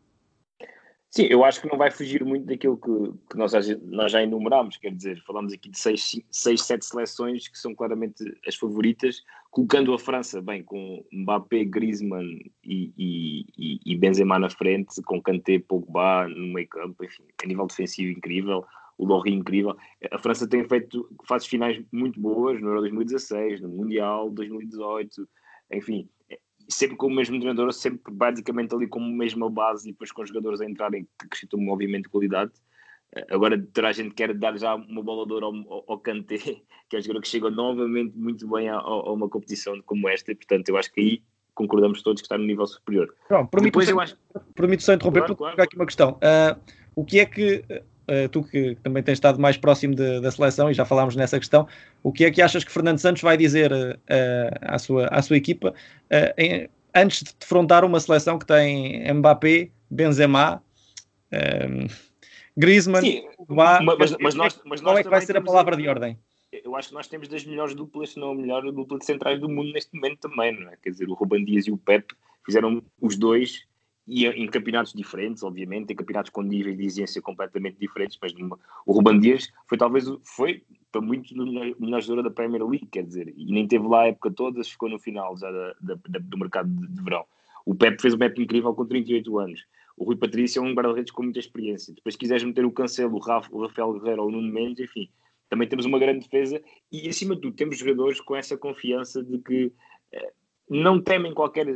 Sim, 1.14 1.26
eu 1.28 1.44
acho 1.44 1.60
que 1.60 1.68
não 1.68 1.76
vai 1.76 1.90
fugir 1.90 2.24
muito 2.24 2.46
daquilo 2.46 2.74
que, 2.78 3.18
que 3.28 3.36
nós, 3.36 3.52
nós 3.82 4.10
já 4.10 4.22
enumerámos, 4.22 4.78
quer 4.78 4.94
dizer, 4.94 5.22
falamos 5.26 5.52
aqui 5.52 5.68
de 5.68 5.78
seis, 5.78 6.18
seis, 6.30 6.62
sete 6.62 6.86
seleções 6.86 7.48
que 7.48 7.58
são 7.58 7.74
claramente 7.74 8.24
as 8.48 8.56
favoritas, 8.56 9.22
colocando 9.50 9.92
a 9.92 9.98
França, 9.98 10.40
bem, 10.40 10.62
com 10.62 11.04
Mbappé, 11.12 11.66
Griezmann 11.66 12.50
e, 12.64 12.94
e, 12.96 13.78
e 13.84 13.94
Benzema 13.98 14.38
na 14.38 14.48
frente, 14.48 15.02
com 15.02 15.20
Kanté, 15.20 15.58
Pogba 15.58 16.26
no 16.28 16.54
meio 16.54 16.66
campo, 16.68 17.04
enfim, 17.04 17.24
a 17.44 17.46
nível 17.46 17.66
defensivo 17.66 18.10
incrível, 18.10 18.64
o 18.96 19.04
Lorry 19.04 19.34
incrível. 19.34 19.76
A 20.10 20.18
França 20.18 20.48
tem 20.48 20.66
feito 20.66 21.06
fases 21.28 21.46
finais 21.46 21.78
muito 21.92 22.18
boas 22.18 22.58
no 22.58 22.68
Euro 22.68 22.80
2016, 22.80 23.60
no 23.60 23.68
Mundial 23.68 24.30
2018, 24.30 25.28
enfim, 25.74 26.08
sempre 26.72 26.96
com 26.96 27.06
o 27.06 27.14
mesmo 27.14 27.38
treinador, 27.38 27.72
sempre 27.72 28.12
basicamente 28.12 28.74
ali 28.74 28.86
com 28.86 29.00
a 29.00 29.08
mesma 29.08 29.48
base 29.50 29.88
e 29.88 29.92
depois 29.92 30.10
com 30.10 30.22
os 30.22 30.28
jogadores 30.28 30.60
a 30.60 30.64
entrarem 30.64 31.04
que 31.18 31.26
acrescentam 31.26 31.68
obviamente 31.68 32.08
qualidade. 32.08 32.52
Eh, 33.14 33.26
agora 33.30 33.60
toda 33.72 33.88
a 33.88 33.92
gente 33.92 34.14
quer 34.14 34.34
dar 34.34 34.56
já 34.58 34.74
uma 34.74 35.02
bola 35.02 35.26
de 35.26 35.32
ouro 35.32 35.46
ao, 35.46 35.84
ao 35.88 35.98
Kanté, 35.98 36.38
que 36.88 36.96
é 36.96 36.98
um 36.98 37.02
jogador 37.02 37.22
que 37.22 37.28
chega 37.28 37.50
novamente 37.50 38.16
muito 38.16 38.48
bem 38.48 38.68
a, 38.68 38.76
a, 38.76 39.12
uma 39.12 39.28
competição 39.28 39.80
como 39.82 40.08
esta, 40.08 40.32
e 40.32 40.34
portanto 40.34 40.68
eu 40.68 40.76
acho 40.76 40.92
que 40.92 41.00
aí 41.00 41.22
concordamos 41.54 42.02
todos 42.02 42.22
que 42.22 42.26
está 42.26 42.38
no 42.38 42.44
nível 42.44 42.66
superior. 42.66 43.14
Pronto, 43.28 43.50
permito 43.50 43.78
Depois, 43.78 43.86
só, 43.86 43.92
eu 43.92 44.00
acho... 44.00 44.16
permito 44.54 44.82
só 44.82 44.94
interromper 44.94 45.20
claro, 45.20 45.36
claro. 45.36 45.62
aqui 45.62 45.76
uma 45.76 45.86
questão. 45.86 46.12
Uh, 46.12 46.58
o 46.94 47.04
que 47.04 47.20
é 47.20 47.26
que 47.26 47.64
uh, 48.08 48.28
tu 48.30 48.42
que 48.42 48.76
também 48.82 49.02
tens 49.02 49.14
estado 49.14 49.40
mais 49.40 49.56
próximo 49.56 49.94
de, 49.94 50.20
da 50.20 50.30
seleção 50.30 50.70
e 50.70 50.74
já 50.74 50.84
falámos 50.84 51.16
nessa 51.16 51.38
questão, 51.38 51.66
o 52.02 52.12
que 52.12 52.24
é 52.24 52.30
que 52.30 52.42
achas 52.42 52.64
que 52.64 52.72
Fernando 52.72 52.98
Santos 52.98 53.22
vai 53.22 53.36
dizer 53.36 53.72
uh, 53.72 53.98
à, 54.62 54.78
sua, 54.78 55.06
à 55.08 55.22
sua 55.22 55.36
equipa 55.36 55.74
em, 56.36 56.68
antes 56.94 57.22
de 57.22 57.34
defrontar 57.38 57.84
uma 57.84 58.00
seleção 58.00 58.38
que 58.38 58.46
tem 58.46 59.12
Mbappé, 59.12 59.70
Benzema, 59.90 60.62
um, 61.32 61.86
Griezmann, 62.56 63.00
Sim, 63.00 63.24
mas, 63.48 63.84
mas, 63.84 64.16
mas, 64.18 64.34
nós, 64.34 64.60
mas 64.64 64.80
qual 64.80 64.98
é 64.98 65.02
que 65.02 65.08
vai 65.08 65.20
ser 65.22 65.36
a 65.36 65.40
palavra 65.40 65.76
de 65.76 65.88
ordem? 65.88 66.18
Eu 66.52 66.76
acho 66.76 66.88
que 66.88 66.94
nós 66.94 67.08
temos 67.08 67.28
das 67.28 67.44
melhores 67.44 67.74
duplas, 67.74 68.10
se 68.10 68.20
não 68.20 68.32
a 68.32 68.34
melhor 68.34 68.62
dupla 68.70 68.98
de 68.98 69.06
centrais 69.06 69.40
do 69.40 69.48
mundo 69.48 69.72
neste 69.72 69.94
momento 69.94 70.20
também, 70.20 70.52
não 70.52 70.70
é? 70.70 70.76
Quer 70.82 70.90
dizer, 70.90 71.08
o 71.08 71.14
Ruban 71.14 71.44
Dias 71.44 71.66
e 71.66 71.70
o 71.70 71.78
Pep 71.78 72.14
fizeram 72.44 72.82
os 73.00 73.16
dois 73.16 73.64
e 74.14 74.26
em 74.26 74.46
campeonatos 74.46 74.92
diferentes, 74.92 75.42
obviamente, 75.42 75.90
em 75.90 75.96
campeonatos 75.96 76.30
com 76.30 76.42
níveis 76.42 76.76
de 76.76 76.84
exigência 76.84 77.22
completamente 77.22 77.78
diferentes, 77.78 78.18
mas 78.20 78.34
o 78.84 78.92
Ruban 78.92 79.18
Dias 79.18 79.50
foi 79.66 79.78
talvez, 79.78 80.04
foi 80.22 80.62
para 80.90 81.00
muitos 81.00 81.32
o 81.32 81.36
melhor 81.80 82.02
jogador 82.02 82.28
da 82.28 82.30
Premier 82.30 82.62
League, 82.62 82.86
quer 82.92 83.04
dizer, 83.04 83.32
e 83.34 83.50
nem 83.50 83.66
teve 83.66 83.88
lá 83.88 84.02
a 84.02 84.08
época 84.08 84.30
toda, 84.30 84.62
ficou 84.62 84.90
no 84.90 84.98
final 84.98 85.34
já 85.38 85.50
da, 85.50 85.74
da, 85.80 85.94
da, 86.08 86.18
do 86.18 86.38
mercado 86.38 86.68
de, 86.68 86.88
de, 86.88 87.02
verão. 87.02 87.24
O 87.64 87.74
Pep 87.74 88.02
fez 88.02 88.12
um 88.12 88.18
Pep 88.18 88.42
incrível 88.42 88.74
com 88.74 88.84
38 88.84 89.38
anos. 89.38 89.64
O 89.96 90.04
Rui 90.04 90.16
Patrício 90.16 90.60
é 90.60 90.62
um 90.62 90.74
guarda-redes 90.74 91.10
com 91.10 91.22
muita 91.22 91.38
experiência. 91.38 91.94
Depois, 91.94 92.14
se 92.14 92.18
quiseres 92.18 92.44
meter 92.44 92.66
o 92.66 92.70
Cancelo, 92.70 93.16
o, 93.16 93.18
Rafa, 93.18 93.48
o 93.50 93.62
Rafael 93.62 93.94
Guerreiro 93.94 94.22
ou 94.22 94.28
o 94.28 94.32
Nuno 94.32 94.52
Mendes, 94.52 94.84
enfim, 94.84 95.08
também 95.48 95.66
temos 95.66 95.86
uma 95.86 95.98
grande 95.98 96.20
defesa 96.20 96.60
e, 96.90 97.08
acima 97.08 97.34
de 97.34 97.40
tudo, 97.40 97.56
temos 97.56 97.78
jogadores 97.78 98.20
com 98.20 98.36
essa 98.36 98.58
confiança 98.58 99.22
de 99.22 99.38
que 99.38 99.72
eh, 100.12 100.32
não 100.68 101.00
temem 101.00 101.32
qualquer, 101.32 101.66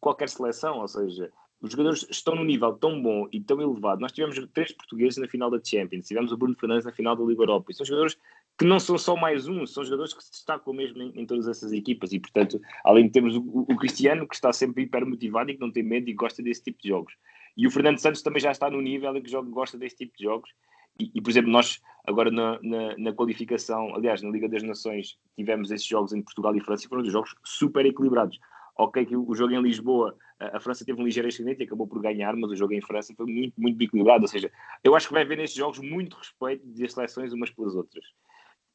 qualquer 0.00 0.30
seleção, 0.30 0.78
ou 0.78 0.88
seja, 0.88 1.30
os 1.62 1.70
jogadores 1.70 2.04
estão 2.10 2.34
num 2.34 2.44
nível 2.44 2.72
tão 2.72 3.00
bom 3.00 3.28
e 3.30 3.40
tão 3.40 3.62
elevado. 3.62 4.00
Nós 4.00 4.10
tivemos 4.10 4.36
três 4.52 4.72
portugueses 4.72 5.16
na 5.16 5.28
final 5.28 5.48
da 5.48 5.60
Champions, 5.62 6.08
tivemos 6.08 6.32
o 6.32 6.36
Bruno 6.36 6.56
Fernandes 6.58 6.84
na 6.84 6.92
final 6.92 7.14
da 7.14 7.22
Liga 7.22 7.42
Europa. 7.42 7.70
E 7.70 7.74
são 7.74 7.86
jogadores 7.86 8.18
que 8.58 8.64
não 8.64 8.80
são 8.80 8.98
só 8.98 9.16
mais 9.16 9.46
um, 9.46 9.64
são 9.64 9.84
jogadores 9.84 10.12
que 10.12 10.24
se 10.24 10.32
destacam 10.32 10.74
mesmo 10.74 11.00
em, 11.00 11.20
em 11.20 11.24
todas 11.24 11.46
essas 11.46 11.72
equipas. 11.72 12.12
E, 12.12 12.18
portanto, 12.18 12.60
além 12.84 13.06
de 13.06 13.12
termos 13.12 13.36
o, 13.36 13.64
o, 13.68 13.76
Cristiano, 13.76 14.26
que 14.26 14.34
está 14.34 14.52
sempre 14.52 14.82
hiper 14.82 15.06
motivado 15.06 15.50
e 15.50 15.54
que 15.54 15.60
não 15.60 15.70
tem 15.70 15.84
medo 15.84 16.10
e 16.10 16.12
gosta 16.12 16.42
desse 16.42 16.64
tipo 16.64 16.82
de 16.82 16.88
jogos. 16.88 17.14
E 17.56 17.64
o 17.64 17.70
Fernando 17.70 17.98
Santos 17.98 18.22
também 18.22 18.40
já 18.40 18.50
está 18.50 18.68
no 18.68 18.80
nível 18.80 19.16
em 19.16 19.22
que 19.22 19.30
joga, 19.30 19.48
gosta 19.48 19.78
desse 19.78 19.96
tipo 19.96 20.16
de 20.18 20.24
jogos. 20.24 20.50
E, 20.98 21.12
e 21.14 21.22
por 21.22 21.30
exemplo, 21.30 21.50
nós 21.50 21.80
agora 22.04 22.30
na, 22.30 22.58
na, 22.60 22.96
na, 22.98 23.12
qualificação, 23.12 23.94
aliás, 23.94 24.20
na 24.20 24.30
Liga 24.30 24.48
das 24.48 24.64
Nações, 24.64 25.16
tivemos 25.36 25.70
esses 25.70 25.86
jogos 25.86 26.12
entre 26.12 26.24
Portugal 26.24 26.56
e 26.56 26.60
França 26.60 26.86
e 26.86 26.88
foram 26.88 27.04
jogos 27.04 27.34
super 27.44 27.86
equilibrados. 27.86 28.38
Ok, 28.76 29.04
que 29.04 29.16
o 29.16 29.34
jogo 29.34 29.52
em 29.52 29.62
Lisboa 29.62 30.16
a 30.52 30.60
França 30.60 30.84
teve 30.84 31.00
um 31.00 31.04
ligeiro 31.04 31.28
ascendente 31.28 31.60
e 31.60 31.64
acabou 31.64 31.86
por 31.86 32.00
ganhar, 32.00 32.34
mas 32.36 32.50
o 32.50 32.56
jogo 32.56 32.72
em 32.72 32.80
França 32.80 33.14
foi 33.14 33.26
muito, 33.26 33.60
muito 33.60 33.82
equilibrado. 33.82 34.24
Ou 34.24 34.28
seja, 34.28 34.50
eu 34.82 34.94
acho 34.94 35.08
que 35.08 35.14
vai 35.14 35.22
haver 35.22 35.38
nestes 35.38 35.58
jogos 35.58 35.78
muito 35.78 36.16
respeito 36.16 36.66
das 36.66 36.92
seleções 36.92 37.32
umas 37.32 37.50
pelas 37.50 37.74
outras. 37.74 38.04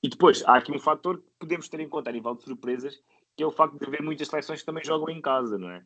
E 0.02 0.10
depois, 0.10 0.44
há 0.46 0.56
aqui 0.56 0.72
um 0.72 0.80
fator 0.80 1.18
que 1.18 1.26
podemos 1.40 1.68
ter 1.68 1.80
em 1.80 1.90
conta 1.90 2.10
a 2.10 2.14
nível 2.14 2.36
de 2.36 2.44
surpresas, 2.44 3.02
que 3.36 3.44
é 3.44 3.46
o 3.46 3.52
facto 3.52 3.78
de 3.78 3.86
haver 3.86 4.02
muitas 4.02 4.28
seleções 4.28 4.60
que 4.60 4.66
também 4.66 4.84
jogam 4.84 5.10
em 5.10 5.22
casa, 5.22 5.58
não 5.58 5.70
é? 5.70 5.84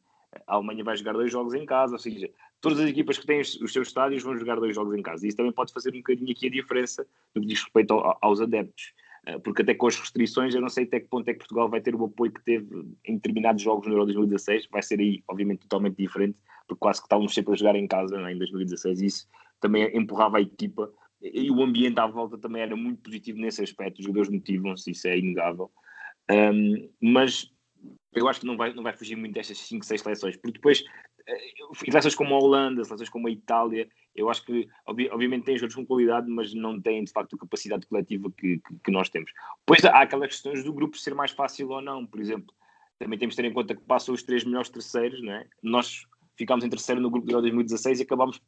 A 0.48 0.56
Alemanha 0.56 0.84
vai 0.84 0.96
jogar 0.96 1.14
dois 1.14 1.32
jogos 1.32 1.54
em 1.54 1.66
casa, 1.66 1.94
ou 1.94 2.00
seja, 2.00 2.30
todas 2.62 2.80
as 2.80 2.90
equipas 2.90 3.18
que 3.18 3.26
têm 3.26 3.42
os 3.42 3.74
seus 3.74 3.88
estádios 3.88 4.24
vão 4.24 4.38
jogar 4.38 4.56
dois 4.60 4.76
jogos 4.76 4.96
em 4.96 5.02
casa. 5.02 5.26
E 5.26 5.30
isso 5.30 5.38
também 5.38 5.52
pode 5.52 5.74
fazer 5.74 5.90
um 5.94 5.98
bocadinho 5.98 6.32
aqui 6.32 6.48
a 6.48 6.50
diferença 6.50 7.06
no 7.36 7.42
que 7.42 7.48
diz 7.48 7.62
respeito 7.62 7.94
aos 8.22 8.40
adeptos. 8.40 8.94
Eh, 9.26 9.38
porque 9.40 9.62
até 9.62 9.76
com 9.76 9.88
as 9.88 9.98
restrições 9.98 10.56
eu 10.56 10.62
não 10.62 10.70
sei 10.70 10.86
até 10.86 11.00
que 11.00 11.08
ponto 11.08 11.28
é 11.30 11.34
que 11.34 11.40
Portugal 11.40 11.70
vai 11.70 11.80
ter 11.80 11.94
o 11.96 12.06
apoio 12.06 12.32
que 12.32 12.44
teve 12.44 12.68
em 13.06 13.16
determinados 13.16 13.62
jogos 13.62 13.88
no 13.88 13.94
Euro 13.94 14.06
2016, 14.06 14.68
vai 14.72 14.82
ser 14.82 15.00
aí 15.00 15.24
obviamente 15.28 15.60
totalmente 15.60 15.98
diferente, 15.98 16.38
porque 16.68 16.80
quase 16.80 17.00
que 17.00 17.06
estávamos 17.06 17.34
sempre 17.34 17.54
a 17.54 17.56
jogar 17.56 17.76
em 17.76 17.88
casa 17.88 18.16
é? 18.20 18.34
em 18.34 18.38
2016 18.38 19.02
e 19.02 19.06
isso 19.06 19.28
também 19.60 19.96
empurrava 19.96 20.38
a 20.38 20.42
equipa 20.42 20.92
e 21.22 21.52
o 21.52 21.62
ambiente 21.62 22.00
à 22.00 22.08
volta 22.08 22.36
também 22.36 22.64
era 22.64 22.76
muito 22.76 23.02
positivo 23.04 23.38
nesse 23.38 23.62
aspecto, 23.62 24.00
os 24.00 24.06
jogadores 24.06 24.32
motivam-se, 24.32 24.90
isso 24.90 25.08
é 25.08 25.20
inegável. 25.20 25.72
Um, 26.32 26.90
mas 27.00 27.52
eu 28.14 28.28
acho 28.28 28.40
que 28.40 28.46
não 28.48 28.58
vai, 28.58 28.74
não 28.74 28.82
vai 28.82 28.94
fugir 28.94 29.16
muito 29.16 29.34
destas 29.34 29.60
5, 29.60 29.86
6 29.86 30.02
seleções, 30.02 30.38
porque 30.38 30.54
depois, 30.54 30.84
seleções 31.86 32.16
como 32.16 32.34
a 32.34 32.40
Holanda, 32.40 32.84
seleções 32.84 33.10
como 33.10 33.28
a 33.28 33.32
Itália, 33.32 33.88
eu 34.16 34.30
acho 34.30 34.44
que, 34.46 34.68
obviamente, 34.86 35.46
têm 35.46 35.56
jogadores 35.56 35.76
com 35.76 35.86
qualidade, 35.86 36.30
mas 36.30 36.54
não 36.54 36.80
têm, 36.80 37.04
de 37.04 37.12
facto, 37.12 37.36
a 37.36 37.40
capacidade 37.40 37.86
coletiva 37.88 38.30
que, 38.32 38.58
que, 38.60 38.76
que 38.84 38.92
nós 38.92 39.10
temos. 39.10 39.32
Depois 39.60 39.84
há 39.86 40.02
aquelas 40.02 40.30
questões 40.30 40.64
do 40.64 40.74
grupo 40.74 40.98
ser 40.98 41.16
mais 41.16 41.32
fácil 41.32 41.70
ou 41.70 41.82
não, 41.82 42.06
por 42.06 42.20
exemplo. 42.20 42.54
Também 43.00 43.18
temos 43.18 43.36
de 43.36 43.42
ter 43.42 43.48
em 43.48 43.54
conta 43.54 43.76
que 43.76 43.82
passam 43.82 44.14
os 44.14 44.22
três 44.22 44.44
melhores 44.44 44.70
terceiros, 44.70 45.22
não 45.24 45.34
é? 45.34 45.48
Nós 45.64 46.06
ficámos 46.38 46.66
em 46.66 46.70
terceiro 46.70 47.02
no 47.02 47.10
grupo 47.10 47.26
de 47.26 47.34
2016 47.34 48.00
e 48.00 48.04
acabámos 48.04 48.42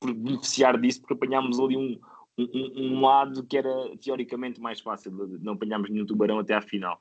por 0.00 0.14
beneficiar 0.14 0.80
disso, 0.80 1.00
porque 1.00 1.14
apanhámos 1.14 1.60
ali 1.60 1.76
um, 1.76 2.00
um, 2.38 2.72
um, 2.76 3.00
lado 3.00 3.44
que 3.44 3.56
era 3.56 3.70
teoricamente 3.98 4.60
mais 4.60 4.80
fácil, 4.80 5.12
não 5.40 5.52
apanhámos 5.52 5.90
nenhum 5.90 6.06
tubarão 6.06 6.38
até 6.38 6.54
à 6.54 6.62
final. 6.62 7.00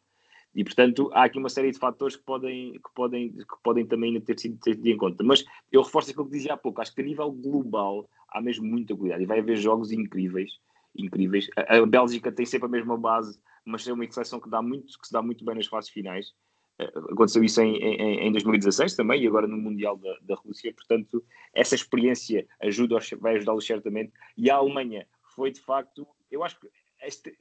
E, 0.56 0.64
portanto, 0.64 1.10
há 1.14 1.26
aqui 1.26 1.38
uma 1.38 1.50
série 1.50 1.72
de 1.72 1.78
fatores 1.78 2.16
que 2.16 2.24
podem, 2.24 2.74
que 2.74 2.94
podem, 2.96 3.32
que 3.32 3.64
podem 3.64 3.86
também 3.86 4.20
ter 4.22 4.40
sido 4.40 4.58
tidos 4.60 4.86
em 4.86 4.98
conta. 4.98 5.24
Mas 5.24 5.46
eu 5.72 5.82
reforço 5.82 6.10
aquilo 6.10 6.26
que 6.26 6.32
dizia 6.32 6.54
há 6.54 6.58
pouco, 6.58 6.82
acho 6.82 6.94
que 6.94 7.02
a 7.02 7.06
nível 7.06 7.32
global 7.32 8.10
há 8.30 8.42
mesmo 8.42 8.66
muita 8.66 8.96
cuidado 8.96 9.22
e 9.22 9.26
vai 9.26 9.40
haver 9.40 9.58
jogos 9.58 9.92
incríveis. 9.92 10.60
incríveis. 10.96 11.48
A, 11.56 11.78
a 11.78 11.86
Bélgica 11.86 12.32
tem 12.32 12.46
sempre 12.46 12.68
a 12.68 12.72
mesma 12.72 12.98
base, 12.98 13.40
mas 13.64 13.88
é 13.88 13.94
uma 13.94 14.10
seleção 14.10 14.40
que, 14.40 14.50
dá 14.50 14.62
muito, 14.62 15.00
que 15.00 15.08
se 15.08 15.14
dá 15.14 15.22
muito 15.22 15.46
bem 15.46 15.56
nas 15.56 15.68
fases 15.68 15.90
finais. 15.92 16.34
Uh, 16.82 17.14
aconteceu 17.14 17.44
isso 17.44 17.62
em, 17.62 17.76
em, 17.78 18.28
em, 18.28 18.32
2016 18.32 18.96
também 18.96 19.22
e 19.22 19.28
agora 19.28 19.46
no 19.46 19.58
Mundial 19.58 19.98
da, 19.98 20.18
da 20.22 20.36
Rússia. 20.36 20.74
Portanto, 20.74 21.24
essa 21.54 21.76
experiência 21.76 22.48
ajuda, 22.62 22.98
vai 23.20 23.36
ajudá-los 23.36 23.66
certamente. 23.66 24.14
E 24.36 24.50
a 24.50 24.56
Alemanha 24.56 25.06
foi 25.36 25.52
de 25.52 25.60
facto, 25.60 26.08
eu 26.32 26.44
acho 26.44 26.60
que 26.60 26.68
este, 27.02 27.38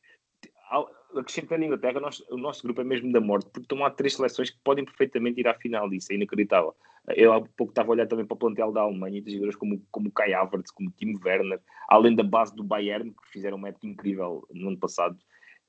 acrescentando 1.16 1.62
a 1.62 1.66
Inglaterra, 1.66 2.00
nós, 2.00 2.20
o 2.30 2.36
nosso 2.36 2.62
grupo 2.62 2.80
é 2.80 2.84
mesmo 2.84 3.10
da 3.12 3.20
morte, 3.20 3.46
porque 3.46 3.60
estão 3.60 3.78
lá 3.78 3.90
três 3.90 4.14
seleções 4.14 4.50
que 4.50 4.58
podem 4.62 4.84
perfeitamente 4.84 5.40
ir 5.40 5.48
à 5.48 5.54
final 5.54 5.88
disso, 5.88 6.12
é 6.12 6.16
inacreditável. 6.16 6.74
Eu 7.16 7.32
há 7.32 7.40
pouco 7.40 7.70
estava 7.70 7.88
a 7.88 7.92
olhar 7.92 8.06
também 8.06 8.26
para 8.26 8.34
o 8.34 8.38
plantel 8.38 8.70
da 8.70 8.82
Alemanha 8.82 9.18
e 9.18 9.22
de 9.22 9.30
jogadores 9.32 9.56
como, 9.56 9.82
como 9.90 10.10
Kai 10.10 10.34
Havertz, 10.34 10.70
como 10.70 10.90
Timo 10.90 11.18
Werner, 11.24 11.60
além 11.88 12.14
da 12.14 12.22
base 12.22 12.54
do 12.54 12.62
Bayern, 12.62 13.10
que 13.10 13.28
fizeram 13.30 13.56
um 13.56 13.66
época 13.66 13.86
incrível 13.86 14.46
no 14.52 14.68
ano 14.68 14.78
passado. 14.78 15.16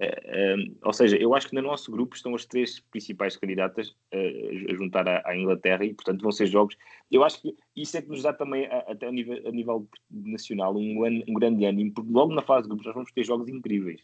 Uh, 0.02 0.78
ou 0.82 0.94
seja, 0.94 1.18
eu 1.18 1.36
acho 1.36 1.50
que 1.50 1.56
no 1.56 1.62
nosso 1.62 1.92
grupo 1.92 2.16
estão 2.16 2.34
as 2.34 2.46
três 2.46 2.80
principais 2.80 3.36
candidatas 3.36 3.90
uh, 3.90 4.72
a 4.72 4.74
juntar 4.74 5.06
à, 5.26 5.36
Inglaterra 5.36 5.84
e, 5.84 5.94
portanto, 5.94 6.22
vão 6.22 6.32
ser 6.32 6.48
jogos. 6.48 6.78
Eu 7.12 7.24
acho 7.24 7.42
que 7.42 7.54
isso 7.76 7.98
é 7.98 8.02
que 8.02 8.08
nos 8.08 8.24
dá 8.24 8.32
também, 8.32 8.66
até 8.66 9.08
a 9.08 9.12
nível, 9.12 9.42
a 9.46 9.52
nível 9.52 9.90
nacional, 10.10 10.74
um, 10.76 11.06
um 11.28 11.34
grande 11.34 11.66
ânimo, 11.66 11.94
porque 11.94 12.12
logo 12.12 12.34
na 12.34 12.42
fase 12.42 12.64
de 12.64 12.70
grupos 12.70 12.86
nós 12.86 12.96
vamos 12.96 13.12
ter 13.12 13.24
jogos 13.24 13.50
incríveis 13.50 14.02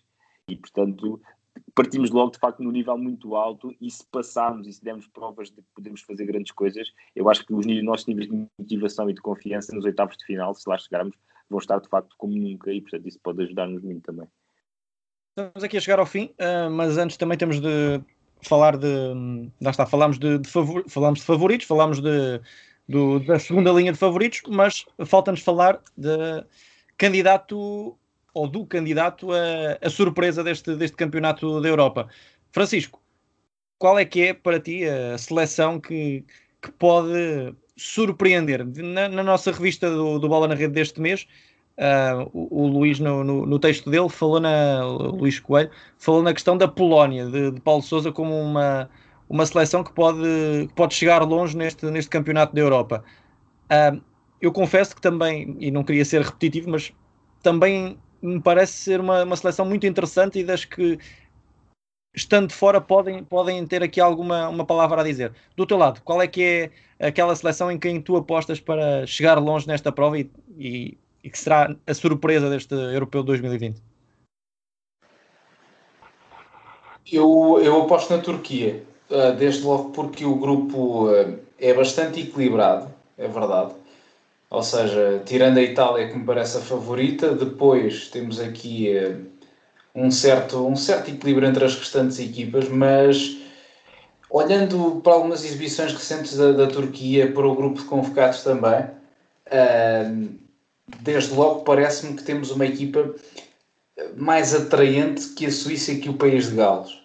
e, 0.48 0.56
portanto, 0.56 1.22
partimos 1.74 2.12
logo 2.12 2.32
de 2.32 2.40
facto 2.40 2.62
num 2.62 2.72
nível 2.72 2.98
muito 2.98 3.36
alto 3.36 3.76
e 3.82 3.90
se 3.90 4.06
passarmos 4.12 4.68
e 4.68 4.74
se 4.74 4.84
dermos 4.84 5.08
provas 5.08 5.50
de 5.50 5.58
que 5.58 5.68
podemos 5.74 6.02
fazer 6.02 6.26
grandes 6.26 6.52
coisas, 6.52 6.92
eu 7.16 7.30
acho 7.30 7.46
que 7.46 7.54
os 7.54 7.66
nossos 7.84 8.06
níveis 8.08 8.30
de 8.30 8.48
motivação 8.60 9.10
e 9.10 9.14
de 9.14 9.22
confiança 9.22 9.74
nos 9.76 9.86
oitavos 9.86 10.18
de 10.18 10.26
final, 10.26 10.54
se 10.54 10.70
lá 10.70 10.78
chegarmos, 10.78 11.16
vão 11.50 11.60
estar 11.60 11.80
de 11.80 11.90
facto 11.90 12.16
como 12.18 12.36
nunca 12.36 12.72
e 12.72 12.82
portanto 12.82 13.08
isso 13.08 13.20
pode 13.22 13.44
ajudar-nos 13.44 13.82
muito 13.82 14.02
também. 14.02 14.28
Estamos 15.38 15.64
aqui 15.64 15.78
a 15.78 15.82
chegar 15.82 16.00
ao 16.00 16.06
fim, 16.06 16.34
uh, 16.40 16.70
mas 16.72 16.98
antes 16.98 17.18
também 17.18 17.38
temos 17.38 17.60
de 17.60 18.02
falar 18.42 18.78
de. 18.78 18.88
Lá 19.62 19.72
está, 19.72 19.86
falámos 19.86 20.18
de, 20.18 20.40
de, 20.40 20.50
favor, 20.50 20.84
falámos 20.88 21.20
de 21.20 21.26
favoritos, 21.26 21.68
falámos 21.68 22.00
de, 22.00 22.42
do, 22.88 23.20
da 23.20 23.38
segunda 23.38 23.72
linha 23.72 23.92
de 23.92 23.98
favoritos, 23.98 24.42
mas 24.48 24.86
falta-nos 25.06 25.42
falar 25.42 25.82
de 25.98 26.46
candidato 26.98 27.98
ou 28.36 28.48
do 28.48 28.66
candidato 28.66 29.32
a, 29.32 29.78
a 29.82 29.90
surpresa 29.90 30.44
deste, 30.44 30.76
deste 30.76 30.98
campeonato 30.98 31.62
da 31.62 31.70
Europa. 31.70 32.10
Francisco, 32.52 33.02
qual 33.80 33.98
é 33.98 34.06
que 34.06 34.22
é 34.24 34.34
para 34.34 34.60
ti 34.60 34.86
a 34.86 35.18
seleção 35.18 35.80
que, 35.80 36.26
que 36.62 36.72
pode 36.74 37.56
surpreender? 37.78 38.66
Na, 38.66 39.08
na 39.08 39.24
nossa 39.24 39.52
revista 39.52 39.90
do, 39.90 40.20
do, 40.20 40.28
Bola 40.28 40.50
na 40.50 40.56
Rede 40.56 40.74
deste 40.74 41.00
mês, 41.00 41.26
uh, 41.78 42.30
o, 42.34 42.64
o, 42.64 42.68
Luís, 42.68 43.00
no, 43.00 43.24
no, 43.24 43.46
no, 43.46 43.58
texto 43.58 43.90
dele, 43.90 44.10
falou 44.10 44.42
na. 44.42 44.84
Luís 44.86 45.40
Coelho, 45.40 45.72
falou 45.98 46.22
na 46.22 46.34
questão 46.34 46.58
da 46.58 46.68
Polónia, 46.68 47.26
de, 47.28 47.52
de 47.52 47.62
Paulo 47.62 47.82
Souza, 47.82 48.12
como 48.12 48.38
uma, 48.38 48.90
uma 49.30 49.46
seleção 49.46 49.82
que 49.82 49.94
pode, 49.94 50.68
pode 50.76 50.94
chegar 50.94 51.24
longe 51.24 51.56
neste, 51.56 51.86
neste 51.86 52.10
campeonato 52.10 52.54
da 52.54 52.60
Europa. 52.60 53.02
Uh, 53.66 54.02
eu 54.42 54.52
confesso 54.52 54.94
que 54.94 55.02
também, 55.02 55.56
e 55.58 55.72
não 55.72 55.86
queria 55.86 56.04
ser 56.04 56.22
repetitivo, 56.22 56.70
mas 56.70 56.92
também 57.42 57.98
me 58.22 58.42
parece 58.42 58.74
ser 58.74 59.00
uma, 59.00 59.24
uma 59.24 59.36
seleção 59.36 59.66
muito 59.66 59.86
interessante 59.86 60.40
e 60.40 60.44
das 60.44 60.66
que 60.66 60.98
estando 62.16 62.52
fora 62.52 62.80
podem, 62.80 63.24
podem 63.24 63.66
ter 63.68 63.84
aqui 63.84 64.00
alguma 64.00 64.48
uma 64.48 64.66
palavra 64.66 65.02
a 65.02 65.04
dizer. 65.04 65.34
Do 65.56 65.66
teu 65.66 65.78
lado, 65.78 66.02
qual 66.04 66.22
é 66.22 66.28
que 66.28 66.72
é 67.00 67.08
aquela 67.08 67.36
seleção 67.36 67.72
em 67.72 67.78
quem 67.78 68.02
tu 68.02 68.16
apostas 68.16 68.60
para 68.60 69.06
chegar 69.06 69.38
longe 69.38 69.68
nesta 69.68 69.92
prova 69.92 70.18
e, 70.18 70.32
e, 70.58 70.98
e 71.24 71.30
que 71.30 71.38
será 71.38 71.76
a 71.86 71.94
surpresa 71.94 72.50
deste 72.50 72.74
Europeu 72.74 73.22
2020? 73.22 73.82
Eu, 77.12 77.60
eu 77.62 77.84
aposto 77.84 78.16
na 78.16 78.22
Turquia, 78.22 78.84
ah, 79.12 79.32
desde 79.32 79.64
logo 79.64 79.92
porque 79.92 80.26
o 80.26 80.36
grupo 80.36 81.10
ah, 81.10 81.38
é 81.60 81.74
bastante 81.74 82.22
equilibrado, 82.22 82.92
é 83.18 83.28
verdade. 83.28 83.74
Ou 84.56 84.64
seja, 84.64 85.22
tirando 85.26 85.58
a 85.58 85.62
Itália 85.62 86.08
que 86.08 86.18
me 86.18 86.24
parece 86.24 86.58
a 86.58 86.62
favorita, 86.62 87.36
depois 87.36 88.08
temos 88.08 88.40
aqui 88.40 88.90
uh, 88.90 89.26
um, 89.94 90.10
certo, 90.10 90.66
um 90.66 90.78
certo 90.78 91.12
equilíbrio 91.12 91.46
entre 91.50 91.66
as 91.66 91.76
restantes 91.76 92.20
equipas, 92.20 92.70
mas 92.70 93.36
olhando 94.30 95.02
para 95.04 95.12
algumas 95.12 95.44
exibições 95.44 95.92
recentes 95.92 96.38
da, 96.38 96.54
da 96.54 96.68
Turquia, 96.68 97.34
para 97.34 97.46
o 97.46 97.54
grupo 97.54 97.82
de 97.82 97.86
convocados 97.86 98.44
também, 98.44 98.80
uh, 98.82 100.30
desde 101.02 101.36
logo 101.36 101.66
parece-me 101.66 102.16
que 102.16 102.24
temos 102.24 102.50
uma 102.50 102.66
equipa 102.66 103.14
mais 104.16 104.56
atraente 104.56 105.34
que 105.34 105.48
a 105.48 105.52
Suíça 105.52 105.92
e 105.92 106.00
que 106.00 106.08
o 106.08 106.14
país 106.14 106.50
de 106.50 106.56
Gales, 106.56 106.98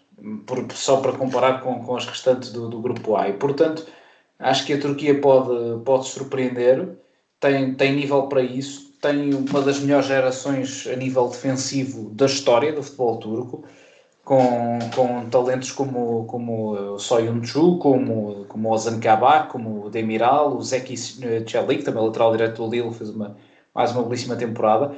por, 0.47 0.71
só 0.71 0.99
para 0.99 1.19
comparar 1.19 1.63
com, 1.63 1.83
com 1.83 1.97
as 1.97 2.07
restantes 2.07 2.53
do, 2.53 2.69
do 2.69 2.81
grupo 2.81 3.17
A. 3.17 3.29
E, 3.29 3.33
portanto, 3.33 3.89
acho 4.39 4.65
que 4.65 4.73
a 4.73 4.81
Turquia 4.81 5.21
pode, 5.21 5.83
pode 5.83 6.07
surpreender 6.07 7.00
tem, 7.41 7.74
tem 7.74 7.95
nível 7.95 8.24
para 8.24 8.43
isso, 8.43 8.93
tem 9.01 9.32
uma 9.34 9.62
das 9.62 9.80
melhores 9.80 10.07
gerações 10.07 10.86
a 10.86 10.95
nível 10.95 11.28
defensivo 11.28 12.11
da 12.11 12.26
história 12.26 12.72
do 12.72 12.82
futebol 12.82 13.16
turco, 13.16 13.64
com, 14.22 14.78
com 14.95 15.28
talentos 15.30 15.72
como, 15.72 16.26
como 16.26 16.72
o 16.95 16.99
Soyuncu, 16.99 17.78
como, 17.78 18.45
como 18.47 18.70
Ozan 18.70 19.01
Kabak, 19.01 19.51
como 19.51 19.86
o 19.86 19.91
Demiral, 19.91 20.57
o 20.57 20.62
Zeki 20.62 20.97
Celik, 20.97 21.82
também 21.82 22.05
lateral 22.05 22.32
direto 22.32 22.62
do 22.62 22.70
Lille, 22.70 22.95
fez 22.95 23.11
uma, 23.11 23.36
mais 23.74 23.91
uma 23.93 24.03
belíssima 24.05 24.36
temporada. 24.36 24.95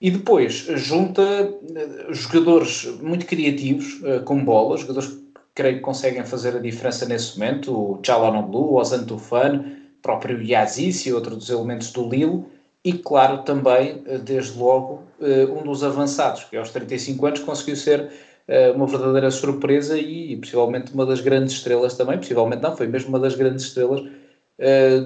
E 0.00 0.10
depois 0.10 0.52
junta 0.52 1.22
eh, 1.22 2.06
jogadores 2.10 2.84
muito 3.00 3.26
criativos 3.26 4.00
eh, 4.04 4.20
com 4.20 4.44
bola, 4.44 4.76
jogadores 4.76 5.08
que 5.08 5.22
creio 5.54 5.76
que 5.76 5.82
conseguem 5.82 6.24
fazer 6.24 6.54
a 6.56 6.60
diferença 6.60 7.06
nesse 7.06 7.38
momento, 7.38 7.72
o 7.72 8.00
Chalanoglu, 8.04 8.72
o 8.72 8.74
Ozan 8.74 9.04
Tufan, 9.04 9.64
próprio 10.02 10.42
Yazis 10.42 11.06
e 11.06 11.12
outro 11.12 11.36
dos 11.36 11.50
elementos 11.50 11.90
do 11.92 12.08
Lille, 12.08 12.44
e 12.84 12.92
claro 12.92 13.42
também, 13.42 14.02
eh, 14.06 14.18
desde 14.18 14.58
logo, 14.58 15.02
eh, 15.20 15.46
um 15.46 15.62
dos 15.62 15.82
avançados, 15.82 16.44
que 16.44 16.56
aos 16.56 16.70
35 16.70 17.26
anos 17.26 17.40
conseguiu 17.40 17.76
ser 17.76 18.10
eh, 18.46 18.70
uma 18.70 18.86
verdadeira 18.86 19.30
surpresa 19.30 19.98
e, 19.98 20.36
possivelmente 20.36 20.92
uma 20.94 21.04
das 21.04 21.20
grandes 21.20 21.54
estrelas 21.54 21.96
também, 21.96 22.18
possivelmente 22.18 22.62
não, 22.62 22.76
foi 22.76 22.86
mesmo 22.86 23.10
uma 23.10 23.20
das 23.20 23.34
grandes 23.34 23.66
estrelas 23.66 24.02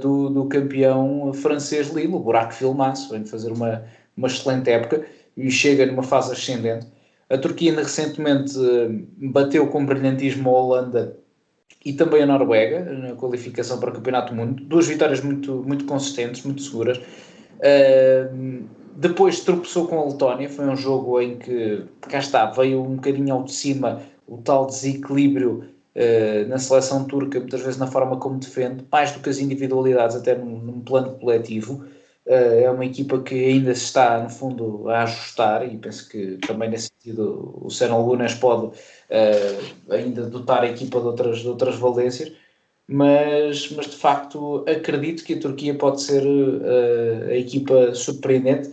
do, 0.00 0.30
do 0.30 0.46
campeão 0.46 1.30
francês 1.34 1.90
Lille, 1.90 2.14
o 2.14 2.18
Buraco 2.18 2.54
Filmaço, 2.54 3.10
vem 3.10 3.22
fazer 3.26 3.52
uma, 3.52 3.84
uma 4.16 4.26
excelente 4.26 4.70
época 4.70 5.04
e 5.36 5.50
chega 5.50 5.84
numa 5.84 6.02
fase 6.02 6.32
ascendente. 6.32 6.86
A 7.28 7.36
Turquia 7.36 7.70
ainda 7.70 7.82
recentemente 7.82 8.54
bateu 9.18 9.66
com 9.66 9.84
brilhantismo 9.84 10.48
a 10.48 10.52
Holanda 10.52 11.21
e 11.84 11.92
também 11.92 12.22
a 12.22 12.26
Noruega 12.26 12.80
na 12.84 13.14
qualificação 13.14 13.78
para 13.78 13.90
o 13.90 13.92
Campeonato 13.92 14.32
do 14.32 14.40
Mundo. 14.40 14.62
Duas 14.64 14.86
vitórias 14.86 15.20
muito, 15.20 15.64
muito 15.66 15.84
consistentes, 15.84 16.42
muito 16.44 16.62
seguras. 16.62 16.98
Uh, 16.98 18.64
depois 18.96 19.40
tropeçou 19.40 19.86
com 19.86 19.98
a 19.98 20.04
Letónia, 20.04 20.48
foi 20.48 20.66
um 20.66 20.76
jogo 20.76 21.20
em 21.20 21.38
que, 21.38 21.84
cá 22.02 22.18
está, 22.18 22.46
veio 22.46 22.82
um 22.82 22.96
bocadinho 22.96 23.34
ao 23.34 23.44
de 23.44 23.52
cima 23.52 24.02
o 24.26 24.38
tal 24.38 24.66
desequilíbrio 24.66 25.64
uh, 25.96 26.48
na 26.48 26.58
seleção 26.58 27.04
turca, 27.04 27.40
muitas 27.40 27.60
vezes 27.60 27.78
na 27.78 27.86
forma 27.86 28.16
como 28.18 28.38
defende, 28.38 28.84
mais 28.90 29.12
do 29.12 29.20
que 29.20 29.30
as 29.30 29.38
individualidades, 29.38 30.16
até 30.16 30.34
num, 30.36 30.58
num 30.58 30.80
plano 30.80 31.14
coletivo. 31.18 31.84
Uh, 32.24 32.62
é 32.62 32.70
uma 32.70 32.84
equipa 32.84 33.20
que 33.20 33.34
ainda 33.34 33.74
se 33.74 33.84
está, 33.84 34.22
no 34.22 34.30
fundo, 34.30 34.88
a 34.88 35.02
ajustar 35.02 35.66
e 35.66 35.76
penso 35.76 36.08
que 36.08 36.38
também 36.46 36.70
nesse 36.70 36.88
sentido 36.88 37.58
o 37.60 37.70
Sérgio 37.70 38.00
Lunas 38.00 38.34
pode 38.34 38.70
uh, 39.12 39.92
ainda 39.92 40.22
dotar 40.26 40.62
a 40.62 40.70
equipa 40.70 40.98
de 41.00 41.06
outras, 41.06 41.38
de 41.40 41.48
outras 41.48 41.76
valências, 41.76 42.32
mas, 42.88 43.70
mas 43.70 43.86
de 43.86 43.96
facto 43.96 44.64
acredito 44.68 45.24
que 45.24 45.34
a 45.34 45.40
Turquia 45.40 45.74
pode 45.74 46.02
ser 46.02 46.22
uh, 46.24 47.28
a 47.30 47.36
equipa 47.36 47.94
surpreendente, 47.94 48.70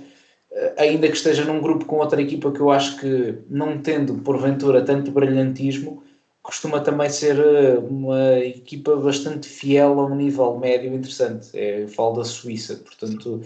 ainda 0.77 1.07
que 1.07 1.15
esteja 1.15 1.45
num 1.45 1.61
grupo 1.61 1.85
com 1.85 1.97
outra 1.97 2.21
equipa 2.21 2.51
que 2.51 2.59
eu 2.59 2.71
acho 2.71 2.99
que, 2.99 3.35
não 3.49 3.77
tendo 3.81 4.15
porventura 4.15 4.81
tanto 4.83 5.11
brilhantismo, 5.11 6.03
costuma 6.41 6.81
também 6.81 7.09
ser 7.09 7.37
eh, 7.37 7.77
uma 7.77 8.39
equipa 8.39 8.95
bastante 8.95 9.47
fiel 9.47 9.99
a 9.99 10.05
um 10.07 10.15
nível 10.15 10.57
médio 10.57 10.93
interessante. 10.93 11.49
É, 11.53 11.83
eu 11.83 11.87
falo 11.87 12.17
da 12.17 12.25
Suíça, 12.25 12.77
portanto, 12.77 13.41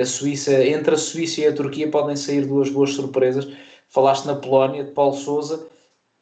a 0.00 0.04
Suíça, 0.04 0.64
entre 0.64 0.94
a 0.94 0.98
Suíça 0.98 1.40
e 1.40 1.46
a 1.46 1.52
Turquia 1.52 1.90
podem 1.90 2.14
sair 2.14 2.46
duas 2.46 2.70
boas 2.70 2.90
surpresas. 2.90 3.48
Falaste 3.92 4.24
na 4.24 4.34
Polónia, 4.34 4.84
de 4.84 4.90
Paulo 4.92 5.12
Souza, 5.12 5.68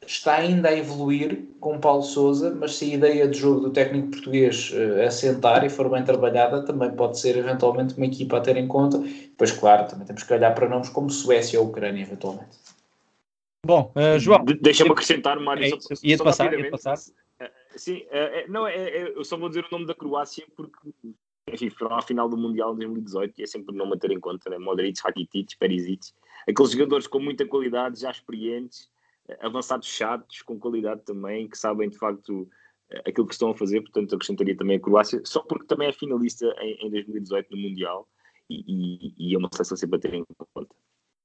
está 0.05 0.35
ainda 0.35 0.71
a 0.71 0.77
evoluir 0.77 1.45
com 1.61 1.79
Paulo 1.79 2.03
Souza, 2.03 2.53
mas 2.53 2.75
se 2.75 2.91
a 2.91 2.95
ideia 2.97 3.29
de 3.29 3.39
jogo 3.39 3.61
do 3.61 3.71
técnico 3.71 4.11
português 4.11 4.73
uh, 4.73 5.07
assentar 5.07 5.65
e 5.65 5.71
for 5.71 5.89
bem 5.89 6.03
trabalhada, 6.03 6.65
também 6.65 6.91
pode 6.91 7.21
ser 7.21 7.37
eventualmente 7.37 7.97
uma 7.97 8.07
equipa 8.07 8.39
a 8.39 8.41
ter 8.41 8.57
em 8.57 8.67
conta. 8.67 9.01
Pois, 9.39 9.53
claro, 9.53 9.87
também 9.87 10.05
temos 10.05 10.25
que 10.25 10.35
olhar 10.35 10.53
para 10.53 10.69
nomes 10.69 10.89
como 10.89 11.09
Suécia 11.11 11.61
ou 11.61 11.69
Ucrânia, 11.69 12.03
eventualmente. 12.03 12.59
Bom, 13.65 13.93
uh, 13.95 14.19
João. 14.19 14.45
De, 14.45 14.55
Deixa-me 14.55 14.91
acrescentar, 14.91 15.39
Mário. 15.39 15.65
É 15.65 15.81
só, 15.81 15.95
ia 16.03 16.19
só 16.19 16.25
passar, 16.25 16.53
ia 16.53 16.71
passar. 16.73 16.99
Eh, 17.39 17.51
sim, 17.77 18.05
é, 18.11 18.49
não, 18.49 18.67
é, 18.67 18.75
é, 18.75 19.17
eu 19.17 19.23
só 19.23 19.37
vou 19.37 19.49
dizer 19.49 19.65
o 19.65 19.71
nome 19.71 19.87
da 19.87 19.95
Croácia 19.95 20.45
porque, 20.57 20.77
enfim, 21.47 21.71
foram 21.71 21.97
à 21.97 22.03
final 22.03 22.29
do 22.29 22.37
Mundial 22.37 22.73
de 22.73 22.81
2018 22.81 23.39
e 23.39 23.43
é 23.45 23.47
sempre 23.47 23.73
um 23.73 23.79
nome 23.79 23.95
a 23.95 23.97
ter 23.97 24.11
em 24.11 24.19
conta, 24.19 24.51
né? 24.51 24.59
Modric, 24.59 25.01
Rakitic, 25.01 25.57
Perisic, 25.57 26.09
aqueles 26.49 26.73
jogadores 26.73 27.07
com 27.07 27.21
muita 27.21 27.47
qualidade, 27.47 28.01
já 28.01 28.11
experientes, 28.11 28.91
avançados 29.41 29.89
chatos, 29.89 30.43
com 30.43 30.59
qualidade 30.59 31.03
também, 31.03 31.49
que 31.49 31.57
sabem 31.57 31.89
de 31.89 31.97
facto 31.97 32.49
aquilo 33.07 33.27
que 33.27 33.35
estão 33.35 33.51
a 33.51 33.55
fazer, 33.55 33.81
portanto 33.81 34.15
acrescentaria 34.15 34.57
também 34.57 34.77
a 34.77 34.81
Croácia, 34.81 35.21
só 35.25 35.41
porque 35.41 35.67
também 35.67 35.89
é 35.89 35.93
finalista 35.93 36.47
em, 36.61 36.87
em 36.87 36.91
2018 36.91 37.51
no 37.51 37.57
Mundial 37.57 38.09
e, 38.49 38.65
e, 38.67 39.15
e 39.31 39.35
é 39.35 39.39
uma 39.39 39.49
seleção 39.53 39.77
sempre 39.77 39.97
a 39.97 40.01
ter 40.01 40.15
em 40.15 40.25
conta. 40.55 40.75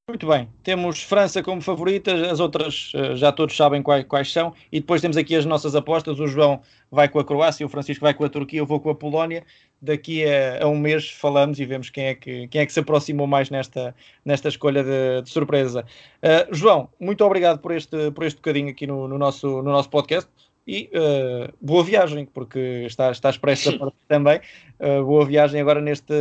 Muito 0.07 0.27
bem, 0.27 0.47
temos 0.61 1.01
França 1.01 1.41
como 1.41 1.63
favorita, 1.63 2.13
as 2.29 2.39
outras 2.39 2.91
eh, 2.93 3.15
já 3.15 3.31
todos 3.31 3.57
sabem 3.57 3.81
quais, 3.81 4.05
quais, 4.05 4.31
são, 4.31 4.53
e 4.71 4.79
depois 4.79 5.01
temos 5.01 5.17
aqui 5.17 5.35
as 5.35 5.45
nossas 5.45 5.75
apostas. 5.75 6.19
O 6.19 6.27
João 6.27 6.61
vai 6.91 7.09
com 7.09 7.17
a 7.17 7.25
Croácia, 7.25 7.65
o 7.65 7.69
Francisco 7.69 8.03
vai 8.03 8.13
com 8.13 8.23
a 8.23 8.29
Turquia, 8.29 8.59
eu 8.59 8.67
vou 8.67 8.79
com 8.79 8.91
a 8.91 8.95
Polónia. 8.95 9.43
Daqui 9.81 10.25
a, 10.25 10.63
a 10.63 10.67
um 10.67 10.77
mês 10.77 11.11
falamos 11.11 11.59
e 11.59 11.65
vemos 11.65 11.89
quem 11.89 12.05
é 12.05 12.15
que, 12.15 12.47
quem 12.47 12.61
é 12.61 12.65
que 12.65 12.73
se 12.73 12.79
aproximou 12.79 13.27
mais 13.27 13.49
nesta, 13.49 13.93
nesta 14.23 14.47
escolha 14.47 14.83
de, 14.83 15.21
de 15.23 15.29
surpresa. 15.29 15.85
Uh, 16.23 16.55
João, 16.55 16.89
muito 16.99 17.23
obrigado 17.23 17.59
por 17.59 17.71
este, 17.71 18.11
por 18.11 18.23
este 18.25 18.37
bocadinho 18.37 18.69
aqui 18.69 18.87
no, 18.87 19.07
no, 19.07 19.17
nosso, 19.17 19.47
no 19.47 19.71
nosso 19.71 19.89
podcast 19.89 20.29
e 20.67 20.89
uh, 20.93 21.53
boa 21.61 21.83
viagem, 21.83 22.25
porque 22.25 22.83
está, 22.87 23.11
está 23.11 23.29
expresso 23.29 23.77
também. 24.07 24.39
Uh, 24.79 25.03
boa 25.05 25.25
viagem 25.25 25.61
agora 25.61 25.79
neste, 25.81 26.13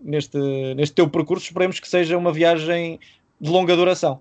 neste, 0.00 0.38
neste 0.74 0.94
teu 0.94 1.08
percurso. 1.08 1.46
Esperemos 1.46 1.80
que 1.80 1.88
seja 1.88 2.16
uma 2.16 2.32
viagem 2.32 3.00
de 3.40 3.50
longa 3.50 3.74
duração. 3.74 4.20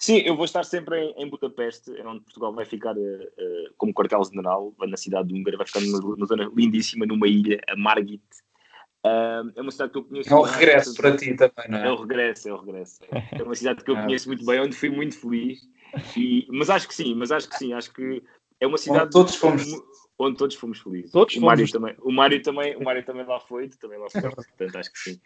Sim, 0.00 0.16
eu 0.24 0.34
vou 0.34 0.46
estar 0.46 0.64
sempre 0.64 0.98
em, 0.98 1.14
em 1.18 1.28
Budapeste, 1.28 1.94
é 1.94 2.02
onde 2.08 2.22
Portugal 2.22 2.54
vai 2.54 2.64
ficar 2.64 2.96
uh, 2.96 3.74
como 3.76 3.92
quartel-general, 3.92 4.74
na 4.78 4.96
cidade 4.96 5.28
de 5.28 5.34
Húngara, 5.34 5.58
vai 5.58 5.66
ficar 5.66 5.80
numa, 5.80 5.98
numa, 5.98 6.26
zona 6.26 6.50
lindíssima, 6.56 7.04
numa 7.04 7.28
ilha, 7.28 7.60
a 7.68 7.76
Margit. 7.76 8.22
Uh, 9.04 9.52
é 9.54 9.60
uma 9.60 9.70
cidade 9.70 9.92
que 9.92 9.98
eu 9.98 10.04
conheço. 10.04 10.32
É 10.32 10.34
o 10.34 10.40
regresso 10.40 10.94
para 10.94 11.14
ti 11.18 11.34
também, 11.34 11.68
não 11.68 11.78
é? 11.78 11.86
É 11.86 11.92
o 11.92 11.96
regresso, 11.96 12.48
é 12.48 12.52
o 12.54 12.56
regresso. 12.56 12.98
É 13.12 13.42
uma 13.42 13.54
cidade 13.54 13.84
que 13.84 13.90
eu 13.90 13.96
conheço 13.96 14.26
muito 14.28 14.44
bem, 14.46 14.60
onde 14.60 14.74
fui 14.74 14.88
muito 14.88 15.18
feliz. 15.18 15.68
E, 16.16 16.46
mas 16.50 16.70
acho 16.70 16.88
que 16.88 16.94
sim, 16.94 17.14
mas 17.14 17.30
acho 17.30 17.50
que 17.50 17.58
sim, 17.58 17.74
acho 17.74 17.92
que 17.92 18.22
é 18.58 18.66
uma 18.66 18.78
cidade 18.78 19.02
onde 19.02 19.12
todos 19.12 19.34
fomos, 19.34 19.64
onde 20.18 20.38
todos 20.38 20.56
fomos 20.56 20.80
felizes. 20.80 21.10
Todos 21.10 21.36
o 21.36 21.42
Mário 21.42 21.70
também, 21.70 21.94
o 22.00 22.10
Mário 22.10 22.42
também, 22.42 22.74
o 22.74 22.82
Mário 22.82 23.04
também 23.04 23.26
lá 23.26 23.38
foi, 23.38 23.68
também 23.68 23.98
lá 23.98 24.08
foi, 24.08 24.22
portanto 24.22 24.76
acho 24.76 24.92
que 24.92 24.98
sim. 24.98 25.20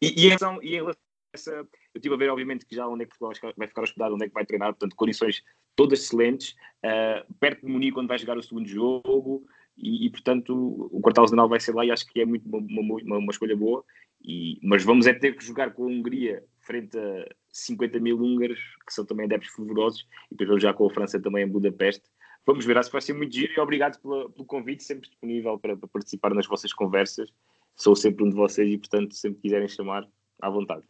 E, 0.00 0.22
e, 0.22 0.24
em 0.24 0.28
relação, 0.28 0.62
e 0.62 0.68
em 0.68 0.76
relação 0.76 1.05
essa, 1.36 1.52
eu 1.52 1.68
estive 1.94 2.14
a 2.14 2.18
ver, 2.18 2.30
obviamente, 2.30 2.66
que 2.66 2.74
já 2.74 2.86
onde 2.86 3.04
é 3.04 3.06
que 3.06 3.16
Portugal 3.16 3.52
vai 3.56 3.68
ficar 3.68 3.82
hospedado, 3.82 4.14
onde 4.14 4.24
é 4.24 4.28
que 4.28 4.34
vai 4.34 4.44
treinar, 4.44 4.70
portanto, 4.70 4.96
condições 4.96 5.42
todas 5.76 6.00
excelentes, 6.00 6.56
uh, 6.84 7.34
perto 7.38 7.64
de 7.64 7.72
Munique, 7.72 7.98
onde 7.98 8.08
vai 8.08 8.18
jogar 8.18 8.36
o 8.36 8.42
segundo 8.42 8.68
jogo, 8.68 9.46
e, 9.76 10.06
e 10.06 10.10
portanto, 10.10 10.88
o 10.90 11.00
quartal 11.00 11.26
general 11.28 11.48
vai 11.48 11.60
ser 11.60 11.74
lá 11.74 11.84
e 11.84 11.90
acho 11.90 12.06
que 12.06 12.20
é 12.20 12.24
muito 12.24 12.48
uma, 12.48 12.58
uma, 12.58 13.18
uma 13.18 13.30
escolha 13.30 13.56
boa. 13.56 13.84
E, 14.22 14.58
mas 14.62 14.82
vamos 14.82 15.06
é 15.06 15.12
ter 15.12 15.36
que 15.36 15.44
jogar 15.44 15.72
com 15.74 15.84
a 15.84 15.86
Hungria 15.86 16.42
frente 16.60 16.98
a 16.98 17.28
50 17.52 18.00
mil 18.00 18.18
húngaros, 18.18 18.58
que 18.86 18.92
são 18.92 19.04
também 19.04 19.26
adeptos 19.26 19.50
fervorosos, 19.50 20.00
e 20.30 20.30
depois 20.30 20.48
vamos 20.48 20.62
já 20.62 20.72
com 20.72 20.86
a 20.86 20.90
França 20.90 21.20
também 21.20 21.44
em 21.44 21.48
Budapeste. 21.48 22.04
Vamos 22.46 22.64
ver, 22.64 22.78
acho 22.78 22.88
que 22.88 22.94
vai 22.94 23.02
ser 23.02 23.12
muito 23.12 23.34
giro 23.34 23.52
e 23.56 23.60
obrigado 23.60 24.00
pela, 24.00 24.30
pelo 24.30 24.46
convite, 24.46 24.82
sempre 24.82 25.08
disponível 25.08 25.58
para, 25.58 25.76
para 25.76 25.88
participar 25.88 26.32
nas 26.32 26.46
vossas 26.46 26.72
conversas 26.72 27.30
sou 27.76 27.94
sempre 27.94 28.24
um 28.24 28.30
de 28.30 28.34
vocês 28.34 28.68
e, 28.72 28.78
portanto, 28.78 29.14
sempre 29.14 29.40
quiserem 29.42 29.68
chamar, 29.68 30.08
à 30.40 30.50
vontade. 30.50 30.82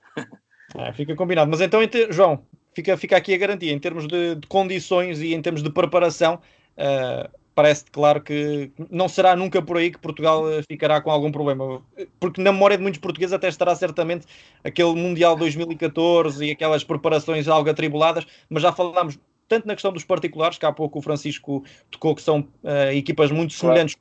É, 0.77 0.93
fica 0.95 1.15
combinado. 1.15 1.51
Mas 1.51 1.61
então, 1.61 1.81
João, 2.11 2.45
fica, 2.75 2.97
fica 2.97 3.17
aqui 3.17 3.35
a 3.35 3.39
garantia. 3.39 3.73
Em 3.73 3.79
termos 3.79 4.07
de, 4.07 4.37
de 4.37 4.47
condições 4.47 5.21
e 5.21 5.35
em 5.35 5.43
termos 5.43 5.63
de 5.63 5.71
preparação, 5.71 6.41
uh, 6.77 7.29
parece 7.57 7.87
claro 7.91 8.21
que 8.21 8.71
não 8.91 9.09
será 9.09 9.35
nunca 9.35 9.63
por 9.63 9.79
aí 9.79 9.91
que 9.91 9.99
Portugal 9.99 10.47
eh, 10.53 10.63
ficará 10.69 11.01
com 11.01 11.11
algum 11.11 11.33
problema. 11.33 11.83
Porque 12.21 12.43
na 12.43 12.53
memória 12.53 12.77
de 12.77 12.83
muitos 12.83 13.01
portugueses 13.01 13.33
até 13.33 13.49
estará 13.49 13.75
certamente 13.75 14.27
aquele 14.63 14.95
Mundial 14.95 15.35
2014 15.37 16.45
e 16.45 16.51
aquelas 16.51 16.85
preparações 16.85 17.49
algo 17.49 17.71
atribuladas, 17.71 18.27
mas 18.51 18.63
já 18.63 18.73
falámos 18.73 19.19
tanto 19.49 19.67
na 19.67 19.75
questão 19.75 19.91
dos 19.91 20.05
particulares, 20.05 20.59
que 20.59 20.67
há 20.67 20.73
pouco 20.73 20.99
o 20.99 21.03
Francisco 21.03 21.65
tocou 21.91 22.15
que 22.15 22.21
são 22.21 22.41
uh, 22.41 22.93
equipas 22.93 23.31
muito 23.31 23.55
semelhantes 23.55 23.97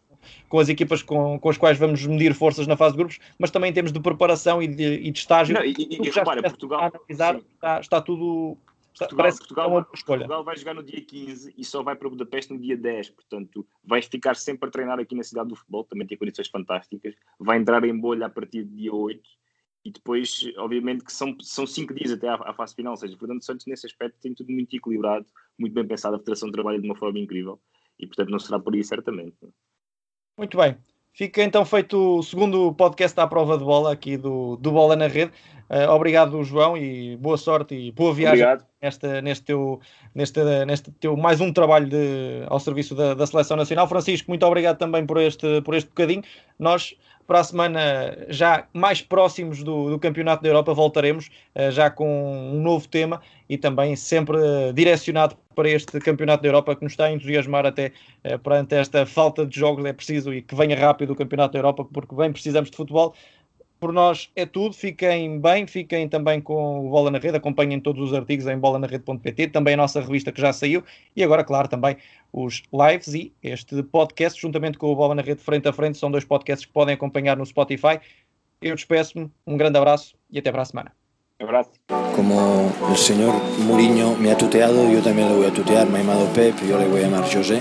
com 0.47 0.59
as 0.59 0.69
equipas 0.69 1.01
com, 1.01 1.39
com 1.39 1.49
as 1.49 1.57
quais 1.57 1.77
vamos 1.77 2.05
medir 2.05 2.33
forças 2.33 2.67
na 2.67 2.77
fase 2.77 2.93
de 2.93 2.97
grupos, 2.97 3.19
mas 3.39 3.51
também 3.51 3.71
em 3.71 3.73
termos 3.73 3.91
de 3.91 3.99
preparação 3.99 4.61
e 4.61 4.67
de, 4.67 4.83
e 4.83 5.11
de 5.11 5.19
estágio. 5.19 5.55
Não, 5.55 5.63
e, 5.63 5.75
e, 5.77 6.09
repara, 6.09 6.41
Portugal 6.41 6.79
analisar, 6.83 7.35
está, 7.35 7.79
está, 7.79 8.01
tudo. 8.01 8.57
Está, 8.93 9.05
Portugal, 9.05 9.17
parece 9.17 9.37
Portugal, 9.39 9.65
que 9.65 9.71
é 9.71 9.77
uma 9.77 9.87
escolha. 9.93 10.19
Portugal 10.19 10.43
vai 10.43 10.57
jogar 10.57 10.73
no 10.73 10.83
dia 10.83 11.01
15 11.01 11.53
e 11.57 11.63
só 11.65 11.83
vai 11.83 11.95
para 11.95 12.09
Budapeste 12.09 12.53
no 12.53 12.59
dia 12.59 12.77
10, 12.77 13.09
portanto, 13.09 13.67
vai 13.83 14.01
ficar 14.01 14.35
sempre 14.35 14.69
a 14.69 14.71
treinar 14.71 14.99
aqui 14.99 15.15
na 15.15 15.23
cidade 15.23 15.49
do 15.49 15.55
futebol, 15.55 15.83
também 15.83 16.07
tem 16.07 16.17
condições 16.17 16.47
fantásticas. 16.47 17.13
Vai 17.39 17.57
entrar 17.57 17.83
em 17.83 17.97
bolha 17.97 18.27
a 18.27 18.29
partir 18.29 18.63
do 18.63 18.75
dia 18.75 18.93
8 18.93 19.21
e 19.85 19.91
depois, 19.91 20.43
obviamente, 20.57 21.05
que 21.05 21.13
são, 21.13 21.37
são 21.41 21.67
cinco 21.67 21.93
dias 21.93 22.11
até 22.11 22.27
à, 22.27 22.33
à 22.35 22.53
fase 22.53 22.73
final, 22.73 22.93
ou 22.93 22.97
seja, 22.97 23.15
Fernando 23.15 23.43
Santos, 23.43 23.67
nesse 23.67 23.85
aspecto, 23.85 24.17
tem 24.19 24.33
tudo 24.33 24.51
muito 24.51 24.75
equilibrado, 24.75 25.27
muito 25.59 25.73
bem 25.73 25.85
pensado, 25.85 26.15
a 26.15 26.19
Federação 26.19 26.51
trabalha 26.51 26.79
de 26.79 26.87
uma 26.87 26.95
forma 26.95 27.19
incrível 27.19 27.61
e, 27.99 28.07
portanto, 28.07 28.29
não 28.29 28.39
será 28.39 28.59
por 28.59 28.73
aí, 28.73 28.83
certamente. 28.83 29.37
Muito 30.37 30.57
bem. 30.57 30.77
Fica 31.13 31.41
então 31.43 31.63
feito 31.63 32.17
o 32.19 32.21
segundo 32.21 32.73
podcast 32.73 33.17
à 33.21 33.25
prova 33.25 33.57
de 33.57 33.63
bola 33.63 33.93
aqui 33.93 34.17
do, 34.17 34.57
do 34.57 34.69
Bola 34.69 34.93
na 34.95 35.07
Rede. 35.07 35.31
Uh, 35.69 35.89
obrigado, 35.89 36.43
João, 36.43 36.77
e 36.77 37.17
boa 37.17 37.37
sorte 37.37 37.73
e 37.73 37.91
boa 37.91 38.13
viagem 38.13 38.45
nesta, 38.81 39.21
neste, 39.21 39.45
teu, 39.45 39.79
neste, 40.13 40.39
neste 40.65 40.91
teu 40.91 41.17
mais 41.17 41.41
um 41.41 41.51
trabalho 41.51 41.87
de, 41.87 42.43
ao 42.47 42.59
serviço 42.59 42.93
da, 42.93 43.13
da 43.13 43.25
Seleção 43.25 43.57
Nacional. 43.57 43.87
Francisco, 43.87 44.29
muito 44.29 44.45
obrigado 44.45 44.77
também 44.77 45.05
por 45.05 45.17
este, 45.17 45.61
por 45.61 45.73
este 45.73 45.87
bocadinho. 45.87 46.23
Nós 46.59 46.95
para 47.27 47.39
a 47.39 47.43
semana, 47.43 47.79
já 48.29 48.67
mais 48.71 49.01
próximos 49.01 49.63
do, 49.63 49.89
do 49.89 49.99
Campeonato 49.99 50.43
da 50.43 50.49
Europa, 50.49 50.73
voltaremos 50.73 51.29
uh, 51.55 51.71
já 51.71 51.89
com 51.89 52.53
um 52.53 52.61
novo 52.61 52.87
tema 52.87 53.21
e 53.49 53.57
também 53.57 53.95
sempre 53.95 54.37
uh, 54.37 54.71
direcionado 54.73 55.35
para 55.55 55.69
este 55.69 55.99
Campeonato 55.99 56.43
da 56.43 56.49
Europa 56.49 56.75
que 56.75 56.83
nos 56.83 56.93
está 56.93 57.05
a 57.05 57.11
entusiasmar 57.11 57.65
até 57.65 57.91
uh, 58.23 58.37
perante 58.39 58.75
esta 58.75 59.05
falta 59.05 59.45
de 59.45 59.59
jogos. 59.59 59.85
É 59.85 59.93
preciso 59.93 60.33
e 60.33 60.41
que 60.41 60.53
venha 60.53 60.77
rápido 60.77 61.13
o 61.13 61.15
Campeonato 61.15 61.53
da 61.53 61.59
Europa 61.59 61.87
porque 61.91 62.13
bem 62.13 62.31
precisamos 62.31 62.69
de 62.69 62.77
futebol 62.77 63.15
por 63.79 63.91
nós 63.93 64.29
é 64.35 64.45
tudo. 64.45 64.73
Fiquem 64.73 65.39
bem, 65.39 65.67
fiquem 65.67 66.07
também 66.07 66.41
com 66.41 66.87
o 66.87 66.89
Bola 66.89 67.11
na 67.11 67.17
Rede, 67.17 67.37
acompanhem 67.37 67.79
todos 67.79 68.09
os 68.09 68.13
artigos 68.13 68.47
em 68.47 68.57
bolanarede.pt, 68.57 69.47
também 69.47 69.73
a 69.73 69.77
nossa 69.77 70.01
revista 70.01 70.31
que 70.31 70.41
já 70.41 70.51
saiu 70.53 70.83
e 71.15 71.23
agora, 71.23 71.43
claro, 71.43 71.67
também 71.67 71.97
os 72.31 72.63
lives 72.73 73.13
e 73.13 73.33
este 73.41 73.81
podcast, 73.83 74.41
juntamente 74.41 74.77
com 74.77 74.91
o 74.91 74.95
Bola 74.95 75.15
na 75.15 75.21
Rede 75.21 75.41
frente 75.41 75.67
a 75.67 75.73
frente, 75.73 75.97
são 75.97 76.11
dois 76.11 76.25
podcasts 76.25 76.65
que 76.65 76.73
podem 76.73 76.95
acompanhar 76.95 77.37
no 77.37 77.45
Spotify. 77.45 77.99
Eu 78.61 78.75
despeço-me, 78.75 79.29
um 79.45 79.57
grande 79.57 79.77
abraço 79.77 80.15
e 80.31 80.39
até 80.39 80.51
para 80.51 80.61
a 80.61 80.65
semana. 80.65 80.91
Abraço. 81.39 81.71
Como 82.15 82.71
el 82.89 82.97
señor 82.97 83.33
Mourinho 83.67 84.15
me 84.15 84.31
ha 84.31 84.37
tuteado, 84.37 84.89
yo 84.89 85.01
también 85.01 85.27
le 85.27 85.35
voy 85.35 85.45
a 85.47 85.51
tutear. 85.51 85.85
Me 85.87 85.99
ha 85.99 86.01
llamado 86.01 86.27
Pep, 86.33 86.55
yo 86.65 86.79
le 86.79 86.87
voy 86.87 87.01
a 87.01 87.03
llamar 87.03 87.25
José. 87.29 87.59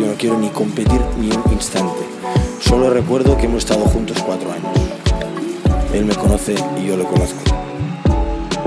Yo 0.00 0.06
no 0.06 0.14
quiero 0.14 0.38
ni 0.38 0.48
competir 0.48 1.00
ni 1.18 1.28
un 1.28 1.52
instante. 1.52 2.21
Solo 2.62 2.90
recuerdo 2.90 3.36
que 3.36 3.46
hemos 3.46 3.64
estado 3.64 3.84
juntos 3.86 4.16
cuatro 4.24 4.52
años. 4.52 4.70
Él 5.92 6.06
me 6.06 6.14
conoce 6.14 6.54
y 6.80 6.86
yo 6.86 6.96
lo 6.96 7.04
conozco. 7.04 7.40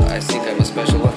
I 0.09 0.19
think 0.19 0.43
I'm 0.43 0.59
a. 1.05 1.14